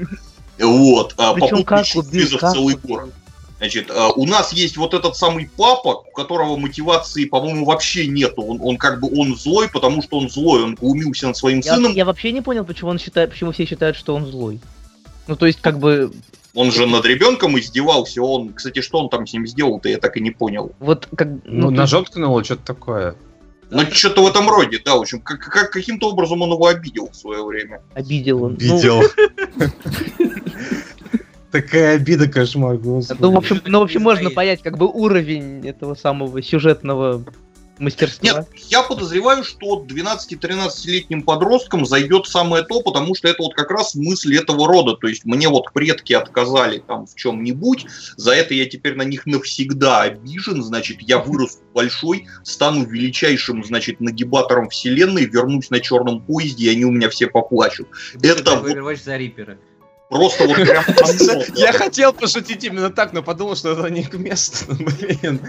Вот. 0.58 1.14
А, 1.16 1.34
Причем 1.34 1.64
как 1.64 1.86
убил, 1.94 2.38
как 2.38 2.52
целый 2.52 2.74
убил? 2.74 2.88
город. 2.88 3.14
Значит, 3.58 3.88
э, 3.88 4.08
у 4.16 4.26
нас 4.26 4.52
есть 4.52 4.76
вот 4.76 4.94
этот 4.94 5.16
самый 5.16 5.48
папа, 5.56 6.04
у 6.06 6.10
которого 6.12 6.56
мотивации, 6.56 7.24
по-моему, 7.24 7.64
вообще 7.64 8.06
нету. 8.06 8.42
Он, 8.42 8.58
он 8.60 8.76
как 8.76 9.00
бы 9.00 9.08
он 9.08 9.36
злой, 9.36 9.68
потому 9.70 10.02
что 10.02 10.18
он 10.18 10.28
злой. 10.28 10.62
Он 10.62 10.74
глумился 10.74 11.28
над 11.28 11.36
своим 11.36 11.60
Я, 11.60 11.76
сыном. 11.76 11.92
я 11.92 12.04
вообще 12.04 12.32
не 12.32 12.42
понял, 12.42 12.64
почему 12.64 12.90
он 12.90 12.98
считает, 12.98 13.30
почему 13.30 13.52
все 13.52 13.64
считают, 13.64 13.96
что 13.96 14.14
он 14.14 14.26
злой. 14.26 14.60
Ну, 15.28 15.36
то 15.36 15.46
есть, 15.46 15.60
как 15.62 15.78
бы, 15.78 16.12
Он 16.54 16.70
же 16.70 16.86
над 16.86 17.04
ребенком 17.04 17.58
издевался. 17.58 18.22
Он, 18.22 18.52
кстати, 18.52 18.80
что 18.80 18.98
он 19.00 19.08
там 19.08 19.26
с 19.26 19.32
ним 19.32 19.46
сделал-то, 19.46 19.88
я 19.88 19.98
так 19.98 20.16
и 20.16 20.20
не 20.20 20.30
понял. 20.30 20.72
вот 20.78 21.08
как. 21.16 21.28
Ну, 21.44 21.68
то 21.68 21.70
ножом 21.72 22.04
ткнуло, 22.04 22.44
что-то 22.44 22.64
такое. 22.64 23.14
Ну, 23.70 23.82
что-то 23.90 24.22
в 24.22 24.28
этом 24.28 24.48
роде, 24.48 24.78
да, 24.84 24.94
в 24.96 25.00
общем, 25.00 25.20
как, 25.20 25.40
как- 25.40 25.70
каким-то 25.72 26.10
образом 26.10 26.42
он 26.42 26.50
его 26.52 26.66
обидел 26.66 27.08
в 27.10 27.16
свое 27.16 27.44
время. 27.44 27.80
обидел 27.94 28.44
он. 28.44 28.52
Ну, 28.60 28.76
Видел. 28.76 29.02
Такая 31.50 31.96
обида, 31.96 32.28
кошмар, 32.28 32.74
Ну, 32.74 32.78
господи. 32.96 33.22
в 33.22 33.36
общем, 33.36 33.60
ну, 33.64 33.78
в 33.78 33.82
общем, 33.84 34.02
можно 34.02 34.30
понять, 34.30 34.60
как 34.62 34.76
бы 34.76 34.86
уровень 34.88 35.66
этого 35.66 35.94
самого 35.94 36.42
сюжетного 36.42 37.24
мастерства. 37.78 38.20
Нет, 38.22 38.48
я 38.68 38.82
подозреваю, 38.82 39.44
что 39.44 39.84
12-13-летним 39.84 41.22
подросткам 41.22 41.86
зайдет 41.86 42.26
самое 42.26 42.64
то, 42.64 42.80
потому 42.80 43.14
что 43.14 43.28
это 43.28 43.42
вот 43.42 43.54
как 43.54 43.70
раз 43.70 43.94
мысль 43.94 44.36
этого 44.36 44.66
рода. 44.68 44.96
То 44.96 45.08
есть 45.08 45.24
мне 45.24 45.48
вот 45.48 45.72
предки 45.72 46.12
отказали 46.12 46.78
там 46.78 47.06
в 47.06 47.14
чем-нибудь, 47.14 47.86
за 48.16 48.32
это 48.32 48.54
я 48.54 48.66
теперь 48.66 48.94
на 48.94 49.02
них 49.02 49.26
навсегда 49.26 50.02
обижен, 50.02 50.62
значит, 50.62 51.00
я 51.00 51.18
вырасту 51.18 51.62
большой, 51.74 52.26
стану 52.42 52.84
величайшим, 52.84 53.64
значит, 53.64 54.00
нагибатором 54.00 54.68
вселенной, 54.68 55.26
вернусь 55.26 55.70
на 55.70 55.80
черном 55.80 56.20
поезде, 56.20 56.66
и 56.66 56.68
они 56.70 56.84
у 56.84 56.90
меня 56.90 57.10
все 57.10 57.26
поплачут. 57.26 57.88
Это 58.22 58.52
Overwatch 58.52 59.04
за 59.04 59.16
Риппера. 59.16 59.58
Просто 60.14 60.46
вот 60.46 60.54
прям... 60.64 60.84
Я 61.56 61.72
хотел 61.72 62.12
пошутить 62.12 62.62
именно 62.62 62.88
так, 62.90 63.12
но 63.12 63.20
подумал, 63.20 63.56
что 63.56 63.72
это 63.72 63.90
не 63.90 64.04
к 64.04 64.14
месту. 64.14 64.66
Блин. 64.78 65.40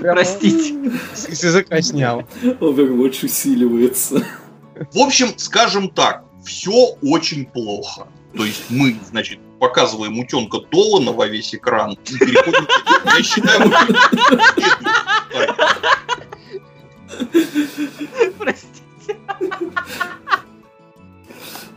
Простите. 0.00 0.98
С 1.14 1.28
языка 1.44 1.82
снял. 1.82 2.22
Overwatch 2.42 3.26
усиливается. 3.26 4.26
В 4.94 4.98
общем, 4.98 5.34
скажем 5.36 5.90
так, 5.90 6.24
все 6.42 6.96
очень 7.02 7.44
плохо. 7.44 8.08
То 8.34 8.46
есть 8.46 8.62
мы, 8.70 8.96
значит, 9.10 9.40
показываем 9.60 10.18
утенка 10.18 10.60
Долана 10.70 11.12
во 11.12 11.26
весь 11.26 11.54
экран 11.54 11.98
и 12.02 12.18
переходим... 12.18 12.66
Я 13.04 13.22
считаю, 13.22 13.68
мы- 13.68 13.76
Простите. 18.38 18.82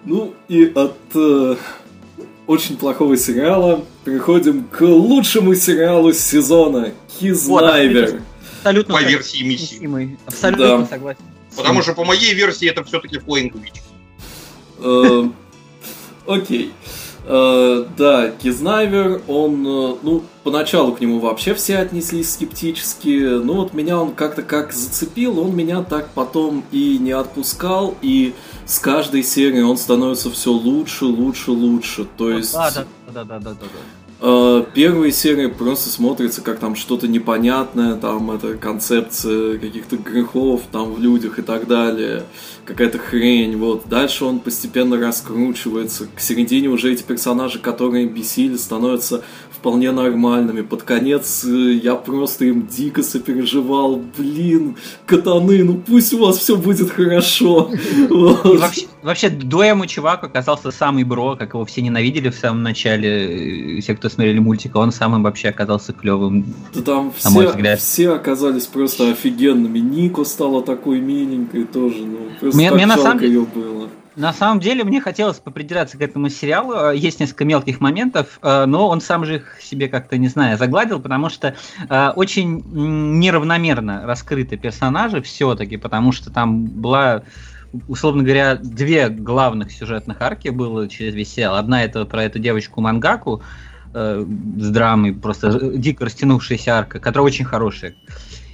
Ну 0.06 0.34
и 0.48 0.66
от 0.66 0.96
э, 1.14 1.56
очень 2.48 2.78
плохого 2.78 3.18
сериала 3.18 3.84
переходим 4.06 4.64
к 4.66 4.82
лучшему 4.82 5.56
сериалу 5.56 6.14
сезона 6.14 6.94
Хизнайвер. 7.20 8.22
Абсолютно 8.58 8.94
по 8.96 9.04
версии. 9.04 9.44
Миссимый. 9.44 10.18
Абсолютно 10.26 10.80
Да. 10.80 10.86
согласен. 10.86 11.22
Потому 11.56 11.82
что 11.82 11.94
по 11.94 12.06
моей 12.06 12.34
версии 12.34 12.68
это 12.70 12.84
все-таки 12.84 13.20
Флейнгович. 13.20 13.74
Э, 14.80 15.26
Окей. 16.28 16.72
Э, 17.26 17.86
Да, 17.98 18.30
Кизнайвер, 18.42 19.22
он, 19.28 19.66
э, 19.68 19.96
ну, 20.02 20.24
поначалу 20.44 20.94
к 20.94 21.02
нему 21.02 21.20
вообще 21.20 21.54
все 21.54 21.78
отнеслись 21.78 22.34
скептически, 22.34 23.42
но 23.44 23.54
вот 23.54 23.74
меня 23.74 24.00
он 24.00 24.14
как-то 24.14 24.42
как 24.42 24.74
зацепил, 24.74 25.40
он 25.40 25.56
меня 25.56 25.84
так 25.84 26.10
потом 26.16 26.64
и 26.72 26.98
не 26.98 27.12
отпускал, 27.12 27.96
и 28.02 28.34
с 28.70 28.78
каждой 28.78 29.24
серией 29.24 29.64
он 29.64 29.78
становится 29.78 30.30
все 30.30 30.52
лучше, 30.52 31.06
лучше, 31.06 31.52
лучше. 31.52 32.08
То 32.18 32.30
есть... 32.30 32.54
Да, 32.54 32.70
да, 32.70 32.86
да, 33.12 33.24
да, 33.24 33.40
да, 33.40 33.50
да, 33.50 33.56
да. 33.62 33.80
Э, 34.22 34.64
Первые 34.76 35.12
серии 35.12 35.48
просто 35.48 35.90
смотрятся 35.90 36.42
как 36.42 36.60
там 36.60 36.76
что-то 36.76 37.08
непонятное, 37.08 37.96
там 37.96 38.30
это 38.30 38.58
концепция 38.58 39.58
каких-то 39.58 39.98
грехов 39.98 40.62
там 40.72 40.94
в 40.94 41.00
людях 41.00 41.40
и 41.40 41.42
так 41.42 41.68
далее, 41.68 42.26
какая-то 42.66 43.00
хрень, 43.00 43.58
вот. 43.58 43.88
Дальше 43.88 44.26
он 44.26 44.40
постепенно 44.40 45.00
раскручивается, 45.00 46.08
к 46.14 46.20
середине 46.20 46.68
уже 46.68 46.92
эти 46.92 47.02
персонажи, 47.02 47.58
которые 47.58 48.06
бесили, 48.06 48.56
становятся 48.58 49.24
вполне 49.60 49.92
нормальными. 49.92 50.62
Под 50.62 50.84
конец 50.84 51.44
э, 51.46 51.74
я 51.84 51.96
просто 51.96 52.46
им 52.46 52.66
дико 52.68 53.04
сопереживал, 53.04 54.02
блин, 54.18 54.78
катаны, 55.06 55.64
ну 55.64 55.76
пусть 55.76 56.14
у 56.14 56.20
вас 56.26 56.38
все 56.38 56.56
будет 56.56 56.90
хорошо. 56.90 57.70
Вообще, 58.10 58.88
вообще 59.02 59.30
Дуэма 59.30 59.88
чувак 59.88 60.24
оказался 60.24 60.72
самый 60.72 61.04
бро, 61.04 61.36
как 61.36 61.54
его 61.54 61.66
все 61.66 61.82
ненавидели 61.82 62.30
в 62.30 62.36
самом 62.36 62.64
начале, 62.64 63.78
э, 63.78 63.82
все, 63.82 63.96
кто 63.96 64.10
смотрели 64.10 64.40
мультик, 64.40 64.76
он 64.76 64.92
самым 64.92 65.24
вообще 65.24 65.50
оказался 65.50 65.94
клевым. 65.94 66.46
Да 66.74 66.82
там 66.82 67.04
мой 67.32 67.46
все, 67.46 67.50
взгляд. 67.50 67.80
все 67.80 68.10
оказались 68.14 68.66
просто 68.66 69.12
офигенными. 69.12 69.80
Нико 69.80 70.24
стала 70.24 70.62
такой 70.64 71.00
миленькой 71.02 71.66
тоже, 71.66 71.98
ну, 72.00 72.18
просто 72.40 72.58
Мне- 72.58 72.70
так 72.70 72.78
мне 72.78 72.86
на 72.86 72.98
самом 72.98 73.20
деле- 73.20 73.40
было. 73.42 73.90
На 74.16 74.34
самом 74.34 74.60
деле, 74.60 74.84
мне 74.84 75.02
хотелось 75.02 75.38
попридираться 75.38 75.98
к 75.98 76.02
этому 76.02 76.30
сериалу. 76.30 76.74
Э, 76.74 76.98
Есть 76.98 77.20
несколько 77.20 77.46
мелких 77.46 77.80
моментов, 77.80 78.40
э, 78.42 78.66
но 78.66 78.88
он 78.88 79.02
сам 79.02 79.26
же 79.26 79.38
их 79.38 79.62
себе 79.62 79.88
как-то, 79.88 80.18
не 80.18 80.28
знаю, 80.28 80.58
загладил, 80.58 81.00
потому 81.00 81.30
что 81.30 81.56
э, 81.90 82.10
очень 82.16 82.64
неравномерно 83.20 84.06
раскрыты 84.06 84.58
персонажи 84.58 85.22
все-таки, 85.22 85.78
потому 85.78 86.12
что 86.12 86.32
там 86.32 86.66
была 86.66 87.24
условно 87.88 88.24
говоря, 88.24 88.56
две 88.56 89.10
главных 89.10 89.72
сюжетных 89.72 90.22
арки 90.22 90.50
было 90.50 90.90
через 90.90 91.14
весь 91.14 91.32
сериал. 91.32 91.54
Одна 91.54 91.84
это 91.84 92.04
про 92.06 92.24
эту 92.24 92.40
девочку 92.40 92.82
Мангаку 92.82 93.44
с 93.94 94.70
драмой, 94.72 95.14
просто 95.14 95.78
дико 95.78 96.06
растянувшаяся 96.06 96.80
арка, 96.80 97.00
которая 97.00 97.28
очень 97.28 97.46
хорошая. 97.46 97.94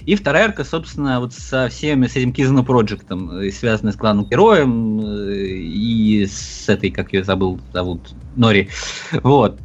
И 0.06 0.14
вторая 0.14 0.46
арка, 0.46 0.62
собственно, 0.64 1.18
вот 1.18 1.34
со 1.34 1.68
всеми, 1.68 2.06
с 2.06 2.14
этим 2.14 2.32
Кизану 2.32 2.64
Проджектом, 2.64 3.38
э, 3.38 3.50
связанная 3.50 3.92
с 3.92 3.96
главным 3.96 4.24
героем 4.24 5.00
э, 5.00 5.34
и 5.34 6.26
с 6.26 6.68
этой, 6.68 6.90
как 6.90 7.12
ее 7.12 7.24
забыл, 7.24 7.60
зовут, 7.72 8.14
Нори. 8.36 8.70
Вот. 9.12 9.58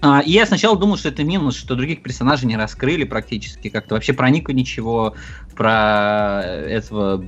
А, 0.00 0.20
и 0.20 0.30
я 0.30 0.46
сначала 0.46 0.78
думал, 0.78 0.96
что 0.96 1.08
это 1.08 1.24
минус, 1.24 1.56
что 1.56 1.74
других 1.74 2.02
персонажей 2.02 2.46
не 2.48 2.56
раскрыли 2.56 3.04
практически 3.04 3.68
как-то. 3.68 3.94
Вообще 3.94 4.12
про 4.12 4.30
Ника 4.30 4.52
ничего, 4.52 5.14
про 5.54 6.42
этого 6.44 7.24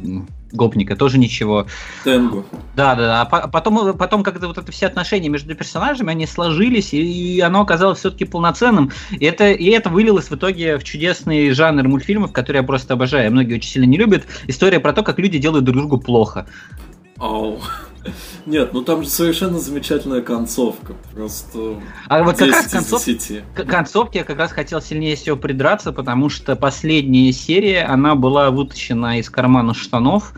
гопника 0.54 0.96
тоже 0.96 1.18
ничего. 1.18 1.66
Тенгу. 2.04 2.44
Да, 2.74 2.94
да, 2.94 3.02
да. 3.02 3.22
А 3.22 3.48
потом, 3.48 3.96
потом 3.96 4.22
как-то 4.22 4.46
вот 4.48 4.58
это 4.58 4.70
все 4.72 4.86
отношения 4.86 5.28
между 5.28 5.54
персонажами, 5.54 6.10
они 6.10 6.26
сложились, 6.26 6.94
и 6.94 7.40
оно 7.40 7.62
оказалось 7.62 7.98
все-таки 7.98 8.24
полноценным. 8.24 8.90
И 9.10 9.24
это, 9.24 9.50
и 9.50 9.66
это 9.70 9.90
вылилось 9.90 10.30
в 10.30 10.34
итоге 10.34 10.78
в 10.78 10.84
чудесный 10.84 11.50
жанр 11.50 11.88
мультфильмов, 11.88 12.32
который 12.32 12.58
я 12.58 12.62
просто 12.62 12.94
обожаю. 12.94 13.30
Многие 13.30 13.54
очень 13.54 13.70
сильно 13.70 13.86
не 13.86 13.96
любят. 13.96 14.24
История 14.46 14.80
про 14.80 14.92
то, 14.92 15.02
как 15.02 15.18
люди 15.18 15.38
делают 15.38 15.64
друг 15.64 15.76
другу 15.76 15.98
плохо. 15.98 16.46
Оу. 17.18 17.60
Нет, 18.44 18.72
ну 18.74 18.82
там 18.82 19.02
же 19.02 19.08
совершенно 19.08 19.58
замечательная 19.58 20.20
концовка. 20.20 20.94
Просто 21.14 21.76
а 22.08 22.22
вот 22.22 22.36
как 22.36 22.50
раз 22.50 22.66
концов... 22.66 23.02
к 23.54 23.64
концовке 23.64 24.18
я 24.20 24.24
как 24.24 24.38
раз 24.38 24.52
хотел 24.52 24.82
сильнее 24.82 25.16
всего 25.16 25.36
придраться, 25.36 25.92
потому 25.92 26.28
что 26.28 26.54
последняя 26.54 27.32
серия, 27.32 27.84
она 27.84 28.14
была 28.14 28.50
вытащена 28.50 29.18
из 29.18 29.30
кармана 29.30 29.72
штанов 29.72 30.34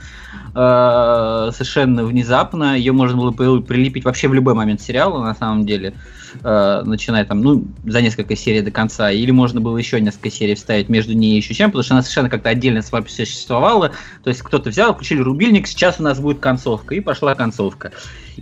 э, 0.55 1.51
совершенно 1.53 2.05
внезапно. 2.05 2.77
Ее 2.77 2.93
можно 2.93 3.33
было 3.33 3.61
прилепить 3.61 4.05
вообще 4.05 4.29
в 4.29 4.35
любой 4.35 4.55
момент 4.55 4.81
сериала, 4.81 5.23
на 5.25 5.35
самом 5.35 5.67
деле 5.67 5.89
э, 5.89 5.95
начиная 6.43 7.25
там, 7.25 7.41
ну, 7.41 7.65
за 7.85 8.03
несколько 8.03 8.37
серий 8.37 8.63
до 8.63 8.71
конца, 8.71 9.11
или 9.11 9.31
можно 9.31 9.61
было 9.61 9.77
еще 9.77 10.01
несколько 10.01 10.31
серий 10.31 10.55
вставить 10.55 10.89
между 10.89 11.13
ней 11.13 11.37
еще 11.37 11.55
чем, 11.55 11.71
потому 11.71 11.83
что 11.83 11.95
она 11.95 12.03
совершенно 12.03 12.31
как-то 12.31 12.49
отдельно 12.49 12.83
с 12.83 12.93
вами 12.93 13.07
существовала. 13.09 13.93
То 14.23 14.31
есть 14.31 14.43
кто-то 14.43 14.71
взял, 14.71 14.95
включили 14.95 15.21
рубильник, 15.21 15.67
сейчас 15.67 16.01
у 16.01 16.03
нас 16.03 16.19
будет 16.21 16.41
концовка, 16.41 16.95
и 16.95 17.01
пошла 17.01 17.35
концовка. 17.35 17.93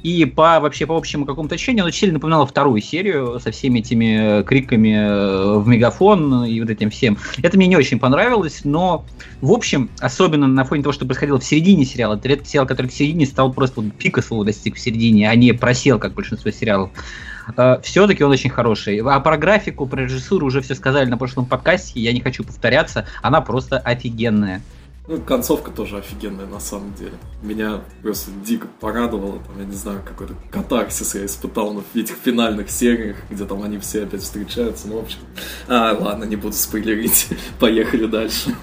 И 0.03 0.25
по 0.25 0.59
вообще 0.61 0.87
по 0.87 0.97
общему 0.97 1.25
какому-то 1.25 1.55
ощущению, 1.55 1.83
она 1.83 1.89
очень 1.89 2.01
сильно 2.01 2.15
напоминала 2.15 2.47
вторую 2.47 2.81
серию 2.83 3.39
со 3.41 3.51
всеми 3.53 3.79
этими 3.79 4.43
криками 4.43 4.95
э, 4.97 5.59
в 5.59 5.69
мегафон 5.69 6.45
и 6.45 6.61
вот 6.61 6.71
этим 6.71 6.91
всем. 6.91 7.17
Это 7.43 7.57
мне 7.57 7.67
не 7.69 7.77
очень 7.77 7.99
понравилось, 7.99 8.63
но 8.65 9.05
в 9.41 9.53
общем, 9.53 9.91
особенно 10.01 10.47
на 10.47 10.65
фоне 10.65 10.83
того, 10.83 10.93
что 10.93 11.07
происходило 11.07 11.39
в 11.39 11.45
середине 11.45 11.85
сериала, 11.85 12.15
это 12.15 12.29
редкий 12.29 12.49
сериал, 12.49 12.67
который 12.67 12.89
в 12.89 12.93
середине 12.95 13.27
стал 13.27 13.53
просто 13.53 13.81
вот 13.81 13.93
пика 13.95 14.21
своего 14.21 14.45
достиг 14.45 14.77
в 14.77 14.81
середине, 14.81 15.31
а 15.31 15.35
не 15.37 15.53
просел, 15.53 15.99
как 15.99 16.15
большинство 16.15 16.51
сериалов. 16.51 16.91
Э, 17.57 17.81
все-таки 17.83 18.25
он 18.25 18.31
очень 18.31 18.51
хороший. 18.51 18.99
А 18.99 19.21
про 19.21 19.37
графику, 19.37 19.87
про 19.87 20.03
режиссуру 20.03 20.47
уже 20.47 20.61
все 20.61 20.75
сказали 20.75 21.09
на 21.09 21.17
прошлом 21.17 21.47
подкасте, 21.47 22.01
я 22.01 22.13
не 22.13 22.21
хочу 22.21 22.45
повторяться, 22.45 23.07
она 23.23 23.41
просто 23.41 23.79
офигенная. 23.79 24.63
Ну, 25.07 25.21
концовка 25.21 25.71
тоже 25.71 25.99
офигенная 25.99 26.47
на 26.47 26.61
самом 26.61 26.95
деле. 26.95 27.13
Меня 27.43 27.83
просто 28.03 28.31
дико 28.43 28.69
порадовало. 28.81 29.39
Там, 29.47 29.59
я 29.59 29.67
не 29.67 29.75
знаю, 29.75 30.01
какой-то 30.03 30.35
катарсис 30.51 31.15
я 31.15 31.27
испытал 31.27 31.75
на 31.75 31.83
этих 31.95 32.17
финальных 32.17 32.71
сериях, 32.71 33.19
где 33.29 33.45
там 33.45 33.63
они 33.63 33.77
все 33.79 34.05
опять 34.05 34.23
встречаются. 34.23 34.89
Ну, 34.89 35.01
в 35.01 35.03
общем... 35.03 35.19
А, 35.69 35.95
ладно, 36.01 36.25
не 36.25 36.37
буду 36.37 36.55
спойлерить. 36.55 37.29
Поехали 37.61 38.07
дальше. 38.07 38.57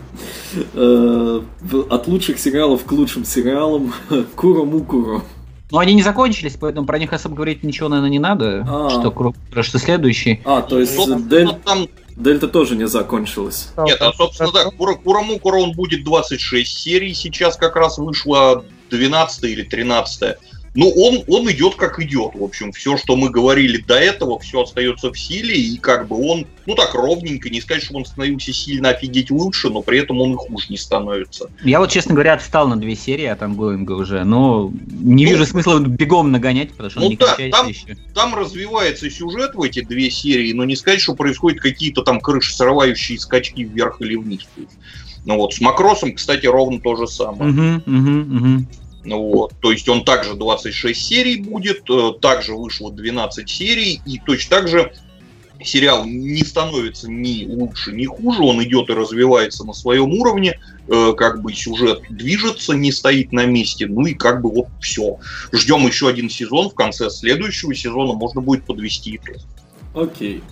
Э, 0.74 1.42
от 1.90 2.08
лучших 2.08 2.40
сериалов 2.40 2.86
к 2.86 2.92
лучшим 2.92 3.24
сериалам. 3.24 3.94
Куро 4.36 4.64
Мукуро. 4.64 5.22
Но 5.72 5.80
они 5.80 5.94
не 5.94 6.04
закончились, 6.04 6.58
поэтому 6.60 6.86
про 6.86 7.00
них 7.00 7.14
особо 7.14 7.36
говорить 7.36 7.64
ничего, 7.64 7.90
наверное, 7.90 8.12
не 8.12 8.20
надо. 8.20 8.66
А. 8.68 8.90
Что, 8.90 9.34
что 9.62 9.80
следующий. 9.80 10.42
А, 10.46 10.62
то 10.62 10.80
есть 10.80 10.96
ну, 10.96 11.20
Дель... 11.20 11.50
там... 11.66 11.88
Дельта 12.16 12.48
тоже 12.50 12.76
не 12.76 12.88
закончилась. 12.88 13.70
Нет, 13.78 14.02
а 14.02 14.12
собственно, 14.14 14.52
да, 14.52 14.66
Кура, 14.66 14.96
Курамукура 14.96 15.58
он 15.58 15.72
будет 15.72 16.04
26 16.04 16.78
серий. 16.78 17.14
Сейчас 17.14 17.56
как 17.56 17.76
раз 17.76 17.98
вышло 17.98 18.66
12 18.90 19.44
или 19.46 19.64
13. 19.64 20.36
Ну, 20.74 20.90
он, 20.90 21.24
он 21.28 21.52
идет 21.52 21.76
как 21.76 22.00
идет. 22.00 22.32
В 22.34 22.44
общем, 22.44 22.72
все, 22.72 22.96
что 22.96 23.18
мы 23.18 23.30
говорили 23.30 23.82
до 23.82 23.96
этого, 23.96 24.40
все 24.40 24.62
остается 24.62 25.12
в 25.12 25.20
силе, 25.20 25.54
и 25.54 25.78
как 25.78 26.08
бы 26.08 26.18
он, 26.18 26.48
ну 26.66 26.76
так, 26.76 26.94
ровненько, 26.94 27.50
не 27.50 27.60
сказать, 27.60 27.84
что 27.84 27.96
он 27.96 28.06
становился 28.06 28.54
сильно 28.54 28.90
офигеть 28.90 29.32
лучше, 29.32 29.70
но 29.70 29.82
при 29.82 30.00
этом 30.00 30.22
он 30.22 30.34
и 30.34 30.36
хуже 30.36 30.68
не 30.70 30.78
становится. 30.78 31.50
Я 31.64 31.80
вот, 31.80 31.92
честно 31.92 32.14
говоря, 32.14 32.36
отстал 32.36 32.70
на 32.70 32.78
две 32.78 32.96
серии 32.96 33.26
от 33.26 33.44
ангоинга 33.44 33.92
уже, 33.92 34.24
но 34.24 34.72
не 34.90 35.26
ну, 35.26 35.32
вижу 35.32 35.46
смысла 35.46 35.80
бегом 35.80 36.32
нагонять, 36.32 36.72
потому 36.72 36.90
что 36.90 37.00
ну, 37.02 37.06
он 37.08 37.12
не 37.12 37.18
да, 37.18 37.36
там, 37.52 37.68
еще. 37.68 37.98
Там 38.14 38.34
развивается 38.34 39.10
сюжет 39.10 39.56
в 39.56 39.62
эти 39.62 39.82
две 39.82 40.10
серии, 40.10 40.54
но 40.54 40.64
не 40.64 40.78
сказать, 40.78 41.02
что 41.02 41.16
происходят 41.16 41.60
какие-то 41.60 42.02
там 42.02 42.22
крышесрывающие 42.22 43.20
скачки 43.20 43.62
вверх 43.62 44.00
или 44.00 44.16
вниз. 44.16 44.48
Ну 45.26 45.36
вот, 45.36 45.54
с 45.54 45.62
Макросом, 45.62 46.14
кстати, 46.14 46.46
ровно 46.46 46.80
то 46.80 46.96
же 46.96 47.08
самое. 47.08 47.52
Угу, 47.52 47.92
угу, 47.92 48.38
угу. 48.38 48.66
Ну 49.04 49.18
вот. 49.18 49.54
То 49.62 49.72
есть 49.72 49.90
он 49.90 50.06
также 50.06 50.36
26 50.36 51.00
серий 51.00 51.42
будет, 51.42 51.90
э, 51.90 52.14
также 52.22 52.56
вышло 52.56 52.92
12 52.92 53.50
серий, 53.50 54.02
и 54.06 54.20
точно 54.20 54.58
так 54.58 54.68
же 54.68 54.94
сериал 55.64 56.06
не 56.06 56.44
становится 56.44 57.10
ни 57.10 57.46
лучше, 57.46 57.92
ни 57.92 58.06
хуже, 58.06 58.42
он 58.44 58.64
идет 58.64 58.90
и 58.90 58.94
развивается 58.94 59.64
на 59.64 59.74
своем 59.74 60.12
уровне, 60.14 60.60
э, 60.88 61.14
как 61.18 61.42
бы 61.42 61.54
сюжет 61.54 62.02
движется, 62.10 62.74
не 62.74 62.92
стоит 62.92 63.32
на 63.32 63.46
месте, 63.46 63.88
ну 63.88 64.06
и 64.06 64.14
как 64.14 64.42
бы 64.42 64.52
вот 64.52 64.68
все. 64.82 65.18
Ждем 65.52 65.86
еще 65.88 66.08
один 66.08 66.30
сезон, 66.30 66.70
в 66.70 66.76
конце 66.76 67.10
следующего 67.10 67.74
сезона 67.74 68.14
можно 68.14 68.42
будет 68.42 68.66
подвести 68.66 69.18
итог. 69.18 69.38
Окей. 69.94 70.38
Okay. 70.38 70.44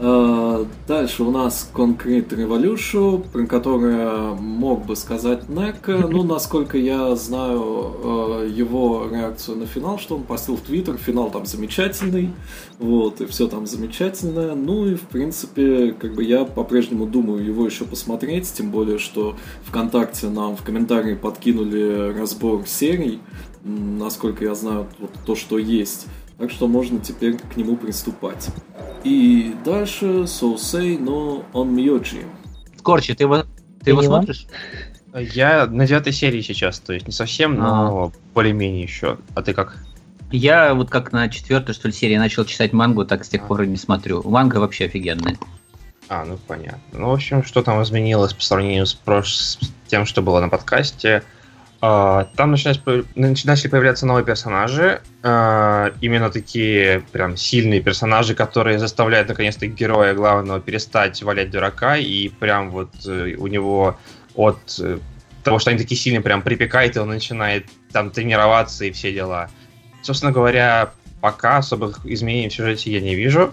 Э, 0.00 0.64
дальше 0.86 1.24
у 1.24 1.32
нас 1.32 1.70
Concrete 1.74 2.28
Revolution, 2.28 3.28
про 3.32 3.46
которое 3.46 4.34
мог 4.34 4.86
бы 4.86 4.94
сказать 4.94 5.48
Нек. 5.48 5.88
Ну, 5.88 6.22
насколько 6.22 6.78
я 6.78 7.16
знаю 7.16 8.44
э, 8.44 8.50
его 8.54 9.08
реакцию 9.10 9.58
на 9.58 9.66
финал, 9.66 9.98
что 9.98 10.14
он 10.14 10.22
постил 10.22 10.56
в 10.56 10.60
Твиттер, 10.60 10.96
финал 10.98 11.30
там 11.30 11.46
замечательный, 11.46 12.30
вот, 12.78 13.20
и 13.20 13.26
все 13.26 13.48
там 13.48 13.66
замечательное. 13.66 14.54
Ну 14.54 14.86
и, 14.86 14.94
в 14.94 15.02
принципе, 15.02 15.92
как 15.92 16.14
бы 16.14 16.22
я 16.22 16.44
по-прежнему 16.44 17.06
думаю 17.06 17.44
его 17.44 17.66
еще 17.66 17.84
посмотреть, 17.84 18.52
тем 18.52 18.70
более, 18.70 18.98
что 18.98 19.34
ВКонтакте 19.64 20.28
нам 20.28 20.56
в 20.56 20.62
комментарии 20.62 21.14
подкинули 21.14 22.14
разбор 22.16 22.62
серий, 22.68 23.18
насколько 23.64 24.44
я 24.44 24.54
знаю, 24.54 24.86
вот 25.00 25.10
то, 25.26 25.34
что 25.34 25.58
есть. 25.58 26.06
Так 26.38 26.52
что 26.52 26.68
можно 26.68 27.00
теперь 27.00 27.36
к 27.36 27.56
нему 27.56 27.76
приступать. 27.76 28.48
И 29.02 29.54
дальше 29.64 30.26
Соусей, 30.26 30.96
но 30.96 31.44
он 31.52 31.74
Мьоджи. 31.74 32.22
Скорчи, 32.76 33.14
ты 33.14 33.24
его, 33.24 33.44
ты 33.82 33.90
его 33.90 34.02
смотришь? 34.02 34.46
Я 35.14 35.66
на 35.66 35.86
девятой 35.86 36.12
серии 36.12 36.40
сейчас, 36.42 36.78
то 36.78 36.92
есть 36.92 37.06
не 37.06 37.12
совсем, 37.12 37.56
но 37.56 38.12
а. 38.14 38.18
более-менее 38.34 38.82
еще. 38.82 39.18
А 39.34 39.42
ты 39.42 39.52
как? 39.52 39.78
Я 40.30 40.74
вот 40.74 40.90
как 40.90 41.12
на 41.12 41.28
четвертой, 41.28 41.74
что 41.74 41.88
ли, 41.88 41.94
серии 41.94 42.16
начал 42.16 42.44
читать 42.44 42.72
мангу, 42.72 43.04
так 43.04 43.24
с 43.24 43.28
тех 43.28 43.46
пор 43.46 43.62
и 43.62 43.66
не 43.66 43.76
смотрю. 43.76 44.22
Манга 44.28 44.58
вообще 44.58 44.84
офигенная. 44.84 45.38
А, 46.08 46.24
ну 46.24 46.38
понятно. 46.46 46.78
Ну, 46.92 47.08
в 47.08 47.12
общем, 47.14 47.42
что 47.42 47.62
там 47.62 47.82
изменилось 47.82 48.32
по 48.32 48.42
сравнению 48.42 48.86
с, 48.86 48.94
прош... 48.94 49.34
с 49.34 49.58
тем, 49.88 50.06
что 50.06 50.22
было 50.22 50.40
на 50.40 50.48
подкасте? 50.48 51.22
Uh, 51.80 52.26
там 52.34 52.50
начались, 52.50 52.80
начали 53.14 53.68
появляться 53.68 54.04
новые 54.04 54.24
персонажи, 54.24 55.00
uh, 55.22 55.94
именно 56.00 56.28
такие 56.28 57.04
прям 57.12 57.36
сильные 57.36 57.80
персонажи, 57.80 58.34
которые 58.34 58.80
заставляют 58.80 59.28
наконец-то 59.28 59.68
героя 59.68 60.12
главного 60.12 60.58
перестать 60.58 61.22
валять 61.22 61.52
дурака, 61.52 61.96
и 61.96 62.30
прям 62.30 62.70
вот 62.70 62.90
uh, 63.06 63.34
у 63.34 63.46
него 63.46 63.96
от 64.34 64.58
э, 64.80 64.98
того, 65.44 65.58
что 65.58 65.70
они 65.70 65.78
такие 65.78 66.00
сильные, 66.00 66.20
прям 66.20 66.42
припекает, 66.42 66.96
и 66.96 66.98
он 67.00 67.08
начинает 67.08 67.66
там 67.92 68.10
тренироваться 68.10 68.84
и 68.84 68.90
все 68.90 69.12
дела. 69.12 69.48
Собственно 70.02 70.32
говоря, 70.32 70.90
пока 71.20 71.58
особых 71.58 72.04
изменений 72.06 72.48
в 72.48 72.54
сюжете 72.54 72.92
я 72.92 73.00
не 73.00 73.14
вижу. 73.14 73.52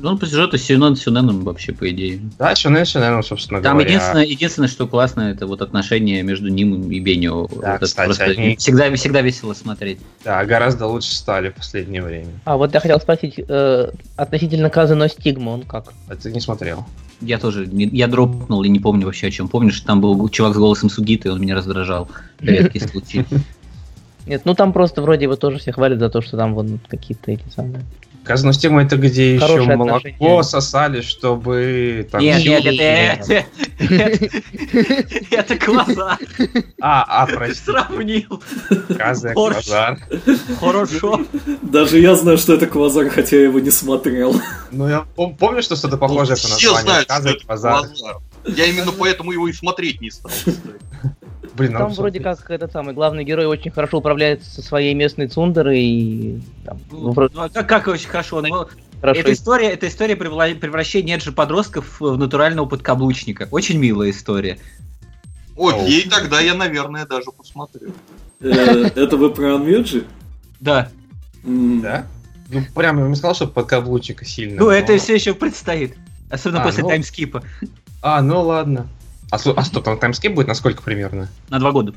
Ну, 0.00 0.16
по 0.16 0.26
сюжету 0.26 0.58
Сюнен 0.58 0.96
Сюненом 0.96 1.44
вообще, 1.44 1.72
по 1.72 1.88
идее. 1.90 2.20
Да, 2.38 2.54
Сюнен 2.54 2.84
Сюненом, 2.84 3.22
собственно 3.22 3.60
Там 3.60 3.74
говоря. 3.74 3.90
единственное, 3.90 4.24
единственное, 4.24 4.68
что 4.68 4.86
классно, 4.86 5.22
это 5.22 5.46
вот 5.46 5.60
отношения 5.60 6.22
между 6.22 6.48
ним 6.48 6.90
и 6.90 6.98
Бенио. 6.98 7.46
Да, 7.60 7.78
вот 7.80 7.82
кстати, 7.82 8.20
они... 8.22 8.56
всегда, 8.56 8.92
всегда 8.94 9.20
весело 9.20 9.52
смотреть. 9.54 9.98
Да, 10.24 10.44
гораздо 10.44 10.86
лучше 10.86 11.14
стали 11.14 11.50
в 11.50 11.54
последнее 11.54 12.02
время. 12.02 12.30
А 12.44 12.56
вот 12.56 12.72
я 12.74 12.80
хотел 12.80 12.98
спросить, 13.00 13.34
э, 13.36 13.90
относительно 14.16 14.70
Казано 14.70 15.08
Стигма, 15.08 15.50
он 15.50 15.62
как? 15.62 15.92
А 16.08 16.16
ты 16.16 16.32
не 16.32 16.40
смотрел? 16.40 16.84
Я 17.20 17.38
тоже, 17.38 17.66
не, 17.66 17.84
я 17.84 18.08
дропнул 18.08 18.62
и 18.64 18.68
не 18.68 18.80
помню 18.80 19.06
вообще 19.06 19.28
о 19.28 19.30
чем. 19.30 19.48
Помнишь, 19.48 19.80
там 19.80 20.00
был 20.00 20.28
чувак 20.30 20.54
с 20.54 20.58
голосом 20.58 20.90
Сугиты, 20.90 21.30
он 21.30 21.40
меня 21.40 21.54
раздражал. 21.54 22.08
Редкий 22.40 22.80
случай. 22.88 23.24
Нет, 24.26 24.42
ну 24.44 24.54
там 24.54 24.72
просто 24.72 25.02
вроде 25.02 25.24
его 25.24 25.36
тоже 25.36 25.58
все 25.58 25.72
хвалят 25.72 25.98
за 25.98 26.08
то, 26.08 26.22
что 26.22 26.36
там 26.36 26.54
вон 26.54 26.80
какие-то 26.88 27.30
эти 27.30 27.44
самые 27.54 27.84
Казностима 28.24 28.82
это 28.82 28.96
где 28.96 29.34
еще 29.34 29.46
Хорошие 29.46 29.76
молоко 29.76 29.96
отношения. 29.96 30.42
сосали, 30.44 31.00
чтобы... 31.00 32.08
там- 32.10 32.20
Нет, 32.20 32.44
нет, 32.44 32.64
Нет. 32.64 33.20
это... 33.28 33.46
Это 33.94 34.28
это 35.30 35.56
квазар. 35.56 36.18
А, 36.80 37.22
а, 37.22 37.26
прости, 37.26 37.64
Сравнил. 37.64 38.42
Казак, 38.96 39.34
Борщ. 39.34 39.56
Базар. 39.56 39.98
Хорошо. 40.60 41.20
Даже 41.62 41.98
я 41.98 42.14
знаю, 42.14 42.38
что 42.38 42.54
это 42.54 42.66
Квазар, 42.66 43.08
хотя 43.10 43.36
я 43.36 43.42
его 43.44 43.58
не 43.58 43.70
смотрел. 43.70 44.40
Ну, 44.70 44.88
я 44.88 45.04
пом- 45.16 45.36
помню, 45.36 45.62
что 45.62 45.76
что-то 45.76 45.96
похожее 45.96 46.36
по 46.36 46.48
Ну, 46.48 46.54
Все 46.56 46.72
названию. 46.72 46.82
знают, 46.84 47.04
что 47.04 47.14
Казак, 47.16 47.36
это 47.36 47.46
Базар. 47.46 47.86
Квазар. 47.86 48.16
Я 48.46 48.66
именно 48.66 48.92
поэтому 48.92 49.32
его 49.32 49.48
и 49.48 49.52
смотреть 49.52 50.00
не 50.00 50.10
стал. 50.10 50.30
Блин, 51.56 51.72
Там 51.72 51.92
вроде 51.92 52.18
посмотреть. 52.20 52.38
как 52.46 52.50
этот 52.50 52.72
самый 52.72 52.94
главный 52.94 53.24
герой 53.24 53.44
очень 53.46 53.70
хорошо 53.70 53.98
управляется 53.98 54.50
со 54.50 54.62
своей 54.62 54.94
местной 54.94 55.28
цундерой 55.28 55.80
и 55.80 56.40
там, 56.64 56.80
ну, 56.90 56.98
Ну, 57.00 57.10
вроде 57.12 57.34
а 57.36 57.48
как, 57.50 57.66
как 57.68 57.88
очень 57.88 58.08
хорошо. 58.08 58.40
ну, 58.40 58.66
хорошо. 59.00 59.20
эта 59.20 59.32
история, 59.32 59.68
эта 59.70 59.88
история 59.88 60.16
превращения 60.16 61.18
же 61.18 61.32
подростков 61.32 62.00
в 62.00 62.16
натурального 62.16 62.66
подкаблучника. 62.66 63.48
Очень 63.50 63.78
милая 63.78 64.10
история. 64.10 64.58
Окей, 65.58 66.08
тогда 66.08 66.40
я, 66.40 66.54
наверное, 66.54 67.04
даже 67.06 67.30
посмотрю. 67.36 67.92
Э, 68.40 68.88
Это 68.94 69.16
вы 69.18 69.30
про 69.30 69.56
Анмеджи? 69.56 70.04
Да. 70.60 70.88
Да? 71.44 72.06
Ну, 72.48 72.62
прям 72.74 72.98
я 72.98 73.04
бы 73.04 73.10
не 73.10 73.16
сказал, 73.16 73.34
что 73.34 73.46
подкаблучника 73.46 74.24
сильно. 74.24 74.58
Ну, 74.60 74.70
это 74.70 74.96
все 74.98 75.14
еще 75.14 75.34
предстоит. 75.34 75.94
Особенно 76.30 76.62
А, 76.62 76.64
после 76.66 76.82
ну. 76.82 76.88
таймскипа. 76.88 77.42
А, 78.00 78.22
ну 78.22 78.40
ладно. 78.40 78.88
А, 79.32 79.38
а 79.56 79.64
что, 79.64 79.80
там 79.80 79.98
таймскип 79.98 80.34
будет 80.34 80.46
на 80.46 80.54
сколько 80.54 80.82
примерно? 80.82 81.28
На 81.48 81.58
два 81.58 81.72
года. 81.72 81.94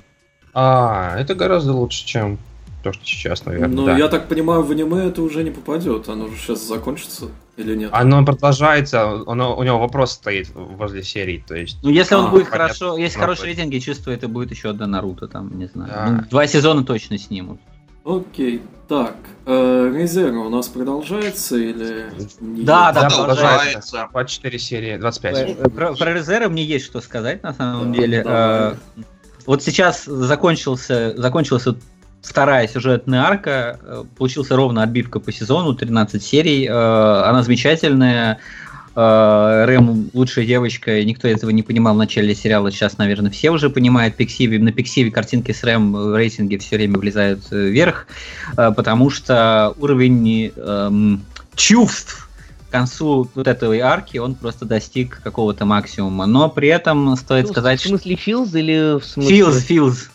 А, 0.54 1.18
это 1.18 1.36
гораздо 1.36 1.74
лучше, 1.74 2.06
чем 2.06 2.38
то, 2.82 2.94
что 2.94 3.04
сейчас, 3.04 3.46
наверное. 3.46 3.76
Ну, 3.76 3.86
да. 3.86 3.98
я 3.98 4.08
так 4.08 4.30
понимаю, 4.30 4.64
в 4.64 4.72
аниме 4.72 5.08
это 5.08 5.22
уже 5.22 5.44
не 5.44 5.52
попадет. 5.52 6.08
Оно 6.08 6.30
же 6.30 6.38
сейчас 6.38 6.66
закончится 6.66 7.26
или 7.58 7.76
нет? 7.76 7.90
Оно 7.92 8.24
продолжается, 8.24 9.22
оно, 9.28 9.58
у 9.58 9.64
него 9.64 9.80
вопрос 9.80 10.14
стоит 10.14 10.50
возле 10.54 11.04
серии, 11.04 11.44
то 11.46 11.56
есть... 11.56 11.78
Ну, 11.84 11.90
если 11.90 12.16
он 12.16 12.28
А, 12.28 12.30
будет 12.30 12.50
понятно. 12.50 12.74
хорошо, 12.74 12.98
если 12.98 13.20
хорошие 13.20 13.48
рейтинги, 13.48 13.80
чувствую, 13.80 14.16
это 14.16 14.30
будет 14.30 14.52
еще 14.52 14.70
одна 14.70 14.88
Наруто, 14.88 15.28
там, 15.28 15.58
не 15.58 15.66
знаю. 15.66 15.92
Да. 15.94 16.10
Ну, 16.12 16.30
два 16.30 16.48
сезона 16.48 16.86
точно 16.86 17.18
снимут. 17.18 17.60
Окей, 18.06 18.62
так. 18.88 19.16
э, 19.48 19.92
Резерва 19.96 20.42
у 20.46 20.50
нас 20.50 20.68
продолжается 20.68 21.56
или... 21.58 22.06
нет? 22.40 22.66
Да, 22.66 22.92
да, 22.92 23.10
Продолжается. 23.10 24.08
24 24.12 24.60
серии, 24.60 24.98
25. 24.98 25.58
Про, 25.58 25.70
про- 25.70 25.96
про 25.96 26.14
резервы 26.14 26.50
мне 26.50 26.64
есть 26.64 26.86
что 26.86 27.02
сказать, 27.02 27.42
на 27.42 27.54
самом 27.54 27.92
Да, 27.92 27.98
деле. 28.00 28.24
давай. 28.24 28.74
Э, 28.74 28.76
Вот 29.48 29.64
сейчас 29.64 30.06
закончился, 30.06 31.16
закончилась 31.18 31.66
вот 31.66 31.80
вторая 32.22 32.68
сюжетная 32.68 33.22
арка, 33.24 33.80
э, 33.82 34.04
получился 34.18 34.56
ровно 34.56 34.84
отбивка 34.84 35.20
по 35.20 35.32
сезону, 35.32 35.74
13 35.74 36.22
серий, 36.24 36.68
э, 36.68 36.72
она 36.72 37.42
замечательная, 37.42 38.34
Э, 38.34 38.38
Рэм 38.96 40.10
лучшая 40.14 40.46
девочка, 40.46 40.98
и 41.00 41.06
никто 41.06 41.28
этого 41.28 41.50
не 41.50 41.64
понимал 41.64 41.96
в 41.96 41.98
начале 41.98 42.34
сериала, 42.34 42.72
сейчас, 42.72 42.98
наверное, 42.98 43.30
все 43.30 43.50
уже 43.52 43.70
понимают. 43.70 44.16
Пиксиви, 44.16 44.58
на 44.58 44.72
Пиксиве 44.72 45.12
картинки 45.12 45.52
с 45.52 45.64
Рэм 45.64 45.92
в 45.92 46.16
рейтинге 46.16 46.58
все 46.60 46.78
время 46.78 46.98
влезают 46.98 47.42
э, 47.52 47.56
вверх, 47.56 48.08
э, 48.58 48.72
потому 48.76 49.10
что 49.10 49.74
уровень 49.80 50.54
эм, 50.56 51.26
чувств 51.56 52.30
к 52.70 52.72
концу 52.72 53.30
вот 53.36 53.48
этой 53.48 53.80
арки 53.80 54.18
он 54.18 54.36
просто 54.36 54.66
достиг 54.66 55.22
какого-то 55.22 55.66
максимума. 55.66 56.26
Но 56.26 56.50
при 56.50 56.70
этом 56.70 57.16
стоит 57.18 57.48
Ну, 57.48 57.52
сказать, 57.52 57.82
в 57.82 57.88
смысле 57.88 58.16
Филз 58.16 58.56
или 58.56 59.00
в 59.00 59.04
смысле... 59.04 59.36
Филз, 59.36 59.62
Филз. 59.64 60.10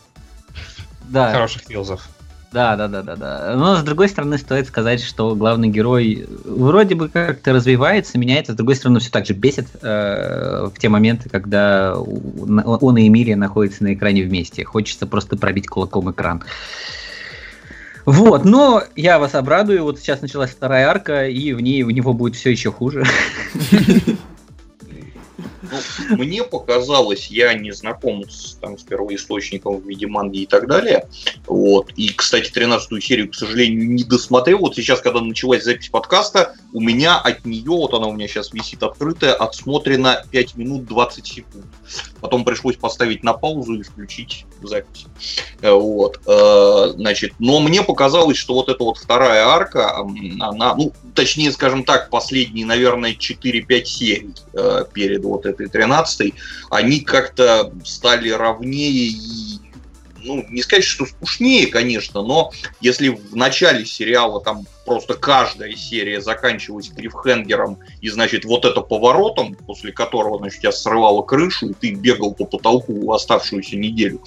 Да. 1.08 1.32
Хороших 1.32 1.62
филзов. 1.62 2.08
Да, 2.52 2.74
да, 2.74 2.88
да, 2.88 3.02
да, 3.02 3.14
да. 3.14 3.54
Но 3.56 3.76
с 3.76 3.82
другой 3.82 4.08
стороны, 4.08 4.36
стоит 4.36 4.66
сказать, 4.66 5.02
что 5.02 5.36
главный 5.36 5.68
герой 5.68 6.26
вроде 6.44 6.96
бы 6.96 7.08
как-то 7.08 7.52
развивается, 7.52 8.18
меняется, 8.18 8.52
с 8.52 8.56
другой 8.56 8.74
стороны, 8.74 8.98
все 8.98 9.10
так 9.10 9.24
же 9.24 9.34
бесит 9.34 9.68
э, 9.82 10.68
в 10.74 10.78
те 10.78 10.88
моменты, 10.88 11.28
когда 11.28 11.94
он 11.96 12.96
и 12.96 13.06
Эмилия 13.06 13.36
находятся 13.36 13.84
на 13.84 13.94
экране 13.94 14.24
вместе. 14.24 14.64
Хочется 14.64 15.06
просто 15.06 15.36
пробить 15.36 15.68
кулаком 15.68 16.10
экран. 16.10 16.42
Вот, 18.04 18.44
но 18.44 18.82
я 18.96 19.20
вас 19.20 19.34
обрадую, 19.36 19.84
вот 19.84 20.00
сейчас 20.00 20.20
началась 20.20 20.50
вторая 20.50 20.88
арка, 20.88 21.28
и 21.28 21.52
в 21.52 21.60
ней 21.60 21.84
у 21.84 21.90
него 21.90 22.14
будет 22.14 22.34
все 22.34 22.50
еще 22.50 22.72
хуже. 22.72 23.04
Ну, 25.70 26.16
мне 26.16 26.44
показалось, 26.44 27.28
я 27.28 27.54
не 27.54 27.72
знаком 27.72 28.28
с, 28.28 28.54
там, 28.60 28.78
с 28.78 28.82
первоисточником 28.82 29.80
в 29.80 29.88
виде 29.88 30.06
манги 30.06 30.40
и 30.40 30.46
так 30.46 30.66
далее. 30.68 31.08
Вот. 31.46 31.90
И, 31.96 32.08
кстати, 32.12 32.50
13 32.50 33.02
серию, 33.02 33.30
к 33.30 33.34
сожалению, 33.34 33.90
не 33.90 34.04
досмотрел. 34.04 34.58
Вот 34.58 34.76
сейчас, 34.76 35.00
когда 35.00 35.20
началась 35.20 35.64
запись 35.64 35.88
подкаста, 35.88 36.54
у 36.72 36.80
меня 36.80 37.18
от 37.18 37.44
нее, 37.44 37.70
вот 37.70 37.94
она 37.94 38.06
у 38.06 38.12
меня 38.12 38.28
сейчас 38.28 38.52
висит 38.52 38.82
открытая, 38.82 39.34
отсмотрено 39.34 40.24
5 40.30 40.56
минут 40.56 40.86
20 40.86 41.26
секунд. 41.26 41.66
Потом 42.20 42.44
пришлось 42.44 42.76
поставить 42.76 43.22
на 43.22 43.32
паузу 43.32 43.74
и 43.74 43.82
включить 43.82 44.46
запись. 44.62 45.06
Э, 45.62 45.72
Вот. 45.72 46.20
Э, 46.26 46.92
Значит, 46.96 47.34
но 47.38 47.60
мне 47.60 47.82
показалось, 47.82 48.36
что 48.36 48.54
вот 48.54 48.68
эта 48.68 48.82
вот 48.84 48.98
вторая 48.98 49.46
арка, 49.46 49.96
она, 49.96 50.74
ну, 50.74 50.92
точнее, 51.14 51.52
скажем 51.52 51.84
так, 51.84 52.10
последние, 52.10 52.66
наверное, 52.66 53.12
4-5 53.14 53.84
серий 53.84 54.34
э, 54.52 54.84
перед 54.92 55.24
вот 55.24 55.46
этой 55.46 55.59
13 55.66 56.34
они 56.70 57.00
как-то 57.00 57.72
стали 57.84 58.30
ровнее 58.30 58.90
и 58.90 59.60
ну, 60.22 60.44
не 60.50 60.62
сказать, 60.62 60.84
что 60.84 61.06
скучнее, 61.06 61.66
конечно, 61.66 62.22
но 62.22 62.52
если 62.80 63.08
в 63.08 63.34
начале 63.34 63.84
сериала 63.84 64.40
там 64.40 64.66
просто 64.84 65.14
каждая 65.14 65.72
серия 65.72 66.20
заканчивалась 66.20 66.88
клиффхенгером 66.88 67.78
и, 68.00 68.08
значит, 68.08 68.44
вот 68.44 68.64
это 68.64 68.80
поворотом, 68.80 69.54
после 69.66 69.92
которого, 69.92 70.38
значит, 70.38 70.60
тебя 70.60 70.72
срывало 70.72 71.22
крышу, 71.22 71.70
и 71.70 71.74
ты 71.74 71.94
бегал 71.94 72.34
по 72.34 72.44
потолку 72.44 73.12
оставшуюся 73.12 73.76
неделю, 73.76 74.20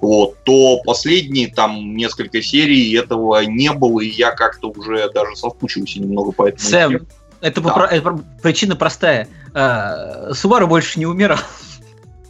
вот, 0.00 0.36
то 0.44 0.80
последние 0.84 1.48
там 1.48 1.96
несколько 1.96 2.42
серий 2.42 2.94
этого 2.96 3.42
не 3.44 3.72
было, 3.72 4.00
и 4.00 4.08
я 4.08 4.32
как-то 4.32 4.70
уже 4.70 5.10
даже 5.10 5.36
соскучился 5.36 6.00
немного 6.00 6.32
по 6.32 6.48
этому. 6.48 6.68
Сэм. 6.68 7.06
Это, 7.40 7.60
Да. 7.60 7.70
попро- 7.70 7.88
это 7.88 8.24
причина 8.42 8.76
простая. 8.76 9.28
А, 9.54 10.32
Субару 10.34 10.66
больше 10.66 10.98
не 10.98 11.06
умирал. 11.06 11.38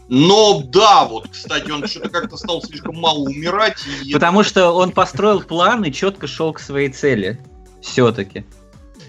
Но 0.08 0.62
да, 0.64 1.04
вот, 1.04 1.28
кстати, 1.28 1.70
он 1.70 1.86
что-то 1.86 2.08
как-то 2.08 2.36
стал 2.36 2.61
слишком 2.62 2.96
мало 2.96 3.20
умирать. 3.20 3.78
И 4.04 4.12
Потому 4.12 4.42
что 4.42 4.72
он 4.72 4.90
построил 4.90 5.40
план 5.40 5.84
и 5.84 5.92
четко 5.92 6.26
шел 6.26 6.52
к 6.52 6.58
своей 6.58 6.88
цели. 6.88 7.38
Все-таки. 7.80 8.44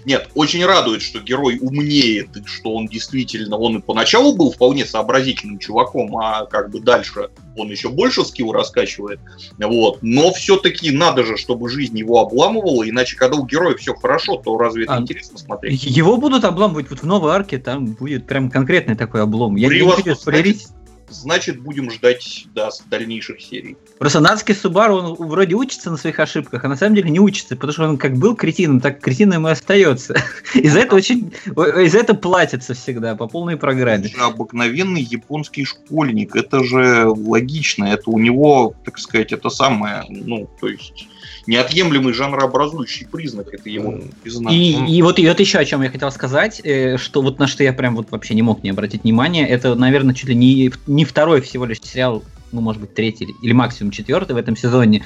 Нет, 0.04 0.28
очень 0.34 0.64
радует, 0.64 1.02
что 1.02 1.20
герой 1.20 1.58
умнеет, 1.60 2.36
и 2.36 2.44
что 2.44 2.74
он 2.74 2.86
действительно, 2.86 3.56
он 3.56 3.78
и 3.78 3.80
поначалу 3.80 4.34
был 4.34 4.50
вполне 4.50 4.84
сообразительным 4.84 5.58
чуваком, 5.58 6.16
а 6.18 6.46
как 6.46 6.70
бы 6.70 6.80
дальше 6.80 7.28
он 7.56 7.70
еще 7.70 7.88
больше 7.88 8.24
скилл 8.24 8.52
раскачивает. 8.52 9.20
Вот. 9.58 9.98
Но 10.02 10.32
все-таки 10.32 10.90
надо 10.90 11.24
же, 11.24 11.36
чтобы 11.36 11.68
жизнь 11.68 11.98
его 11.98 12.20
обламывала, 12.20 12.88
иначе 12.88 13.16
когда 13.16 13.36
у 13.36 13.46
героя 13.46 13.76
все 13.76 13.94
хорошо, 13.94 14.36
то 14.36 14.56
разве 14.58 14.84
это 14.84 14.94
А, 14.94 15.00
интересно 15.00 15.38
смотреть? 15.38 15.84
Его 15.84 16.16
будут 16.16 16.44
обламывать 16.44 16.90
вот 16.90 17.00
в 17.00 17.06
новой 17.06 17.32
арке, 17.32 17.58
там 17.58 17.86
будет 17.86 18.26
прям 18.26 18.50
конкретный 18.50 18.96
такой 18.96 19.22
облом. 19.22 19.56
Я, 19.56 19.68
не 19.68 19.74
Превосходно. 19.74 20.12
хочу 20.12 20.20
спойлерить. 20.20 20.66
Значит, 21.12 21.60
будем 21.60 21.90
ждать 21.90 22.46
да, 22.54 22.70
дальнейших 22.90 23.40
серий. 23.40 23.76
Просто 23.98 24.20
Нацки 24.20 24.52
Субару, 24.52 24.96
он 24.96 25.14
вроде 25.14 25.54
учится 25.54 25.90
на 25.90 25.96
своих 25.96 26.18
ошибках, 26.18 26.64
а 26.64 26.68
на 26.68 26.76
самом 26.76 26.96
деле 26.96 27.10
не 27.10 27.20
учится, 27.20 27.54
потому 27.54 27.72
что 27.72 27.88
он 27.88 27.98
как 27.98 28.16
был 28.16 28.34
кретином, 28.34 28.80
так 28.80 29.00
кретином 29.00 29.46
и 29.46 29.50
остается. 29.50 30.14
Из-за 30.54 30.80
этого 30.80 30.98
очень... 30.98 31.32
Из-за 31.46 31.98
этого 31.98 32.16
платится 32.16 32.74
всегда 32.74 33.14
по 33.14 33.28
полной 33.28 33.56
программе. 33.56 34.06
Это 34.06 34.16
же 34.16 34.22
обыкновенный 34.22 35.02
японский 35.02 35.64
школьник, 35.64 36.34
это 36.34 36.64
же 36.64 37.06
логично, 37.06 37.84
это 37.84 38.10
у 38.10 38.18
него, 38.18 38.74
так 38.84 38.98
сказать, 38.98 39.32
это 39.32 39.50
самое, 39.50 40.04
ну, 40.08 40.48
то 40.60 40.68
есть 40.68 41.08
неотъемлемый 41.46 42.12
жанрообразующий 42.12 43.06
признак, 43.06 43.52
это 43.52 43.68
его 43.68 44.00
признак. 44.22 44.52
И, 44.52 44.72
и 44.86 45.02
вот, 45.02 45.18
и 45.18 45.26
вот 45.26 45.40
еще 45.40 45.58
о 45.58 45.64
чем 45.64 45.82
я 45.82 45.90
хотел 45.90 46.10
сказать, 46.10 46.60
э, 46.64 46.96
что 46.96 47.22
вот 47.22 47.38
на 47.38 47.46
что 47.46 47.64
я 47.64 47.72
прям 47.72 47.96
вот 47.96 48.10
вообще 48.10 48.34
не 48.34 48.42
мог 48.42 48.62
не 48.62 48.70
обратить 48.70 49.04
внимания, 49.04 49.46
это, 49.46 49.74
наверное, 49.74 50.14
чуть 50.14 50.28
ли 50.28 50.34
не, 50.34 50.72
не 50.86 51.04
второй 51.04 51.40
всего 51.40 51.64
лишь 51.64 51.80
сериал, 51.80 52.22
ну, 52.52 52.60
может 52.60 52.80
быть, 52.80 52.94
третий 52.94 53.28
или- 53.42 53.52
максимум 53.52 53.92
четвертый 53.92 54.32
в 54.32 54.36
этом 54.36 54.56
сезоне, 54.56 55.04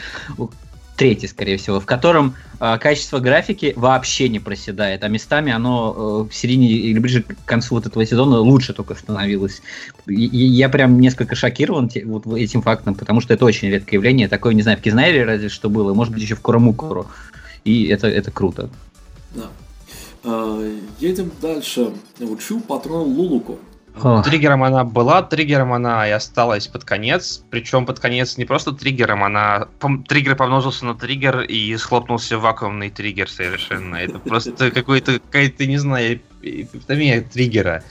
третий, 0.96 1.28
скорее 1.28 1.58
всего, 1.58 1.78
в 1.78 1.86
котором 1.86 2.34
э, 2.58 2.78
качество 2.78 3.18
графики 3.18 3.72
вообще 3.76 4.28
не 4.28 4.40
проседает, 4.40 5.04
а 5.04 5.08
местами 5.08 5.52
оно 5.52 6.26
э, 6.26 6.32
в 6.32 6.34
середине 6.34 6.68
или 6.70 6.98
ближе 6.98 7.22
к 7.22 7.36
концу 7.44 7.74
вот 7.74 7.86
этого 7.86 8.04
сезона 8.04 8.38
лучше 8.38 8.72
только 8.72 8.94
становилось. 8.94 9.62
И, 10.06 10.26
и 10.26 10.44
я 10.46 10.68
прям 10.68 10.98
несколько 10.98 11.34
шокирован 11.34 11.88
те- 11.88 12.04
вот 12.04 12.26
этим 12.26 12.62
фактом, 12.62 12.94
потому 12.94 13.20
что 13.20 13.34
это 13.34 13.44
очень 13.44 13.68
редкое 13.68 13.96
явление, 13.96 14.28
такое, 14.28 14.54
не 14.54 14.62
знаю, 14.62 14.78
в 14.78 14.80
Кизнайре 14.80 15.24
разве 15.24 15.48
что 15.48 15.70
было, 15.70 15.94
может 15.94 16.12
быть, 16.12 16.22
еще 16.22 16.34
в 16.34 16.40
Курамукуру. 16.40 17.06
И 17.64 17.86
это, 17.86 18.06
это 18.08 18.30
круто. 18.30 18.70
Да. 19.34 19.48
А, 20.24 20.76
Едем 20.98 21.30
дальше. 21.42 21.92
Учу 22.20 22.60
патрон 22.60 23.08
Лулуку. 23.08 23.58
Ох. 24.02 24.24
Триггером 24.24 24.62
она 24.62 24.84
была, 24.84 25.22
триггером 25.22 25.72
она 25.72 26.06
и 26.06 26.10
осталась 26.10 26.66
под 26.66 26.84
конец. 26.84 27.42
Причем 27.50 27.86
под 27.86 27.98
конец 27.98 28.36
не 28.36 28.44
просто 28.44 28.72
триггером, 28.72 29.24
она 29.24 29.68
триггер 30.06 30.36
помножился 30.36 30.84
на 30.84 30.94
триггер 30.94 31.40
и 31.40 31.76
схлопнулся 31.76 32.38
вакуумный 32.38 32.90
триггер 32.90 33.30
совершенно. 33.30 33.96
Это 33.96 34.18
просто 34.18 34.70
какой-то, 34.70 35.18
какая-то, 35.18 35.66
не 35.66 35.78
знаю, 35.78 36.20
эпитомия 36.42 37.22
триггера. 37.22 37.82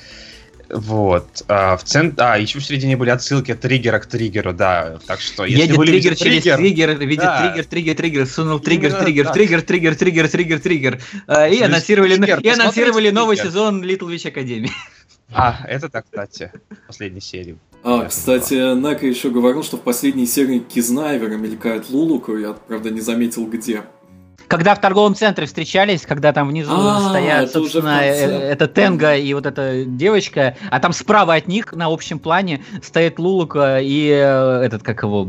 Вот. 0.69 1.43
А, 1.47 1.77
в 1.77 1.83
центре... 1.83 2.25
А, 2.25 2.37
еще 2.37 2.59
в 2.59 2.65
середине 2.65 2.97
были 2.97 3.09
отсылки 3.11 3.51
от 3.51 3.61
триггера 3.61 3.99
к 3.99 4.07
триггеру, 4.07 4.53
да. 4.53 4.97
Так 5.05 5.21
что, 5.21 5.45
если 5.45 5.61
Едет 5.61 5.77
вы 5.77 5.85
триггер 5.85 6.15
через 6.15 6.43
триггер, 6.43 6.97
видит 6.97 7.23
да. 7.23 7.41
триггер, 7.41 7.65
триггер, 7.65 7.95
триггер, 7.95 8.25
сунул 8.25 8.59
триггер, 8.59 8.89
Именно 8.89 9.03
триггер, 9.03 9.25
так. 9.25 9.33
триггер, 9.33 9.61
триггер, 9.61 9.95
триггер, 9.95 10.27
триггер, 10.27 10.59
триггер. 10.59 11.01
А, 11.27 11.47
И 11.47 11.51
есть 11.51 11.63
анонсировали, 11.63 12.15
триггер, 12.15 12.39
и 12.39 12.49
анонсировали 12.49 13.09
новый 13.11 13.35
триггер. 13.35 13.51
сезон 13.51 13.83
Little 13.83 14.13
Witch 14.13 14.31
Academy. 14.33 14.69
А, 15.33 15.57
это 15.67 15.89
так, 15.89 16.05
кстати, 16.05 16.51
последней 16.87 17.21
серии. 17.21 17.57
А, 17.83 18.05
кстати, 18.05 18.75
Нека 18.75 19.05
еще 19.05 19.29
говорил, 19.29 19.63
что 19.63 19.77
в 19.77 19.81
последней 19.81 20.25
серии 20.25 20.59
Кизнайвера 20.59 21.35
мелькает 21.35 21.89
Лулуку, 21.89 22.35
я, 22.37 22.53
правда, 22.53 22.89
не 22.89 23.01
заметил 23.01 23.45
где. 23.47 23.83
Когда 24.47 24.75
в 24.75 24.81
торговом 24.81 25.15
центре 25.15 25.47
встречались, 25.47 26.03
когда 26.05 26.31
там 26.31 26.49
внизу 26.49 26.71
А, 26.71 27.09
стоят, 27.09 27.49
это 27.49 27.59
уже 27.59 27.69
в 27.69 27.71
собственно, 27.73 27.97
конце. 27.99 28.25
э, 28.27 28.39
это 28.51 28.67
Тенга 28.67 29.15
и 29.15 29.33
вот 29.33 29.47
эта 29.47 29.85
девочка, 29.85 30.55
а 30.69 30.79
там 30.79 30.93
справа 30.93 31.33
от 31.33 31.47
них 31.47 31.73
на 31.73 31.87
общем 31.87 32.19
плане 32.19 32.63
стоит 32.83 33.17
Лулука 33.17 33.79
и 33.81 34.07
э, 34.09 34.61
этот, 34.63 34.83
как 34.83 35.01
его, 35.01 35.27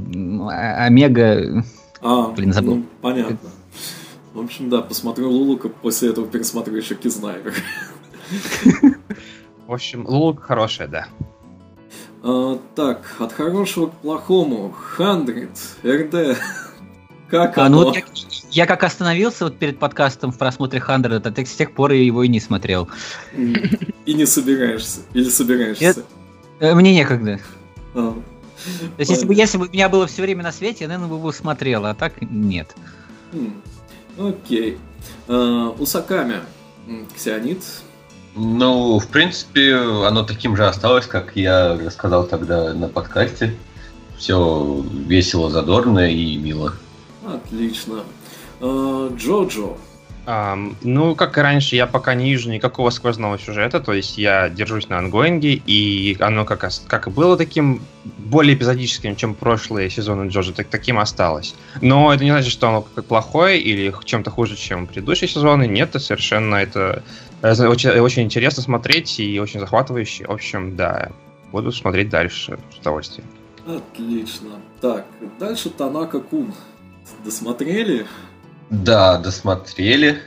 Омега. 0.51 1.65
А, 2.03 2.29
Блин, 2.29 2.53
забыл. 2.53 2.77
ну, 2.77 2.85
понятно. 3.01 3.39
В 4.35 4.41
общем, 4.41 4.69
да, 4.69 4.83
посмотрю 4.83 5.31
Лулука, 5.31 5.71
после 5.71 6.11
этого 6.11 6.27
пересмотрю 6.27 6.77
еще 6.77 6.95
Кизнайвер. 6.95 7.55
В 9.67 9.73
общем, 9.73 10.07
Лулук 10.07 10.43
хорошая, 10.43 10.89
да. 10.89 11.07
А, 12.23 12.59
так, 12.75 13.03
от 13.19 13.33
хорошего 13.33 13.89
к 13.89 13.93
плохому. 13.95 14.71
Хандрит, 14.73 15.51
РД. 15.85 16.39
Как 17.29 17.59
А, 17.59 17.69
ну 17.69 17.81
оно? 17.81 17.87
вот 17.87 17.97
я, 17.97 18.05
я 18.53 18.67
как 18.67 18.85
остановился 18.85 19.45
вот 19.45 19.59
перед 19.59 19.81
подкастом 19.81 20.31
в 20.31 20.39
просмотре 20.39 20.79
Хандреда, 20.79 21.33
так 21.33 21.49
с 21.49 21.55
тех 21.57 21.75
пор 21.75 21.91
я 21.91 22.03
его 22.03 22.23
и 22.23 22.29
не 22.29 22.39
смотрел. 22.39 22.89
И 23.35 24.15
не 24.15 24.27
собираешься. 24.27 25.01
Или 25.13 25.29
собираешься. 25.29 25.83
Нет. 25.85 26.05
Э, 26.61 26.75
Мне 26.75 26.95
некогда. 26.95 27.41
А, 27.95 28.13
То 28.13 28.21
есть, 28.99 29.11
если 29.11 29.27
бы, 29.27 29.35
если 29.35 29.59
бы 29.59 29.67
у 29.67 29.71
меня 29.73 29.89
было 29.89 30.07
все 30.07 30.23
время 30.23 30.45
на 30.45 30.53
свете, 30.53 30.85
я, 30.85 30.89
наверное, 30.89 31.11
бы 31.11 31.17
его 31.17 31.33
смотрел, 31.33 31.85
а 31.87 31.95
так 31.95 32.13
нет. 32.23 32.73
Окей. 34.19 34.79
А, 35.27 35.71
Усаками. 35.71 36.37
Ксионит. 37.17 37.65
Ну, 38.37 38.99
в 38.99 39.09
принципе, 39.09 39.75
оно 39.77 40.23
таким 40.23 40.57
же 40.57 40.67
осталось, 40.67 41.07
как 41.07 41.37
я 41.37 41.75
рассказал 41.75 42.27
тогда 42.27 42.75
на 42.75 42.87
подкасте. 42.89 43.57
Все 44.19 44.85
весело, 45.07 45.51
задорно 45.51 46.11
и 46.11 46.37
мило. 46.37 46.75
Отлично. 47.27 48.05
А, 48.61 49.11
Джоджо. 49.17 49.77
Ам, 50.29 50.77
ну, 50.83 51.15
как 51.15 51.39
и 51.39 51.41
раньше, 51.41 51.77
я 51.77 51.87
пока 51.87 52.15
не 52.15 52.31
вижу 52.31 52.51
никакого 52.51 52.91
сквозного 52.91 53.39
сюжета, 53.39 53.79
то 53.79 53.93
есть 53.93 54.19
я 54.19 54.49
держусь 54.49 54.89
на 54.89 54.99
ангоинге, 54.99 55.63
и 55.65 56.17
оно 56.19 56.45
как, 56.45 56.69
как 56.89 57.07
и 57.07 57.11
было 57.11 57.37
таким 57.37 57.81
более 58.19 58.57
эпизодическим, 58.57 59.15
чем 59.15 59.35
прошлые 59.35 59.89
сезоны 59.89 60.29
Джоджо, 60.29 60.53
так 60.53 60.67
таким 60.67 60.99
осталось. 60.99 61.55
Но 61.81 62.13
это 62.13 62.25
не 62.25 62.31
значит, 62.33 62.51
что 62.51 62.69
оно 62.69 62.83
как 62.83 63.05
плохое 63.05 63.61
или 63.61 63.95
чем-то 64.05 64.33
хуже, 64.33 64.57
чем 64.57 64.89
предыдущие 64.89 65.29
сезоны. 65.29 65.69
Нет, 65.69 65.91
это 65.91 66.01
совершенно 66.01 66.57
это 66.57 67.05
э, 67.43 67.67
очень, 67.67 67.91
очень 67.91 68.23
интересно 68.23 68.65
смотреть 68.65 69.21
и 69.21 69.39
очень 69.39 69.61
захватывающе. 69.61 70.27
В 70.27 70.33
общем, 70.33 70.75
да, 70.75 71.13
буду 71.53 71.71
смотреть 71.71 72.09
дальше 72.09 72.59
с 72.75 72.79
удовольствием. 72.79 73.29
Отлично. 73.65 74.61
Так, 74.81 75.07
дальше 75.39 75.71
Танака 75.71 76.19
Кун. 76.19 76.53
Досмотрели? 77.25 78.07
Да, 78.71 79.19
досмотрели. 79.19 80.23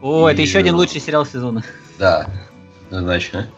О, 0.00 0.28
это 0.28 0.42
И- 0.42 0.44
еще 0.44 0.58
один 0.58 0.74
лучший 0.74 1.00
сериал 1.00 1.26
сезона. 1.26 1.62
Да, 1.98 2.26
однозначно. 2.86 3.48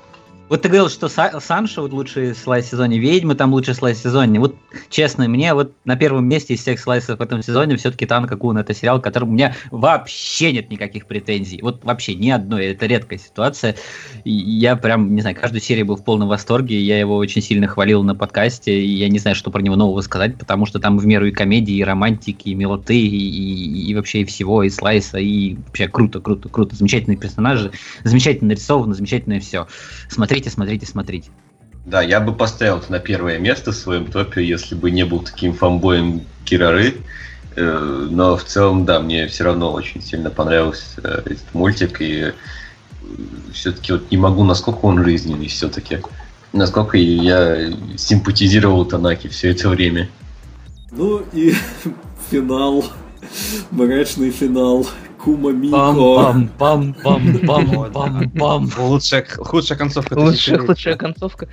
Вот 0.48 0.62
ты 0.62 0.68
говорил, 0.68 0.88
что 0.88 1.08
Са- 1.08 1.40
Санша 1.40 1.82
вот 1.82 1.92
лучший 1.92 2.32
слайс 2.32 2.70
сезоне, 2.70 3.00
Ведьмы 3.00 3.34
там 3.34 3.52
лучший 3.52 3.74
слайс 3.74 4.00
сезоне. 4.00 4.38
Вот 4.38 4.54
честно, 4.90 5.26
мне 5.28 5.52
вот 5.54 5.72
на 5.84 5.96
первом 5.96 6.28
месте 6.28 6.54
из 6.54 6.60
всех 6.60 6.78
слайсов 6.78 7.18
в 7.18 7.22
этом 7.22 7.42
сезоне 7.42 7.76
все-таки 7.76 8.06
Танка 8.06 8.36
Кун 8.36 8.56
это 8.56 8.72
сериал, 8.72 9.00
к 9.00 9.04
которому 9.04 9.32
у 9.32 9.34
меня 9.34 9.56
вообще 9.72 10.52
нет 10.52 10.70
никаких 10.70 11.06
претензий. 11.06 11.58
Вот 11.62 11.84
вообще 11.84 12.14
ни 12.14 12.30
одной. 12.30 12.66
Это 12.66 12.86
редкая 12.86 13.18
ситуация. 13.18 13.74
И 14.22 14.30
я 14.30 14.76
прям, 14.76 15.16
не 15.16 15.20
знаю, 15.20 15.34
каждую 15.34 15.60
серию 15.60 15.86
был 15.86 15.96
в 15.96 16.04
полном 16.04 16.28
восторге. 16.28 16.80
Я 16.80 17.00
его 17.00 17.16
очень 17.16 17.42
сильно 17.42 17.66
хвалил 17.66 18.04
на 18.04 18.14
подкасте. 18.14 18.80
И 18.80 18.86
я 18.88 19.08
не 19.08 19.18
знаю, 19.18 19.34
что 19.34 19.50
про 19.50 19.60
него 19.62 19.74
нового 19.74 20.00
сказать, 20.02 20.38
потому 20.38 20.64
что 20.66 20.78
там 20.78 20.96
в 20.98 21.06
меру 21.06 21.26
и 21.26 21.32
комедии, 21.32 21.74
и 21.74 21.82
романтики, 21.82 22.50
и 22.50 22.54
милоты, 22.54 22.96
и, 22.96 23.08
и- 23.08 23.90
и 23.90 23.94
вообще 23.96 24.20
и 24.20 24.24
всего, 24.24 24.62
и 24.62 24.70
слайса, 24.70 25.18
и 25.18 25.56
вообще 25.66 25.88
круто, 25.88 26.20
круто, 26.20 26.48
круто. 26.48 26.76
Замечательные 26.76 27.18
персонажи, 27.18 27.72
замечательно 28.04 28.50
нарисовано, 28.50 28.94
замечательное 28.94 29.40
все. 29.40 29.66
Смотрите, 30.36 30.50
смотрите, 30.50 30.86
смотрите. 30.86 31.30
Да, 31.86 32.02
я 32.02 32.20
бы 32.20 32.34
поставил 32.34 32.76
это 32.76 32.92
на 32.92 32.98
первое 32.98 33.38
место 33.38 33.72
в 33.72 33.74
своем 33.74 34.04
топе, 34.04 34.44
если 34.44 34.74
бы 34.74 34.90
не 34.90 35.06
был 35.06 35.20
таким 35.20 35.54
фанбоем 35.54 36.26
Кирары. 36.44 36.96
Э, 37.54 38.06
Но 38.10 38.36
в 38.36 38.44
целом, 38.44 38.84
да, 38.84 39.00
мне 39.00 39.28
все 39.28 39.44
равно 39.44 39.72
очень 39.72 40.02
сильно 40.02 40.28
понравился 40.28 41.00
э, 41.02 41.22
этот 41.24 41.54
мультик, 41.54 42.02
и 42.02 42.34
все-таки 43.54 43.92
вот 43.92 44.10
не 44.10 44.18
могу, 44.18 44.44
насколько 44.44 44.84
он 44.84 45.02
жизненный 45.02 45.48
все-таки. 45.48 46.00
Насколько 46.52 46.98
я 46.98 47.72
симпатизировал 47.96 48.84
Танаки 48.84 49.28
все 49.28 49.52
это 49.52 49.70
время. 49.70 50.10
Ну 50.90 51.24
и 51.32 51.54
финал. 52.30 52.84
Мрачный 53.70 54.32
финал. 54.32 54.86
Кума 55.22 55.52
Мико. 55.52 55.76
Пам-пам-пам-пам-пам-пам. 55.76 58.70
Лучшая, 58.78 59.26
худшая 59.26 59.78
концовка 59.78 60.14
Лучшая, 60.14 60.58
худшая 60.58 60.96
концовка. 60.96 61.48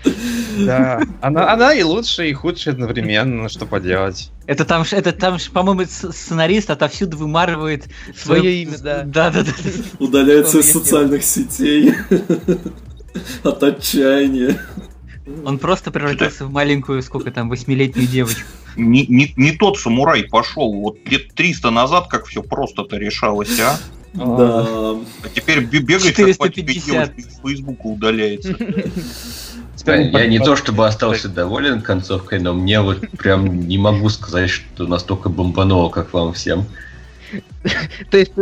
Да, 0.60 1.02
она, 1.22 1.52
она 1.52 1.74
и 1.74 1.84
лучшая, 1.84 2.28
и 2.28 2.34
худшая 2.34 2.74
одновременно, 2.74 3.50
что 3.50 3.66
поделать. 3.66 4.32
Это 4.46 4.66
там, 4.66 4.84
это 4.92 5.12
там, 5.12 5.38
по-моему, 5.54 5.86
сценарист 5.86 6.70
отовсюду 6.70 7.18
вымарывает 7.18 7.86
Своё 8.16 8.50
имя, 8.50 8.78
да. 8.78 9.04
Да, 9.04 9.32
да, 9.32 9.44
да. 9.44 9.52
Удаляется 10.00 10.60
из 10.60 10.72
социальных 10.72 11.24
сетей. 11.24 11.94
От 13.44 13.64
отчаяния. 13.64 14.60
Он 15.46 15.58
просто 15.58 15.92
превратился 15.92 16.46
в 16.46 16.52
маленькую, 16.52 17.02
сколько 17.02 17.32
там, 17.32 17.50
восьмилетнюю 17.50 18.08
девочку. 18.08 18.48
Не, 18.76 19.06
не, 19.08 19.34
не 19.36 19.52
тот 19.52 19.78
самурай 19.78 20.24
пошел 20.24 20.74
вот 20.74 20.98
лет 21.06 21.34
300 21.34 21.70
назад, 21.70 22.08
как 22.08 22.26
все 22.26 22.42
просто-то 22.42 22.98
решалось, 22.98 23.60
а? 23.60 23.78
Да. 24.14 24.66
А 25.24 25.30
теперь 25.34 25.62
бе- 25.62 25.80
бегает, 25.80 26.16
как 26.16 26.38
по 26.38 26.50
тебе 26.50 26.74
450. 26.74 26.86
девушка 26.86 27.14
из 27.18 27.40
Фейсбука 27.42 27.88
удаляется. 27.88 28.56
Да, 29.86 29.96
Я 29.96 30.28
не 30.28 30.40
то 30.40 30.56
чтобы 30.56 30.88
остался 30.88 31.28
доволен 31.28 31.82
концовкой, 31.82 32.40
но 32.40 32.54
мне 32.54 32.80
вот 32.80 33.10
прям 33.18 33.68
не 33.68 33.78
могу 33.78 34.08
сказать, 34.10 34.50
что 34.50 34.88
настолько 34.88 35.28
бомбануло, 35.30 35.90
как 35.90 36.14
вам 36.14 36.32
всем. 36.32 36.66
То 38.12 38.18
есть 38.18 38.34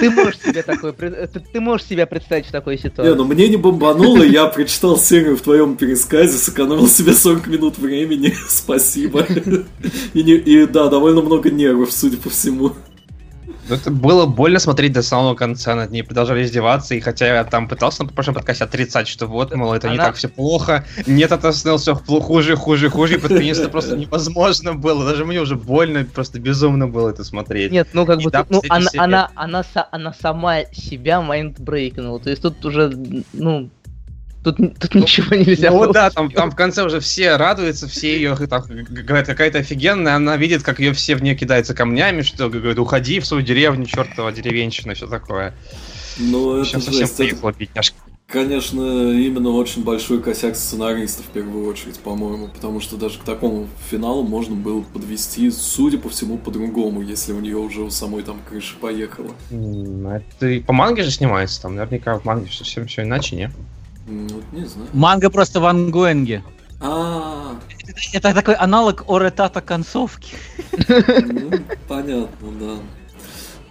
ты, 0.00 0.10
можешь 0.10 0.38
себе 0.40 0.62
такое, 0.62 0.92
ты, 0.92 1.60
можешь 1.60 1.86
себя 1.86 2.06
представить 2.06 2.46
в 2.46 2.50
такой 2.50 2.76
Не, 2.76 2.82
ситуации. 2.82 3.14
ну 3.14 3.24
мне 3.24 3.48
не 3.48 3.56
бомбануло, 3.56 4.22
я 4.22 4.46
прочитал 4.46 4.96
серию 4.98 5.36
в 5.36 5.40
твоем 5.42 5.76
пересказе, 5.76 6.36
сэкономил 6.38 6.88
себе 6.88 7.12
40 7.12 7.46
минут 7.48 7.78
времени, 7.78 8.34
спасибо. 8.48 9.26
Не- 10.14 10.36
и 10.36 10.66
да, 10.66 10.88
довольно 10.88 11.22
много 11.22 11.50
нервов, 11.50 11.92
судя 11.92 12.16
по 12.16 12.30
всему. 12.30 12.72
Это 13.72 13.90
было 13.90 14.26
больно 14.26 14.58
смотреть 14.58 14.92
до 14.92 15.02
самого 15.02 15.34
конца, 15.34 15.74
над 15.74 15.90
ней 15.90 16.02
продолжали 16.02 16.44
издеваться, 16.44 16.94
и 16.94 17.00
хотя 17.00 17.26
я 17.26 17.44
там 17.44 17.68
пытался 17.68 18.04
на 18.04 18.10
прошлом 18.10 18.34
подкасте 18.34 18.64
отрицать, 18.64 19.08
что 19.08 19.26
вот, 19.26 19.54
мол, 19.54 19.72
это 19.72 19.88
не 19.88 19.94
Она- 19.94 20.06
так 20.06 20.16
все 20.16 20.28
плохо, 20.28 20.84
нет, 21.06 21.32
это 21.32 21.52
становилось 21.52 21.82
все 21.82 21.94
хуже, 21.94 22.56
хуже, 22.56 22.90
хуже, 22.90 23.14
и 23.16 23.18
под 23.18 23.32
конец 23.32 23.58
это 23.58 23.68
просто 23.68 23.96
невозможно 23.96 24.74
было, 24.74 25.04
даже 25.04 25.24
мне 25.24 25.40
уже 25.40 25.56
больно, 25.56 26.04
просто 26.04 26.38
безумно 26.40 26.88
было 26.88 27.10
это 27.10 27.24
смотреть. 27.24 27.72
Нет, 27.72 27.88
ну 27.92 28.06
как 28.06 28.20
бы, 28.20 28.30
тут, 28.30 28.50
ну, 28.50 28.62
она, 28.68 28.90
она, 28.96 29.30
она, 29.34 29.64
она 29.90 30.12
сама 30.12 30.64
себя 30.72 31.20
майндбрейкнула. 31.20 32.20
То 32.20 32.30
есть 32.30 32.42
тут 32.42 32.64
уже, 32.64 32.92
ну, 33.32 33.70
тут, 34.42 34.56
тут 34.78 34.94
ничего 34.94 35.34
нельзя 35.36 35.70
Ну 35.70 35.78
было 35.78 35.86
вот 35.86 35.92
да, 35.94 36.10
там, 36.10 36.30
там 36.30 36.50
в 36.50 36.56
конце 36.56 36.84
уже 36.84 37.00
все 37.00 37.36
радуются, 37.36 37.88
все 37.88 38.14
ее 38.16 38.36
там, 38.36 38.62
говорят, 38.68 39.26
какая-то 39.26 39.58
офигенная, 39.58 40.16
она 40.16 40.36
видит, 40.36 40.62
как 40.62 40.80
ее 40.80 40.92
все 40.92 41.16
в 41.16 41.22
нее 41.22 41.34
кидаются 41.34 41.74
камнями, 41.74 42.22
что 42.22 42.48
говорит, 42.48 42.78
уходи 42.78 43.20
в 43.20 43.26
свою 43.26 43.42
деревню, 43.44 43.86
чертова 43.86 44.32
деревенщина, 44.32 44.94
все 44.94 45.06
такое. 45.06 45.54
Это 46.64 46.64
Сейчас 46.64 46.84
совсем 46.84 47.08
жесть. 47.08 47.20
Это, 47.20 47.36
приехала 47.36 47.52
бедняжка. 47.52 47.96
конечно, 48.26 48.80
именно 49.12 49.50
очень 49.50 49.84
большой 49.84 50.22
косяк 50.22 50.56
сценариста 50.56 51.22
в 51.22 51.26
первую 51.26 51.66
очередь, 51.68 52.00
по-моему, 52.00 52.48
потому 52.48 52.80
что 52.80 52.96
даже 52.96 53.18
к 53.18 53.24
такому 53.24 53.68
финалу 53.90 54.22
можно 54.22 54.54
было 54.54 54.82
подвести, 54.82 55.50
судя 55.50 55.98
по 55.98 56.08
всему, 56.08 56.38
по-другому, 56.38 57.02
если 57.02 57.32
у 57.32 57.40
нее 57.40 57.56
уже 57.58 57.82
у 57.82 57.90
самой 57.90 58.22
там 58.22 58.40
крыша 58.48 58.76
поехала. 58.80 59.34
М, 59.50 60.06
Это 60.08 60.46
и 60.48 60.60
по 60.60 60.72
манге 60.72 61.02
же 61.02 61.10
снимается, 61.10 61.62
там 61.62 61.76
наверняка 61.76 62.18
в 62.18 62.24
манге 62.24 62.50
совсем 62.52 62.86
все 62.86 63.02
иначе, 63.02 63.36
не? 63.36 63.50
Ну, 64.12 64.42
не 64.52 64.66
знаю. 64.66 64.88
Манга 64.92 65.30
просто 65.30 65.60
в 65.60 65.66
ангоинге. 65.66 66.42
А, 66.80 67.56
Это 68.12 68.34
такой 68.34 68.54
аналог 68.54 69.04
Оретата 69.08 69.60
концовки. 69.60 70.34
ну, 70.78 71.50
понятно, 71.88 72.48
да. 72.60 72.74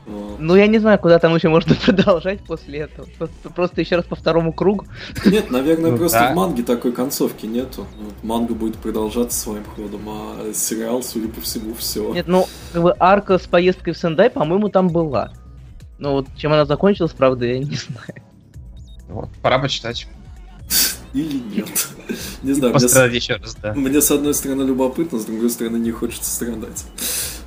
Вот. 0.07 0.39
Ну, 0.39 0.55
я 0.55 0.67
не 0.67 0.79
знаю, 0.79 0.97
куда 0.99 1.19
там 1.19 1.35
еще 1.35 1.47
можно 1.49 1.75
продолжать 1.85 2.39
после 2.41 2.79
этого. 2.79 3.07
Просто, 3.17 3.49
просто 3.49 3.81
еще 3.81 3.97
раз 3.97 4.05
по 4.05 4.15
второму 4.15 4.51
кругу. 4.51 4.85
Нет, 5.25 5.51
наверное, 5.51 5.91
Ну 5.91 5.97
просто 5.97 6.19
да. 6.19 6.31
в 6.31 6.35
манге 6.35 6.63
такой 6.63 6.91
концовки 6.91 7.45
нету. 7.45 7.85
Вот 7.99 8.13
манга 8.23 8.53
будет 8.55 8.77
продолжаться 8.77 9.37
своим 9.39 9.63
ходом, 9.63 10.01
а 10.09 10.53
сериал, 10.53 11.03
судя 11.03 11.29
по 11.29 11.39
всему, 11.41 11.73
все. 11.75 12.13
Нет, 12.13 12.27
ну, 12.27 12.47
как 12.73 12.81
бы 12.81 12.95
арка 12.99 13.37
с 13.37 13.45
поездкой 13.45 13.93
в 13.93 13.97
Сендай, 13.97 14.29
по-моему, 14.29 14.69
там 14.69 14.87
была. 14.89 15.31
Но 15.99 16.13
вот 16.13 16.27
чем 16.35 16.51
она 16.51 16.65
закончилась, 16.65 17.11
правда, 17.11 17.45
я 17.45 17.59
не 17.59 17.65
знаю. 17.75 18.23
Вот, 19.07 19.29
пора 19.41 19.59
почитать. 19.59 20.07
Или 21.13 21.41
нет. 21.55 21.87
Не 22.43 22.53
знаю, 22.53 22.73
мне 22.73 23.15
еще 23.15 23.35
раз, 23.35 23.55
да. 23.61 23.73
мне 23.73 24.01
с 24.01 24.11
одной 24.11 24.33
стороны 24.33 24.63
любопытно, 24.63 25.19
с 25.19 25.25
другой 25.25 25.49
стороны 25.49 25.77
не 25.77 25.91
хочется 25.91 26.31
страдать. 26.31 26.85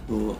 Вот. 0.07 0.37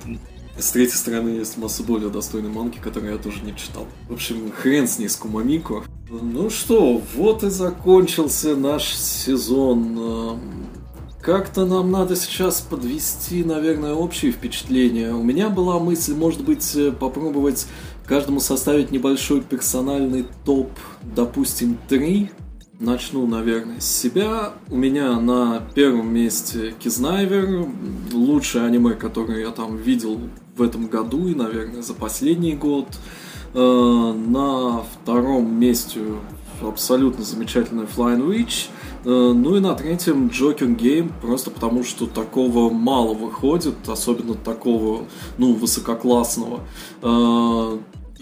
С 0.59 0.71
третьей 0.71 0.97
стороны 0.97 1.31
есть 1.31 1.57
масса 1.57 1.83
более 1.83 2.11
достойной 2.11 2.51
манги, 2.51 2.77
которые 2.79 3.15
я 3.15 3.19
тоже 3.19 3.41
не 3.43 3.57
читал. 3.57 3.89
В 4.09 4.13
общем, 4.13 4.53
хрен 4.53 4.87
с 4.87 4.99
ней, 4.99 5.09
с 5.09 5.17
Кумамико. 5.17 5.83
Ну 6.09 6.49
что, 6.49 7.03
вот 7.17 7.43
и 7.43 7.51
закончился 7.51 8.55
наш 8.55 8.95
сезон. 8.95 9.99
Эм, 9.99 10.67
Как-то 11.21 11.65
нам 11.65 11.91
надо 11.91 12.15
сейчас 12.15 12.61
подвести, 12.61 13.43
наверное, 13.43 13.95
общие 13.95 14.31
впечатления. 14.31 15.13
У 15.13 15.25
меня 15.25 15.49
была 15.49 15.81
мысль, 15.81 16.15
может 16.15 16.45
быть, 16.45 16.77
э, 16.77 16.93
попробовать 16.93 17.67
каждому 18.07 18.39
составить 18.39 18.93
небольшой 18.93 19.41
персональный 19.41 20.27
топ, 20.45 20.71
допустим, 21.03 21.79
три. 21.89 22.31
Начну, 22.81 23.27
наверное, 23.27 23.81
с 23.81 23.87
себя. 23.87 24.53
У 24.69 24.77
меня 24.77 25.19
на 25.21 25.63
первом 25.75 26.13
месте 26.13 26.75
Кизнайвер, 26.79 27.69
лучшее 28.13 28.65
аниме, 28.67 28.95
которое 28.95 29.41
я 29.43 29.51
там 29.51 29.77
видел 29.77 30.19
в 30.57 30.63
этом 30.63 30.89
году 30.89 31.29
и, 31.29 31.35
наверное, 31.37 31.83
за 31.83 31.95
последний 31.95 32.55
год. 32.55 32.89
Э, 33.55 34.13
На 34.13 34.83
втором 34.83 35.55
месте 35.55 36.01
абсолютно 36.61 37.25
замечательная 37.25 37.87
Flying 37.87 38.27
Witch. 38.27 38.67
Э, 39.05 39.33
Ну 39.33 39.55
и 39.55 39.61
на 39.61 39.75
третьем 39.75 40.27
Joker 40.27 40.77
Game, 40.77 41.13
просто 41.23 41.53
потому 41.53 41.85
что 41.85 42.07
такого 42.09 42.71
мало 42.71 43.15
выходит, 43.15 43.77
особенно 43.87 44.35
такого, 44.35 45.05
ну, 45.39 45.55
высококлассного. 45.55 46.61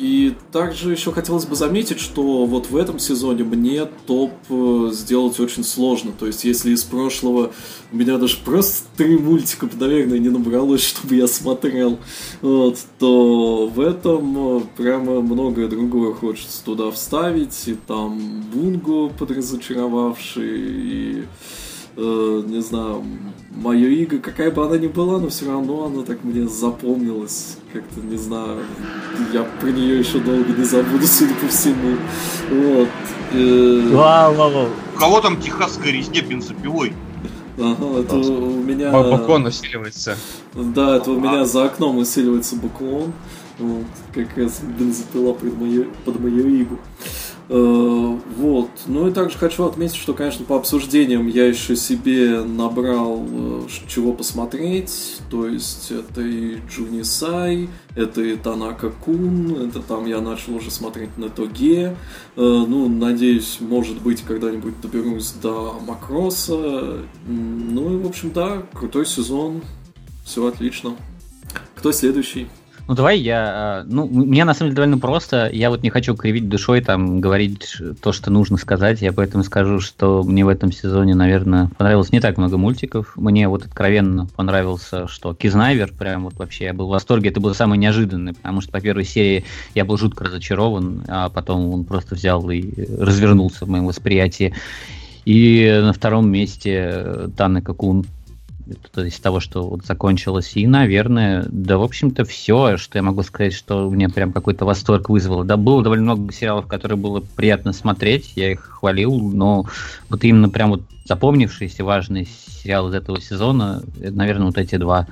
И 0.02 0.34
также 0.50 0.90
еще 0.90 1.12
хотелось 1.12 1.44
бы 1.44 1.54
заметить, 1.54 2.00
что 2.00 2.44
вот 2.44 2.68
в 2.70 2.76
этом 2.76 2.98
сезоне 2.98 3.44
мне 3.44 3.84
топ 3.84 4.32
э, 4.50 4.88
сделать 4.90 5.38
очень 5.38 5.62
сложно. 5.62 6.10
То 6.10 6.26
есть, 6.26 6.42
если 6.42 6.72
из 6.72 6.82
прошлого 6.82 7.52
у 7.92 7.96
меня 7.96 8.18
даже 8.18 8.38
просто 8.44 8.84
три 8.96 9.16
мультика, 9.16 9.68
наверное, 9.78 10.18
не 10.18 10.28
набралось, 10.28 10.82
чтобы 10.88 11.14
я 11.14 11.28
смотрел, 11.28 12.00
вот, 12.40 12.80
то 12.98 13.68
в 13.68 13.78
этом 13.78 14.56
э, 14.56 14.60
прямо 14.76 15.20
многое 15.20 15.68
другое 15.68 16.12
хочется 16.14 16.64
туда 16.64 16.90
вставить. 16.90 17.68
И 17.68 17.74
там 17.74 18.42
Бунго 18.52 19.08
подразочаровавший, 19.08 20.58
и 20.58 21.24
э, 21.96 22.42
не 22.46 22.60
знаю, 22.60 23.04
мое 23.50 23.88
иго, 23.88 24.18
какая 24.18 24.50
бы 24.50 24.64
она 24.64 24.78
ни 24.78 24.86
была, 24.86 25.18
но 25.18 25.28
все 25.28 25.46
равно 25.46 25.86
она 25.86 26.02
так 26.02 26.24
мне 26.24 26.48
запомнилась. 26.48 27.58
Как-то, 27.72 28.00
не 28.00 28.16
знаю, 28.16 28.60
я 29.32 29.44
про 29.60 29.68
нее 29.70 29.98
еще 29.98 30.18
долго 30.18 30.52
не 30.52 30.64
забуду, 30.64 31.06
судя 31.06 31.34
по 31.34 31.48
всему. 31.48 31.96
Вот. 32.50 32.88
Э, 33.32 33.88
Вау, 33.92 34.34
вау, 34.34 34.50
вау. 34.50 34.68
У 34.94 34.98
кого 34.98 35.20
там 35.20 35.40
техасская 35.40 35.92
резня 35.92 36.22
бензопилой? 36.22 36.92
Ага, 37.58 38.00
это 38.00 38.16
у 38.16 38.62
меня... 38.62 38.90
Балкон 38.90 39.46
усиливается. 39.46 40.16
Да, 40.54 40.96
это 40.96 41.10
у 41.10 41.20
меня 41.20 41.44
за 41.44 41.64
окном 41.64 41.98
усиливается 41.98 42.56
буклон. 42.56 43.12
Вот, 43.58 43.84
как 44.14 44.36
раз 44.36 44.60
бензопила 44.78 45.34
под 45.34 45.56
мою, 45.58 45.86
под 46.04 46.18
мою 46.18 46.62
игу. 46.62 46.78
Э, 47.48 48.18
Вот. 48.36 48.70
Ну 48.86 49.08
и 49.08 49.12
также 49.12 49.38
хочу 49.38 49.64
отметить, 49.64 49.96
что, 49.96 50.14
конечно, 50.14 50.44
по 50.44 50.56
обсуждениям 50.56 51.26
я 51.28 51.46
еще 51.46 51.76
себе 51.76 52.42
набрал 52.42 53.24
э, 53.28 53.62
чего 53.88 54.12
посмотреть. 54.12 55.18
То 55.30 55.46
есть 55.46 55.90
это 55.90 56.20
и 56.22 56.58
Джуни 56.68 57.02
Сай, 57.02 57.68
это 57.94 58.22
и 58.22 58.36
Танака 58.36 58.90
Кун, 58.90 59.54
это 59.68 59.80
там 59.80 60.06
я 60.06 60.20
начал 60.20 60.56
уже 60.56 60.70
смотреть 60.70 61.16
на 61.18 61.28
Тоге. 61.28 61.96
Э, 62.36 62.64
Ну, 62.72 62.88
надеюсь, 62.88 63.58
может 63.60 64.00
быть, 64.02 64.22
когда-нибудь 64.22 64.80
доберусь 64.80 65.32
до 65.42 65.78
Макроса. 65.86 66.98
Ну 67.26 67.94
и, 67.94 68.02
в 68.02 68.06
общем, 68.06 68.30
да, 68.32 68.62
крутой 68.72 69.06
сезон. 69.06 69.62
Все 70.24 70.46
отлично. 70.46 70.96
Кто 71.74 71.92
следующий? 71.92 72.46
Ну 72.88 72.94
давай 72.94 73.18
я, 73.20 73.38
а, 73.38 73.84
ну 73.86 74.06
мне 74.08 74.44
на 74.44 74.54
самом 74.54 74.70
деле 74.70 74.76
довольно 74.76 74.98
просто. 74.98 75.48
Я 75.52 75.70
вот 75.70 75.82
не 75.82 75.90
хочу 75.90 76.16
кривить 76.16 76.48
душой 76.48 76.80
там 76.80 77.20
говорить 77.20 77.76
то, 78.02 78.12
что 78.12 78.30
нужно 78.30 78.56
сказать. 78.56 79.00
Я 79.00 79.12
поэтому 79.12 79.44
скажу, 79.44 79.80
что 79.80 80.22
мне 80.24 80.44
в 80.44 80.48
этом 80.48 80.72
сезоне, 80.72 81.14
наверное, 81.14 81.70
понравилось 81.78 82.10
не 82.10 82.20
так 82.20 82.38
много 82.38 82.58
мультиков. 82.58 83.12
Мне 83.16 83.48
вот 83.48 83.64
откровенно 83.64 84.26
понравился, 84.34 85.06
что 85.06 85.32
Кизнайвер, 85.32 85.92
прям 85.96 86.24
вот 86.24 86.34
вообще 86.34 86.64
я 86.64 86.74
был 86.74 86.88
в 86.88 86.90
восторге. 86.90 87.30
Это 87.30 87.40
было 87.40 87.52
самое 87.52 87.78
неожиданное, 87.78 88.34
потому 88.34 88.60
что 88.60 88.72
по 88.72 88.80
первой 88.80 89.04
серии 89.04 89.44
я 89.74 89.84
был 89.84 89.96
жутко 89.96 90.24
разочарован, 90.24 91.04
а 91.06 91.28
потом 91.28 91.72
он 91.72 91.84
просто 91.84 92.16
взял 92.16 92.50
и 92.50 92.62
развернулся 92.98 93.64
в 93.64 93.68
моем 93.68 93.86
восприятии. 93.86 94.54
И 95.24 95.80
на 95.82 95.92
втором 95.92 96.28
месте 96.30 96.90
э, 96.92 97.28
Танна 97.36 97.62
Какун 97.62 98.04
есть 98.96 99.22
того, 99.22 99.40
что 99.40 99.68
вот 99.68 99.84
закончилось. 99.84 100.52
И, 100.54 100.66
наверное, 100.66 101.44
да, 101.48 101.78
в 101.78 101.82
общем-то, 101.82 102.24
все, 102.24 102.76
что 102.76 102.98
я 102.98 103.02
могу 103.02 103.22
сказать, 103.22 103.52
что 103.52 103.88
мне 103.90 104.08
прям 104.08 104.32
какой-то 104.32 104.64
восторг 104.64 105.08
вызвало. 105.08 105.44
Да, 105.44 105.56
было 105.56 105.82
довольно 105.82 106.04
много 106.14 106.32
сериалов, 106.32 106.66
которые 106.66 106.98
было 106.98 107.20
приятно 107.20 107.72
смотреть, 107.72 108.32
я 108.36 108.52
их 108.52 108.60
хвалил, 108.60 109.18
но 109.18 109.66
вот 110.08 110.24
именно 110.24 110.48
прям 110.48 110.70
вот 110.70 110.82
запомнившиеся 111.04 111.84
важные 111.84 112.26
сериалы 112.26 112.90
из 112.90 112.94
этого 112.94 113.20
сезона, 113.20 113.82
это, 114.00 114.12
наверное, 114.12 114.46
вот 114.46 114.58
эти 114.58 114.76
два. 114.76 115.06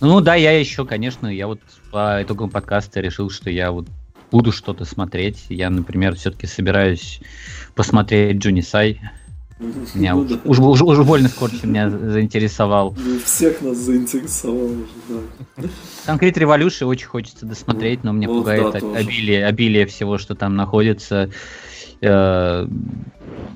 Ну 0.00 0.20
да, 0.20 0.34
я 0.34 0.58
еще, 0.58 0.84
конечно, 0.84 1.26
я 1.28 1.46
вот 1.46 1.60
по 1.90 2.22
итогам 2.22 2.50
подкаста 2.50 3.00
решил, 3.00 3.30
что 3.30 3.50
я 3.50 3.70
вот 3.70 3.86
буду 4.30 4.50
что-то 4.52 4.84
смотреть. 4.84 5.46
Я, 5.48 5.70
например, 5.70 6.16
все-таки 6.16 6.46
собираюсь 6.46 7.20
посмотреть 7.74 8.38
Джуни 8.38 8.62
Сай. 8.62 9.00
Меня 9.94 10.14
Ну 10.14 10.22
уж, 10.22 10.28
да. 10.28 10.40
уж, 10.44 10.58
уж, 10.58 10.82
уж 10.82 11.06
больно 11.06 11.28
Скорчи 11.28 11.64
меня 11.64 11.88
заинтересовал. 11.88 12.96
Ну, 12.98 13.18
Всех 13.24 13.62
нас 13.62 13.76
заинтересовал 13.76 14.64
уже, 14.64 14.86
да. 15.56 15.68
Конкрет 16.06 16.36
Revolution 16.36 16.86
очень 16.86 17.06
хочется 17.06 17.46
досмотреть, 17.46 18.02
но 18.02 18.12
мне 18.12 18.26
Вот 18.26 18.38
пугает 18.38 18.72
да, 18.72 18.98
обилие, 18.98 19.46
обилие 19.46 19.86
всего, 19.86 20.18
что 20.18 20.34
там 20.34 20.56
находится. 20.56 21.30
Э, 22.00 22.66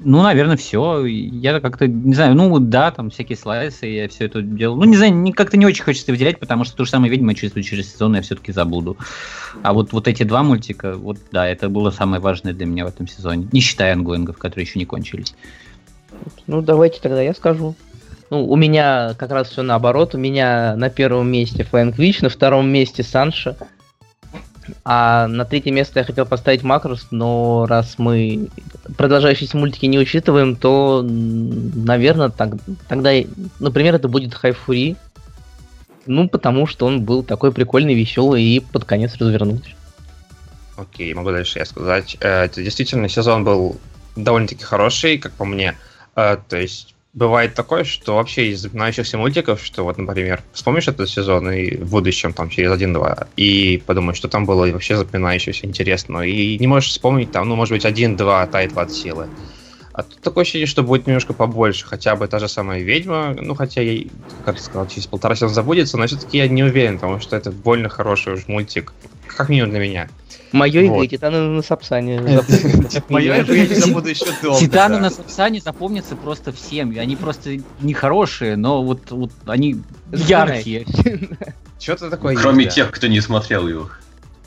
Ну, 0.05 0.23
наверное, 0.23 0.57
все. 0.57 1.05
Я 1.05 1.59
как-то, 1.59 1.89
не 1.89 2.15
знаю, 2.15 2.37
ну 2.37 2.59
да, 2.61 2.93
там 2.93 3.11
всякие 3.11 3.37
слайсы, 3.37 3.87
я 3.87 4.09
все 4.09 4.27
это 4.27 4.41
делал. 4.41 4.77
Ну, 4.77 4.85
не 4.85 4.97
знаю, 4.97 5.33
как-то 5.35 5.57
не 5.57 5.67
очень 5.67 5.83
хочется 5.83 6.13
выделять, 6.13 6.39
потому 6.39 6.65
что 6.65 6.77
то 6.77 6.85
же 6.85 6.91
самое, 6.91 7.11
видимо, 7.11 7.35
через, 7.35 7.53
через 7.65 7.93
сезон 7.93 8.15
я 8.15 8.23
все-таки 8.23 8.53
забуду. 8.53 8.97
А 9.63 9.73
вот, 9.73 9.93
вот 9.93 10.07
эти 10.07 10.23
два 10.23 10.45
мультика, 10.45 10.95
вот 10.95 11.19
да, 11.33 11.49
это 11.49 11.69
было 11.69 11.91
самое 11.91 12.23
важное 12.23 12.53
для 12.53 12.67
меня 12.67 12.85
в 12.85 12.89
этом 12.89 13.09
сезоне. 13.09 13.49
Не 13.51 13.61
считая 13.61 13.95
ангоингов, 13.95 14.39
которые 14.39 14.65
еще 14.65 14.79
не 14.79 14.87
кончились. 14.87 15.35
Ну, 16.47 16.63
давайте 16.63 17.01
тогда 17.01 17.23
я 17.23 17.35
скажу. 17.35 17.75
Ну, 18.31 18.47
у 18.47 18.57
меня 18.57 19.15
как 19.19 19.31
раз 19.31 19.49
все 19.49 19.63
наоборот. 19.63 20.15
У 20.15 20.19
меня 20.19 20.75
на 20.77 20.91
первом 20.91 21.31
месте 21.31 21.65
Флэнк 21.65 21.99
Вич, 21.99 22.21
на 22.21 22.29
втором 22.29 22.69
месте 22.69 23.03
Санша. 23.03 23.57
А 24.85 25.27
на 25.29 25.45
третье 25.45 25.71
место 25.71 26.01
я 26.01 26.05
хотел 26.05 26.27
поставить 26.27 26.63
Макрос, 26.63 27.07
но 27.11 27.67
раз 27.67 27.95
мы 27.99 28.49
продолжающиеся 28.97 29.57
мультики 29.57 29.87
не 29.87 29.99
учитываем, 29.99 30.57
то, 30.57 31.03
наверное, 31.03 32.29
так, 32.29 32.51
тогда, 32.87 33.13
например, 33.61 33.95
это 33.95 34.09
будет 34.09 34.35
Хайфури. 34.35 34.97
Ну, 36.05 36.29
потому 36.29 36.67
что 36.67 36.87
он 36.87 37.03
был 37.03 37.23
такой 37.23 37.53
прикольный, 37.53 37.95
веселый 37.95 38.43
и 38.43 38.61
под 38.61 38.85
конец 38.85 39.17
развернулся. 39.17 39.71
Окей, 40.77 41.13
могу 41.13 41.31
дальше 41.31 41.59
я 41.59 41.67
сказать. 41.67 42.17
Э, 42.21 42.45
Это 42.45 42.63
действительно 42.63 43.09
сезон 43.09 43.45
был 43.45 43.79
довольно-таки 44.17 44.65
хороший, 44.65 45.19
как 45.19 45.33
по 45.33 45.45
мне. 45.45 45.77
Э, 46.19 46.37
То 46.49 46.57
есть 46.57 46.97
бывает 47.15 47.55
такое, 47.55 47.85
что 47.85 48.17
вообще 48.17 48.49
из 48.49 48.61
запоминающихся 48.61 49.19
мультиков, 49.19 49.65
что 49.65 49.85
вот, 49.85 49.99
например, 49.99 50.43
вспомнишь 50.53 50.89
этот 50.89 51.09
сезон 51.09 51.51
и 51.51 51.77
в 51.77 51.91
будущем, 51.91 52.33
там, 52.33 52.51
через 52.51 52.73
один-два, 52.73 53.29
и 53.37 53.83
подумаешь, 53.87 54.19
что 54.19 54.29
там 54.29 54.45
было 54.45 54.67
вообще 54.71 54.97
запоминающееся, 54.97 55.67
интересно, 55.67 56.23
и 56.23 56.59
не 56.59 56.67
можешь 56.67 56.91
вспомнить 56.91 57.31
там, 57.31 57.49
ну, 57.49 57.57
может 57.57 57.73
быть, 57.73 57.85
один-два 57.85 58.47
тайтла 58.49 58.83
от 58.83 58.93
силы. 58.93 59.29
А 59.99 60.05
тут 60.05 60.21
такое 60.21 60.43
ощущение, 60.43 60.69
что 60.69 60.85
будет 60.85 61.09
немножко 61.09 61.33
побольше, 61.33 61.85
хотя 61.85 62.15
бы 62.15 62.29
та 62.29 62.39
же 62.39 62.49
самая 62.49 62.83
ведьма, 62.83 63.35
ну, 63.37 63.57
хотя 63.57 63.81
ей, 63.81 64.13
как 64.45 64.55
я 64.55 64.63
сказал, 64.63 64.87
через 64.87 65.09
полтора 65.09 65.35
сезона 65.35 65.53
забудется, 65.53 65.99
но 65.99 66.07
все-таки 66.07 66.39
я 66.39 66.47
не 66.47 66.63
уверен, 66.63 67.01
потому 67.01 67.19
что 67.19 67.35
это 67.35 67.51
больно 67.51 67.89
хороший 67.89 68.35
уж 68.35 68.47
мультик, 68.47 68.93
как 69.27 69.49
минимум 69.49 69.71
для 69.71 69.81
меня. 69.81 70.09
Мое 70.53 70.89
Вот. 70.89 71.03
игры 71.03 71.07
Титаны 71.09 71.39
на 71.49 71.63
Сапсане. 71.63 72.15
Я 73.09 73.43
не 73.43 73.75
забуду 73.75 74.09
еще 74.09 74.27
долго. 74.41 74.61
Титаны 74.61 74.99
на 74.99 75.11
Сапсане 75.11 75.61
запомнятся 75.61 76.15
просто 76.15 76.53
всем. 76.53 76.93
и 76.93 76.99
Они 76.99 77.17
просто 77.17 77.59
нехорошие, 77.81 78.55
но 78.55 78.85
вот, 78.85 79.01
они 79.47 79.83
яркие. 80.13 80.87
Что-то 81.81 82.09
такое 82.09 82.37
Кроме 82.37 82.67
тех, 82.67 82.93
кто 82.93 83.09
не 83.09 83.21
смотрел 83.21 83.67
его. 83.67 83.91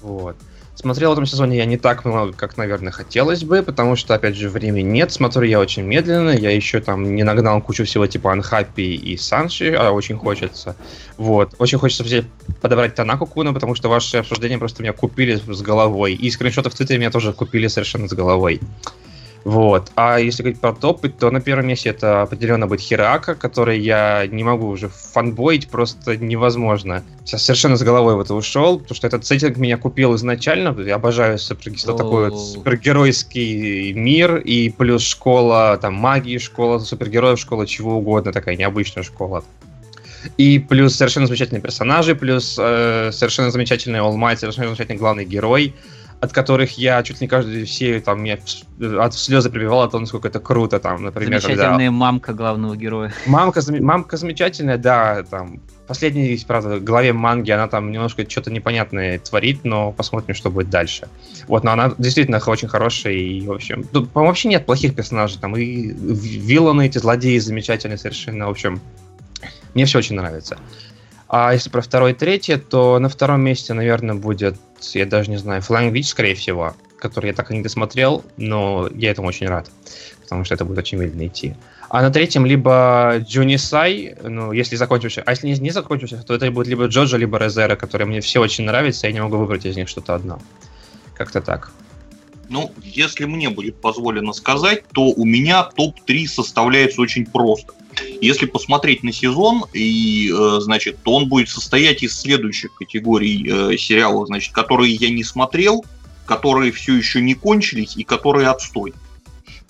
Вот. 0.02 0.38
Смотрел 0.74 1.09
в 1.09 1.13
этом 1.13 1.26
сезоне 1.26 1.57
я 1.57 1.65
не 1.65 1.78
так 1.78 2.05
много, 2.05 2.34
как, 2.34 2.57
наверное, 2.57 2.91
хотелось 2.91 3.43
бы, 3.43 3.61
потому 3.61 3.95
что, 3.95 4.15
опять 4.15 4.36
же, 4.36 4.49
времени 4.49 4.89
нет. 4.89 5.11
Смотрю 5.11 5.43
я 5.43 5.59
очень 5.59 5.84
медленно. 5.84 6.30
Я 6.30 6.51
еще 6.51 6.80
там 6.80 7.15
не 7.15 7.24
нагнал 7.24 7.61
кучу 7.61 7.84
всего 7.84 8.07
типа 8.07 8.32
Анхаппи 8.32 8.82
и 8.82 9.17
Санши, 9.17 9.74
а 9.74 9.91
очень 9.91 10.17
хочется. 10.17 10.76
Вот. 11.17 11.53
Очень 11.59 11.78
хочется 11.78 12.03
взять, 12.03 12.26
подобрать 12.61 12.95
Танаку 12.95 13.26
Куна, 13.26 13.53
потому 13.53 13.76
что 13.76 13.89
ваши 13.89 14.17
обсуждения 14.17 14.57
просто 14.57 14.82
меня 14.82 14.93
купили 14.93 15.36
с 15.36 15.61
головой. 15.61 16.13
И 16.13 16.32
скриншоты 16.32 16.69
в 16.69 16.74
Твиттере 16.76 16.99
меня 16.99 17.11
тоже 17.11 17.34
купили 17.34 17.67
совершенно 17.67 18.07
с 18.07 18.13
головой. 18.13 18.61
Вот. 19.44 19.92
А 19.96 20.20
если 20.20 20.44
говорить 20.44 20.62
про 20.62 20.74
топы, 20.74 21.10
то 21.10 21.32
на 21.32 21.42
первом 21.42 21.68
месте 21.68 21.89
это 21.89 22.22
определенно 22.22 22.68
будет 22.68 22.82
Хирака, 22.82 23.34
который 23.34 23.80
я 23.80 24.28
не 24.28 24.44
могу 24.44 24.68
уже 24.68 24.89
фанбоить, 24.89 25.68
просто 25.70 26.16
невозможно. 26.16 27.04
Сейчас 27.26 27.44
совершенно 27.44 27.76
с 27.76 27.82
головой 27.82 28.16
в 28.16 28.20
это 28.20 28.36
ушел, 28.36 28.80
потому 28.80 28.96
что 28.96 29.08
этот 29.08 29.26
сеттинг 29.26 29.58
меня 29.58 29.78
купил 29.78 30.16
изначально. 30.16 30.80
Я 30.82 30.96
обожаю 30.96 31.39
супер- 31.39 31.72
такой 31.98 32.30
вот 32.30 32.39
супергеройский 32.39 33.94
мир, 33.94 34.38
и 34.38 34.70
плюс 34.70 35.02
школа 35.02 35.78
там 35.82 35.96
магии, 35.96 36.38
школа 36.38 36.80
супергероев, 36.80 37.39
школа 37.39 37.66
чего 37.66 37.98
угодно, 37.98 38.32
такая 38.32 38.56
необычная 38.56 39.04
школа. 39.04 39.44
И 40.38 40.60
плюс 40.60 40.96
совершенно 40.96 41.26
замечательные 41.26 41.62
персонажи, 41.62 42.14
плюс 42.14 42.56
э, 42.60 43.10
совершенно 43.12 43.50
замечательный 43.50 44.00
All 44.00 44.16
Might, 44.16 44.38
совершенно 44.38 44.68
замечательный 44.68 44.98
главный 44.98 45.26
герой, 45.26 45.74
от 46.22 46.32
которых 46.34 46.78
я 46.78 47.01
чуть 47.03 47.19
ли 47.19 47.26
не 47.26 47.28
каждую 47.28 47.65
серию 47.65 48.01
там 48.01 48.24
меня 48.24 48.38
от 48.99 49.13
слезы 49.15 49.49
прибивало 49.49 49.86
о 49.86 49.89
том, 49.89 50.01
насколько 50.01 50.28
это 50.28 50.39
круто, 50.39 50.80
там, 50.80 51.03
например, 51.03 51.41
когда... 51.41 51.55
Замечательная 51.55 51.91
мамка 51.91 52.34
главного 52.34 52.78
героя. 52.78 53.11
Мамка, 53.26 53.61
зам- 53.61 53.82
мамка 53.82 54.17
замечательная, 54.17 54.78
да, 54.78 55.24
там, 55.24 55.59
последней, 55.88 56.39
правда, 56.47 56.80
главе 56.80 57.11
манги, 57.11 57.49
она 57.49 57.67
там 57.67 57.91
немножко 57.91 58.30
что-то 58.30 58.51
непонятное 58.51 59.17
творит, 59.17 59.61
но 59.63 59.91
посмотрим, 59.91 60.36
что 60.36 60.51
будет 60.51 60.69
дальше. 60.69 61.07
Вот, 61.47 61.63
но 61.63 61.72
она 61.72 61.91
действительно 61.97 62.39
очень 62.45 62.67
хорошая, 62.67 63.13
и, 63.13 63.41
в 63.41 63.51
общем, 63.51 63.84
тут, 63.84 64.11
по-моему, 64.11 64.30
вообще 64.30 64.47
нет 64.47 64.65
плохих 64.67 64.95
персонажей, 64.95 65.39
там, 65.41 65.57
и 65.57 65.65
ви- 65.65 66.38
вилланы 66.38 66.86
эти 66.86 66.99
злодеи 66.99 67.39
замечательные 67.39 67.97
совершенно, 67.97 68.45
в 68.45 68.51
общем, 68.51 68.80
мне 69.74 69.86
все 69.86 69.97
очень 69.97 70.15
нравится. 70.15 70.57
А 71.34 71.54
если 71.54 71.70
про 71.70 71.82
второе 71.82 72.12
и 72.12 72.14
третье, 72.14 72.58
то 72.58 73.00
на 73.00 73.08
втором 73.08 73.40
месте, 73.40 73.72
наверное, 73.74 74.16
будет, 74.16 74.58
я 74.94 75.06
даже 75.06 75.30
не 75.32 75.38
знаю, 75.38 75.62
Flying 75.62 75.94
Witch, 75.94 76.04
скорее 76.04 76.36
всего, 76.36 76.76
который 76.98 77.28
я 77.28 77.34
так 77.34 77.52
и 77.52 77.54
не 77.54 77.64
досмотрел, 77.64 78.26
но 78.36 78.90
я 78.94 79.12
этому 79.12 79.30
очень 79.30 79.48
рад, 79.48 79.72
потому 80.22 80.44
что 80.44 80.56
это 80.56 80.66
будет 80.66 80.80
очень 80.80 80.98
медленно 80.98 81.28
идти. 81.28 81.56
А 81.88 82.02
на 82.02 82.10
третьем 82.10 82.46
либо 82.46 83.16
Джунисай, 83.20 84.18
ну, 84.22 84.52
если 84.52 84.76
закончился, 84.76 85.24
а 85.26 85.32
если 85.32 85.48
не, 85.48 85.54
не 85.54 85.70
закончился, 85.70 86.22
то 86.22 86.34
это 86.36 86.52
будет 86.52 86.68
либо 86.68 86.88
Джоджо, 86.88 87.16
либо 87.16 87.38
Резера, 87.38 87.78
которые 87.78 88.10
мне 88.10 88.20
все 88.20 88.42
очень 88.42 88.66
нравятся, 88.66 89.08
я 89.08 89.14
не 89.14 89.22
могу 89.22 89.38
выбрать 89.38 89.66
из 89.66 89.78
них 89.78 89.88
что-то 89.88 90.16
одно. 90.16 90.42
Как-то 91.14 91.40
так. 91.40 91.72
Ну, 92.50 92.74
если 92.84 93.24
мне 93.24 93.50
будет 93.50 93.80
позволено 93.80 94.34
сказать, 94.34 94.84
то 94.94 95.04
у 95.04 95.24
меня 95.24 95.64
топ-3 95.64 96.26
составляется 96.26 97.00
очень 97.00 97.26
просто. 97.26 97.72
Если 98.22 98.46
посмотреть 98.46 99.04
на 99.04 99.12
сезон, 99.12 99.66
и, 99.74 100.32
э, 100.34 100.60
значит, 100.62 101.00
то 101.04 101.14
он 101.16 101.28
будет 101.28 101.50
состоять 101.50 102.04
из 102.04 102.18
следующих 102.20 102.74
категорий 102.76 103.48
э, 103.50 103.78
сериалов, 103.78 104.28
значит, 104.28 104.54
которые 104.54 104.94
я 104.94 105.10
не 105.10 105.24
смотрел, 105.24 105.84
которые 106.26 106.72
все 106.72 106.96
еще 106.96 107.22
не 107.22 107.34
кончились 107.34 107.96
и 107.98 108.04
которые 108.04 108.50
отстой. 108.50 108.94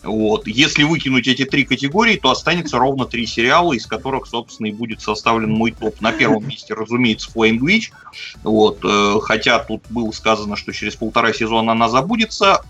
Вот. 0.04 0.48
Если 0.48 0.84
выкинуть 0.84 1.28
эти 1.28 1.46
три 1.46 1.64
категории, 1.64 2.16
то 2.18 2.32
останется 2.32 2.78
ровно 2.80 3.06
три 3.06 3.28
сериала, 3.28 3.74
из 3.74 3.86
которых, 3.86 4.26
собственно, 4.26 4.68
и 4.68 4.72
будет 4.72 5.00
составлен 5.02 5.52
мой 5.52 5.72
топ. 5.72 6.02
На 6.02 6.12
первом 6.12 6.48
месте, 6.48 6.74
разумеется, 6.74 7.30
Flame 7.34 7.60
Witch. 7.60 7.90
Вот. 8.44 8.80
э, 8.84 9.20
Хотя 9.22 9.60
тут 9.60 9.84
было 9.90 10.12
сказано, 10.12 10.56
что 10.56 10.72
через 10.74 10.96
полтора 10.96 11.34
сезона 11.34 11.74
она 11.74 11.88
забудется. 11.88 12.62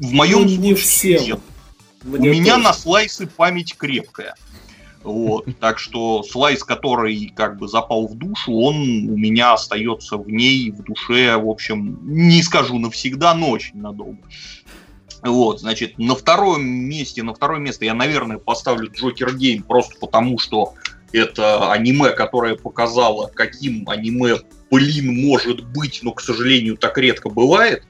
В 0.00 0.12
моем 0.12 0.40
Ну, 0.42 0.44
не 0.46 0.74
случае 0.74 1.18
всем. 1.18 1.24
нет. 1.24 1.40
У 2.04 2.08
меня 2.16 2.54
тоже. 2.54 2.64
на 2.64 2.72
слайсы 2.74 3.26
память 3.28 3.76
крепкая. 3.76 4.34
Вот. 5.02 5.46
Так 5.58 5.78
что 5.78 6.22
слайс, 6.22 6.62
который 6.62 7.32
как 7.34 7.58
бы 7.58 7.68
запал 7.68 8.06
в 8.06 8.14
душу, 8.14 8.52
он 8.52 8.76
у 9.08 9.16
меня 9.16 9.54
остается 9.54 10.16
в 10.16 10.28
ней, 10.28 10.70
в 10.70 10.82
душе, 10.82 11.36
в 11.36 11.48
общем, 11.48 11.98
не 12.02 12.42
скажу 12.42 12.78
навсегда, 12.78 13.34
но 13.34 13.50
очень 13.50 13.80
надолго. 13.80 14.22
Вот, 15.22 15.60
значит, 15.60 15.98
на 15.98 16.16
втором 16.16 16.64
месте, 16.64 17.22
на 17.22 17.32
второе 17.32 17.60
место 17.60 17.84
я, 17.84 17.94
наверное, 17.94 18.38
поставлю 18.38 18.90
Джокер 18.90 19.36
Гейм 19.36 19.62
просто 19.62 19.94
потому, 20.00 20.38
что 20.38 20.74
это 21.12 21.70
аниме, 21.70 22.10
которое 22.10 22.56
показало, 22.56 23.30
каким 23.32 23.88
аниме, 23.88 24.38
блин, 24.70 25.24
может 25.24 25.64
быть, 25.64 26.00
но, 26.02 26.12
к 26.12 26.20
сожалению, 26.20 26.76
так 26.76 26.98
редко 26.98 27.28
бывает. 27.28 27.84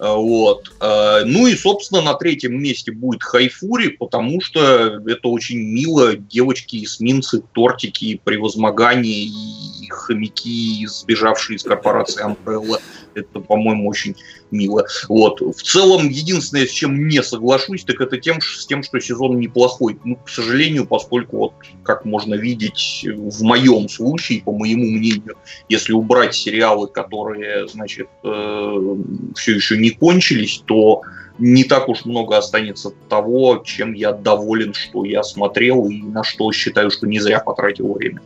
Э, 0.00 0.14
Вот. 0.14 0.72
Э, 0.80 1.22
Ну 1.24 1.46
и, 1.46 1.54
собственно, 1.54 2.00
на 2.00 2.14
третьем 2.14 2.60
месте 2.60 2.90
будет 2.90 3.22
Хайфури, 3.22 3.88
потому 3.88 4.40
что 4.40 5.00
это 5.06 5.28
очень 5.28 5.58
мило. 5.58 6.16
Девочки, 6.16 6.82
эсминцы, 6.84 7.42
тортики, 7.52 8.20
превозмогание 8.24 9.24
и 9.24 9.88
хомяки, 9.90 10.86
сбежавшие 10.86 11.56
из 11.56 11.62
корпорации 11.62 12.24
Umbrella. 12.24 12.80
Это, 13.14 13.40
по-моему, 13.40 13.88
очень 13.88 14.16
мило. 14.50 14.86
Вот. 15.08 15.40
В 15.40 15.62
целом, 15.62 16.08
единственное, 16.08 16.66
с 16.66 16.70
чем 16.70 17.08
не 17.08 17.22
соглашусь, 17.22 17.84
так 17.84 18.00
это 18.00 18.18
тем, 18.18 18.40
с 18.40 18.66
тем, 18.66 18.82
что 18.82 19.00
сезон 19.00 19.38
неплохой. 19.38 19.98
Ну, 20.04 20.16
к 20.16 20.28
сожалению, 20.28 20.86
поскольку, 20.86 21.36
вот, 21.36 21.52
как 21.82 22.04
можно 22.04 22.34
видеть, 22.34 23.06
в 23.06 23.42
моем 23.42 23.88
случае, 23.88 24.42
по 24.42 24.52
моему 24.52 24.84
мнению, 24.84 25.36
если 25.68 25.92
убрать 25.92 26.34
сериалы, 26.34 26.88
которые, 26.88 27.68
значит, 27.68 28.08
все 28.22 29.54
еще 29.54 29.76
не 29.76 29.90
кончились, 29.90 30.62
то 30.64 31.02
не 31.38 31.64
так 31.64 31.88
уж 31.88 32.04
много 32.04 32.36
останется 32.36 32.90
того, 33.08 33.62
чем 33.64 33.94
я 33.94 34.12
доволен, 34.12 34.74
что 34.74 35.04
я 35.04 35.22
смотрел 35.22 35.88
и 35.88 36.02
на 36.02 36.22
что 36.22 36.52
считаю, 36.52 36.90
что 36.90 37.06
не 37.06 37.18
зря 37.18 37.40
потратил 37.40 37.92
время. 37.94 38.20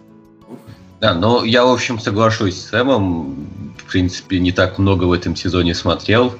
Да, 1.05 1.13
но 1.13 1.45
я, 1.45 1.67
в 1.67 1.69
общем, 1.69 2.01
соглашусь 2.01 2.57
с 2.57 2.71
Сэмом. 2.71 3.47
В 3.77 3.93
принципе, 3.93 4.39
не 4.39 4.53
так 4.53 4.79
много 4.79 5.05
в 5.05 5.13
этом 5.13 5.37
сезоне 5.37 5.75
смотрел. 5.75 6.35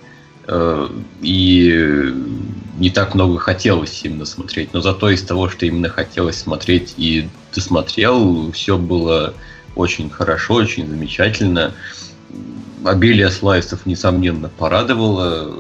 э, 0.47 0.89
И 1.21 2.15
не 2.79 2.89
так 2.89 3.15
много 3.15 3.39
хотелось 3.39 4.01
именно 4.05 4.25
смотреть. 4.25 4.73
Но 4.73 4.81
зато 4.81 5.11
из 5.11 5.23
того, 5.23 5.51
что 5.51 5.67
именно 5.67 5.91
хотелось 5.91 6.39
смотреть 6.39 6.95
и 6.97 7.29
досмотрел, 7.55 8.53
все 8.53 8.79
было 8.79 9.35
очень 9.77 10.09
хорошо, 10.09 10.55
очень 10.55 10.89
замечательно. 10.89 11.75
Обилие 12.87 13.31
слайсов, 13.31 13.85
несомненно, 13.85 14.49
порадовало. 14.49 15.59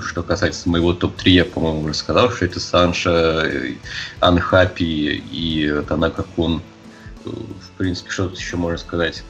Что 0.00 0.22
касается 0.22 0.68
моего 0.68 0.92
топ-3, 0.92 1.30
я, 1.30 1.44
по-моему, 1.44 1.80
уже 1.80 1.94
сказал, 1.94 2.30
что 2.30 2.44
это 2.44 2.60
Санша, 2.60 3.50
Анхапи 4.20 5.20
и 5.32 5.82
Танака 5.88 6.22
Кун. 6.36 6.62
В 7.30 7.70
принципе, 7.78 8.10
что 8.10 8.28
тут 8.28 8.38
еще 8.38 8.56
можно 8.56 8.78
сказать? 8.78 9.22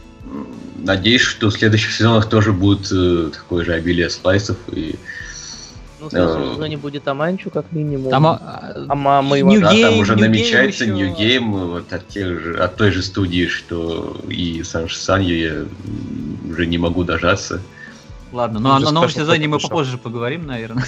Надеюсь, 0.79 1.21
что 1.23 1.49
в 1.49 1.53
следующих 1.53 1.93
сезонах 1.93 2.29
тоже 2.29 2.53
будет 2.53 2.91
э, 2.93 3.31
такое 3.33 3.65
же 3.65 3.73
обилие 3.75 4.11
слайсов 4.11 4.57
и 4.73 4.97
Ну, 6.01 6.09
в 6.09 6.11
следующем 6.11 6.51
Э, 6.51 6.55
сезоне 6.55 6.77
будет 6.77 7.07
Аманчу, 7.09 7.51
как 7.51 7.71
минимум. 7.73 8.11
Там, 8.11 8.27
а 8.27 8.41
а, 8.89 8.95
мама 8.95 9.39
New 9.39 9.61
да, 9.61 9.71
там 9.71 9.99
уже 9.99 10.15
New 10.17 10.21
намечается. 10.23 10.87
New 10.87 11.15
Game 11.17 11.71
вот 11.71 11.93
от, 11.93 12.09
тех 12.09 12.41
же, 12.41 12.59
от 12.59 12.77
той 12.77 12.91
же 12.91 13.03
студии, 13.03 13.47
что 13.47 14.21
и 14.29 14.63
Санш 14.65 14.97
Санью 14.97 15.39
я 15.39 15.65
уже 16.51 16.67
не 16.67 16.79
могу 16.79 17.05
дожаться. 17.05 17.61
Ладно, 18.33 18.59
ну 18.59 18.69
Ну, 18.69 18.75
а 18.75 18.77
уже 18.79 18.85
на 18.87 18.93
новом 18.93 19.11
сезоне 19.11 19.47
мы 19.47 19.59
попозже 19.61 19.97
поговорим, 19.99 20.47
наверное. 20.47 20.85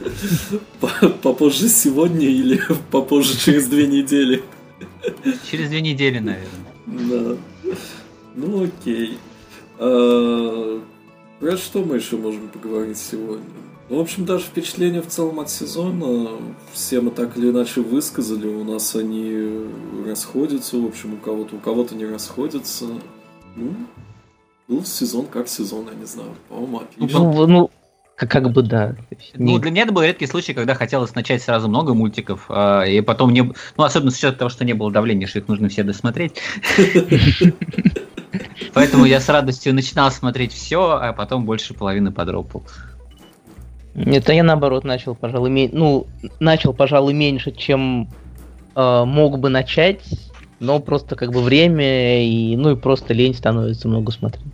По- 0.80 1.08
Попозже 1.08 1.68
сегодня 1.68 2.26
или 2.26 2.60
попозже 2.90 3.36
через 3.38 3.68
две 3.68 3.86
недели? 3.86 4.42
Через 5.50 5.68
две 5.68 5.80
недели, 5.80 6.18
наверное. 6.18 6.70
Да. 6.86 7.36
Ну 8.34 8.64
окей. 8.64 9.18
А, 9.78 10.80
Про 11.40 11.56
что 11.56 11.82
мы 11.82 11.96
еще 11.96 12.16
можем 12.16 12.48
поговорить 12.48 12.98
сегодня? 12.98 13.44
Ну, 13.88 13.96
в 13.96 14.00
общем, 14.00 14.24
даже 14.24 14.44
впечатления 14.44 15.02
в 15.02 15.08
целом 15.08 15.40
от 15.40 15.50
сезона 15.50 16.30
все 16.72 17.00
мы 17.00 17.10
так 17.10 17.36
или 17.36 17.50
иначе 17.50 17.80
высказали. 17.80 18.46
У 18.46 18.62
нас 18.62 18.94
они 18.94 19.66
расходятся, 20.06 20.76
в 20.76 20.86
общем, 20.86 21.14
у 21.14 21.16
кого-то, 21.16 21.56
у 21.56 21.58
кого-то 21.58 21.96
не 21.96 22.06
расходятся. 22.06 22.86
Ну, 23.56 23.74
был 24.68 24.84
сезон 24.84 25.26
как 25.26 25.48
сезон, 25.48 25.88
я 25.92 25.94
не 25.98 26.06
знаю. 26.06 26.36
По-моему, 26.48 26.78
отлично. 26.78 27.18
Ну, 27.18 27.46
ну, 27.48 27.70
как, 28.20 28.30
как 28.30 28.52
бы 28.52 28.62
да. 28.62 28.96
Ну, 29.34 29.58
для 29.58 29.70
меня 29.70 29.84
это 29.84 29.92
был 29.92 30.02
редкий 30.02 30.26
случай, 30.26 30.52
когда 30.52 30.74
хотелось 30.74 31.14
начать 31.14 31.42
сразу 31.42 31.68
много 31.68 31.94
мультиков, 31.94 32.44
а, 32.50 32.82
и 32.82 33.00
потом 33.00 33.32
не... 33.32 33.40
Ну, 33.40 33.54
особенно 33.82 34.10
с 34.10 34.18
учетом 34.18 34.38
того, 34.38 34.50
что 34.50 34.62
не 34.66 34.74
было 34.74 34.92
давления, 34.92 35.26
что 35.26 35.38
их 35.38 35.48
нужно 35.48 35.70
все 35.70 35.84
досмотреть. 35.84 36.34
Поэтому 38.74 39.06
я 39.06 39.20
с 39.20 39.28
радостью 39.30 39.74
начинал 39.74 40.10
смотреть 40.10 40.52
все, 40.52 40.98
а 41.00 41.14
потом 41.14 41.46
больше 41.46 41.72
половины 41.72 42.12
подропал. 42.12 42.62
Это 43.94 44.34
я 44.34 44.42
наоборот 44.42 44.84
начал, 44.84 45.14
пожалуй, 45.14 45.48
ме- 45.48 45.70
ну, 45.72 46.06
начал, 46.40 46.74
пожалуй, 46.74 47.14
меньше, 47.14 47.52
чем 47.52 48.10
э, 48.76 49.04
мог 49.06 49.38
бы 49.38 49.48
начать, 49.48 50.04
но 50.58 50.78
просто 50.78 51.16
как 51.16 51.32
бы 51.32 51.40
время 51.40 52.22
и, 52.22 52.54
ну 52.54 52.72
и 52.72 52.76
просто 52.76 53.14
лень 53.14 53.34
становится 53.34 53.88
много 53.88 54.12
смотреть. 54.12 54.44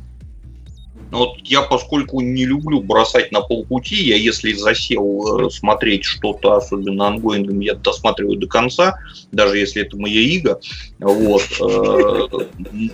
Ну 1.16 1.20
Вот 1.20 1.38
я, 1.44 1.62
поскольку 1.62 2.20
не 2.20 2.44
люблю 2.44 2.82
бросать 2.82 3.32
на 3.32 3.40
полпути, 3.40 3.94
я 3.94 4.16
если 4.16 4.52
засел 4.52 5.46
э, 5.46 5.50
смотреть 5.50 6.04
что-то, 6.04 6.56
особенно 6.56 7.06
онгоингом, 7.07 7.61
я 7.60 7.74
досматриваю 7.74 8.36
до 8.36 8.46
конца, 8.46 8.96
даже 9.32 9.56
если 9.56 9.80
это 9.80 9.96
Маёига, 9.97 10.61
вот, 10.98 11.40
э, 11.40 12.28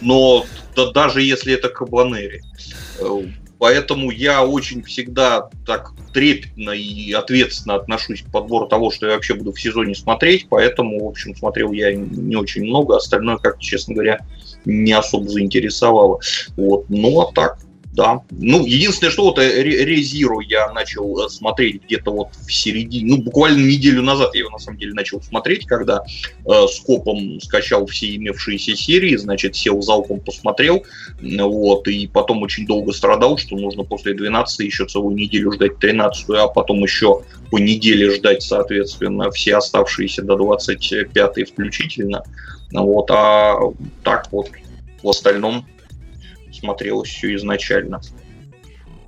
но 0.01 0.47
да- 0.77 0.93
даже 0.93 1.21
если 1.21 1.55
это 1.55 1.69
Кабанери. 1.69 2.43
Поэтому 3.59 4.13
я 4.13 4.47
очень 4.47 4.85
всегда 4.85 5.49
так 5.67 5.93
трепетно 6.13 6.71
и 6.71 7.11
ответственно 7.13 7.75
отношусь 7.75 8.23
к 8.23 8.31
подбору 8.31 8.69
того, 8.69 8.93
что 8.93 9.07
я 9.07 9.15
вообще 9.15 9.35
буду 9.35 9.53
в 9.53 9.61
сезоне 9.61 9.97
смотреть, 9.97 10.47
поэтому, 10.49 11.05
в 11.05 11.09
общем, 11.09 11.35
смотрел 11.35 11.73
я 11.73 11.93
не 11.93 12.37
очень 12.37 12.63
много, 12.63 12.97
остальное, 12.97 13.39
как 13.39 13.59
честно 13.59 13.95
говоря, 13.95 14.21
не 14.65 14.93
особо 14.93 15.29
заинтересовало. 15.29 16.21
Вот. 16.57 16.85
Ну, 16.89 17.21
а 17.21 17.33
так, 17.33 17.59
да. 17.93 18.23
Ну, 18.31 18.65
единственное, 18.65 19.11
что 19.11 19.25
вот 19.25 19.39
э, 19.39 19.63
Ре- 19.63 19.85
Резиру 19.85 20.41
я 20.41 20.73
начал 20.73 21.27
э, 21.27 21.29
смотреть 21.29 21.85
где-то 21.85 22.11
вот 22.11 22.29
в 22.35 22.51
середине, 22.51 23.17
ну, 23.17 23.23
буквально 23.23 23.67
неделю 23.67 24.01
назад 24.03 24.35
я 24.35 24.41
его 24.41 24.51
на 24.51 24.59
самом 24.59 24.79
деле 24.79 24.95
начал 24.95 25.21
смотреть, 25.21 25.67
когда 25.67 26.03
э, 26.47 26.67
скопом 26.69 27.39
скачал 27.43 27.85
все 27.87 28.17
имевшиеся 28.17 28.77
серии, 28.77 29.15
значит, 29.17 29.57
сел 29.57 29.83
залпом, 29.83 30.21
посмотрел, 30.21 30.85
вот, 31.21 31.87
и 31.87 32.07
потом 32.07 32.43
очень 32.43 32.67
долго 32.67 32.93
страдал, 32.93 33.37
что 33.37 33.57
нужно 33.57 33.85
после 33.85 34.15
12 34.15 34.61
еще 34.61 34.87
целую 34.87 35.15
неделю 35.15 35.53
ждать 35.53 35.79
13 35.79 36.31
а 36.31 36.49
потом 36.49 36.83
еще 36.83 37.23
по 37.51 37.59
неделе 37.59 38.11
ждать, 38.11 38.43
соответственно, 38.43 39.31
все 39.31 39.57
оставшиеся 39.57 40.23
до 40.23 40.37
25 40.37 41.51
включительно. 41.51 42.25
Вот, 42.73 43.11
а 43.11 43.59
так 44.03 44.29
вот 44.33 44.49
в 45.03 45.09
остальном 45.11 45.67
смотрелось 46.63 47.09
все 47.09 47.35
изначально. 47.35 48.01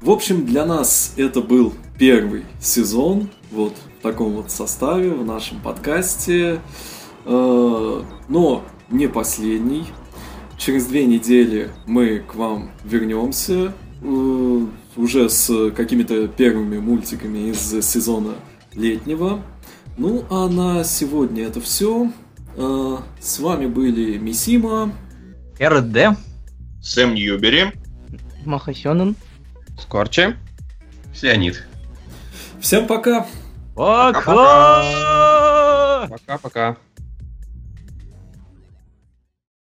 В 0.01 0.11
общем, 0.11 0.45
для 0.45 0.67
нас 0.67 1.15
это 1.17 1.41
был 1.41 1.73
первый 1.99 2.45
сезон, 2.61 3.31
вот 3.51 3.75
в 3.99 4.03
таком 4.03 4.33
вот 4.33 4.51
составе, 4.51 5.11
в 5.11 5.25
нашем 5.25 5.61
подкасте, 5.61 6.61
Э, 7.25 8.03
но 8.29 8.63
не 8.91 9.09
последний. 9.09 9.85
Через 10.57 10.87
две 10.87 11.05
недели 11.05 11.71
мы 11.87 12.21
к 12.21 12.35
вам 12.35 12.71
вернемся 12.85 13.73
э, 14.03 14.67
уже 14.97 15.29
с 15.29 15.71
какими-то 15.71 16.29
первыми 16.29 16.79
мультиками 16.79 17.51
из 17.51 17.85
сезона 17.85 18.35
летнего. 18.75 19.43
Ну 19.97 20.25
а 20.31 20.49
на 20.49 20.85
сегодня 20.85 21.45
это 21.45 21.61
все. 21.61 22.11
С 22.57 23.41
вами 23.41 23.67
были 23.67 24.17
Мисима. 24.17 24.93
РД. 25.61 26.17
Сэм 26.85 27.15
Ньюбери. 27.15 27.73
Махасёнен. 28.45 29.17
Скорчи. 29.81 30.37
Леонид. 31.23 31.65
Всем 32.61 32.87
пока! 32.87 33.27
Пока! 33.75 34.83
Пока-пока. 36.11 36.77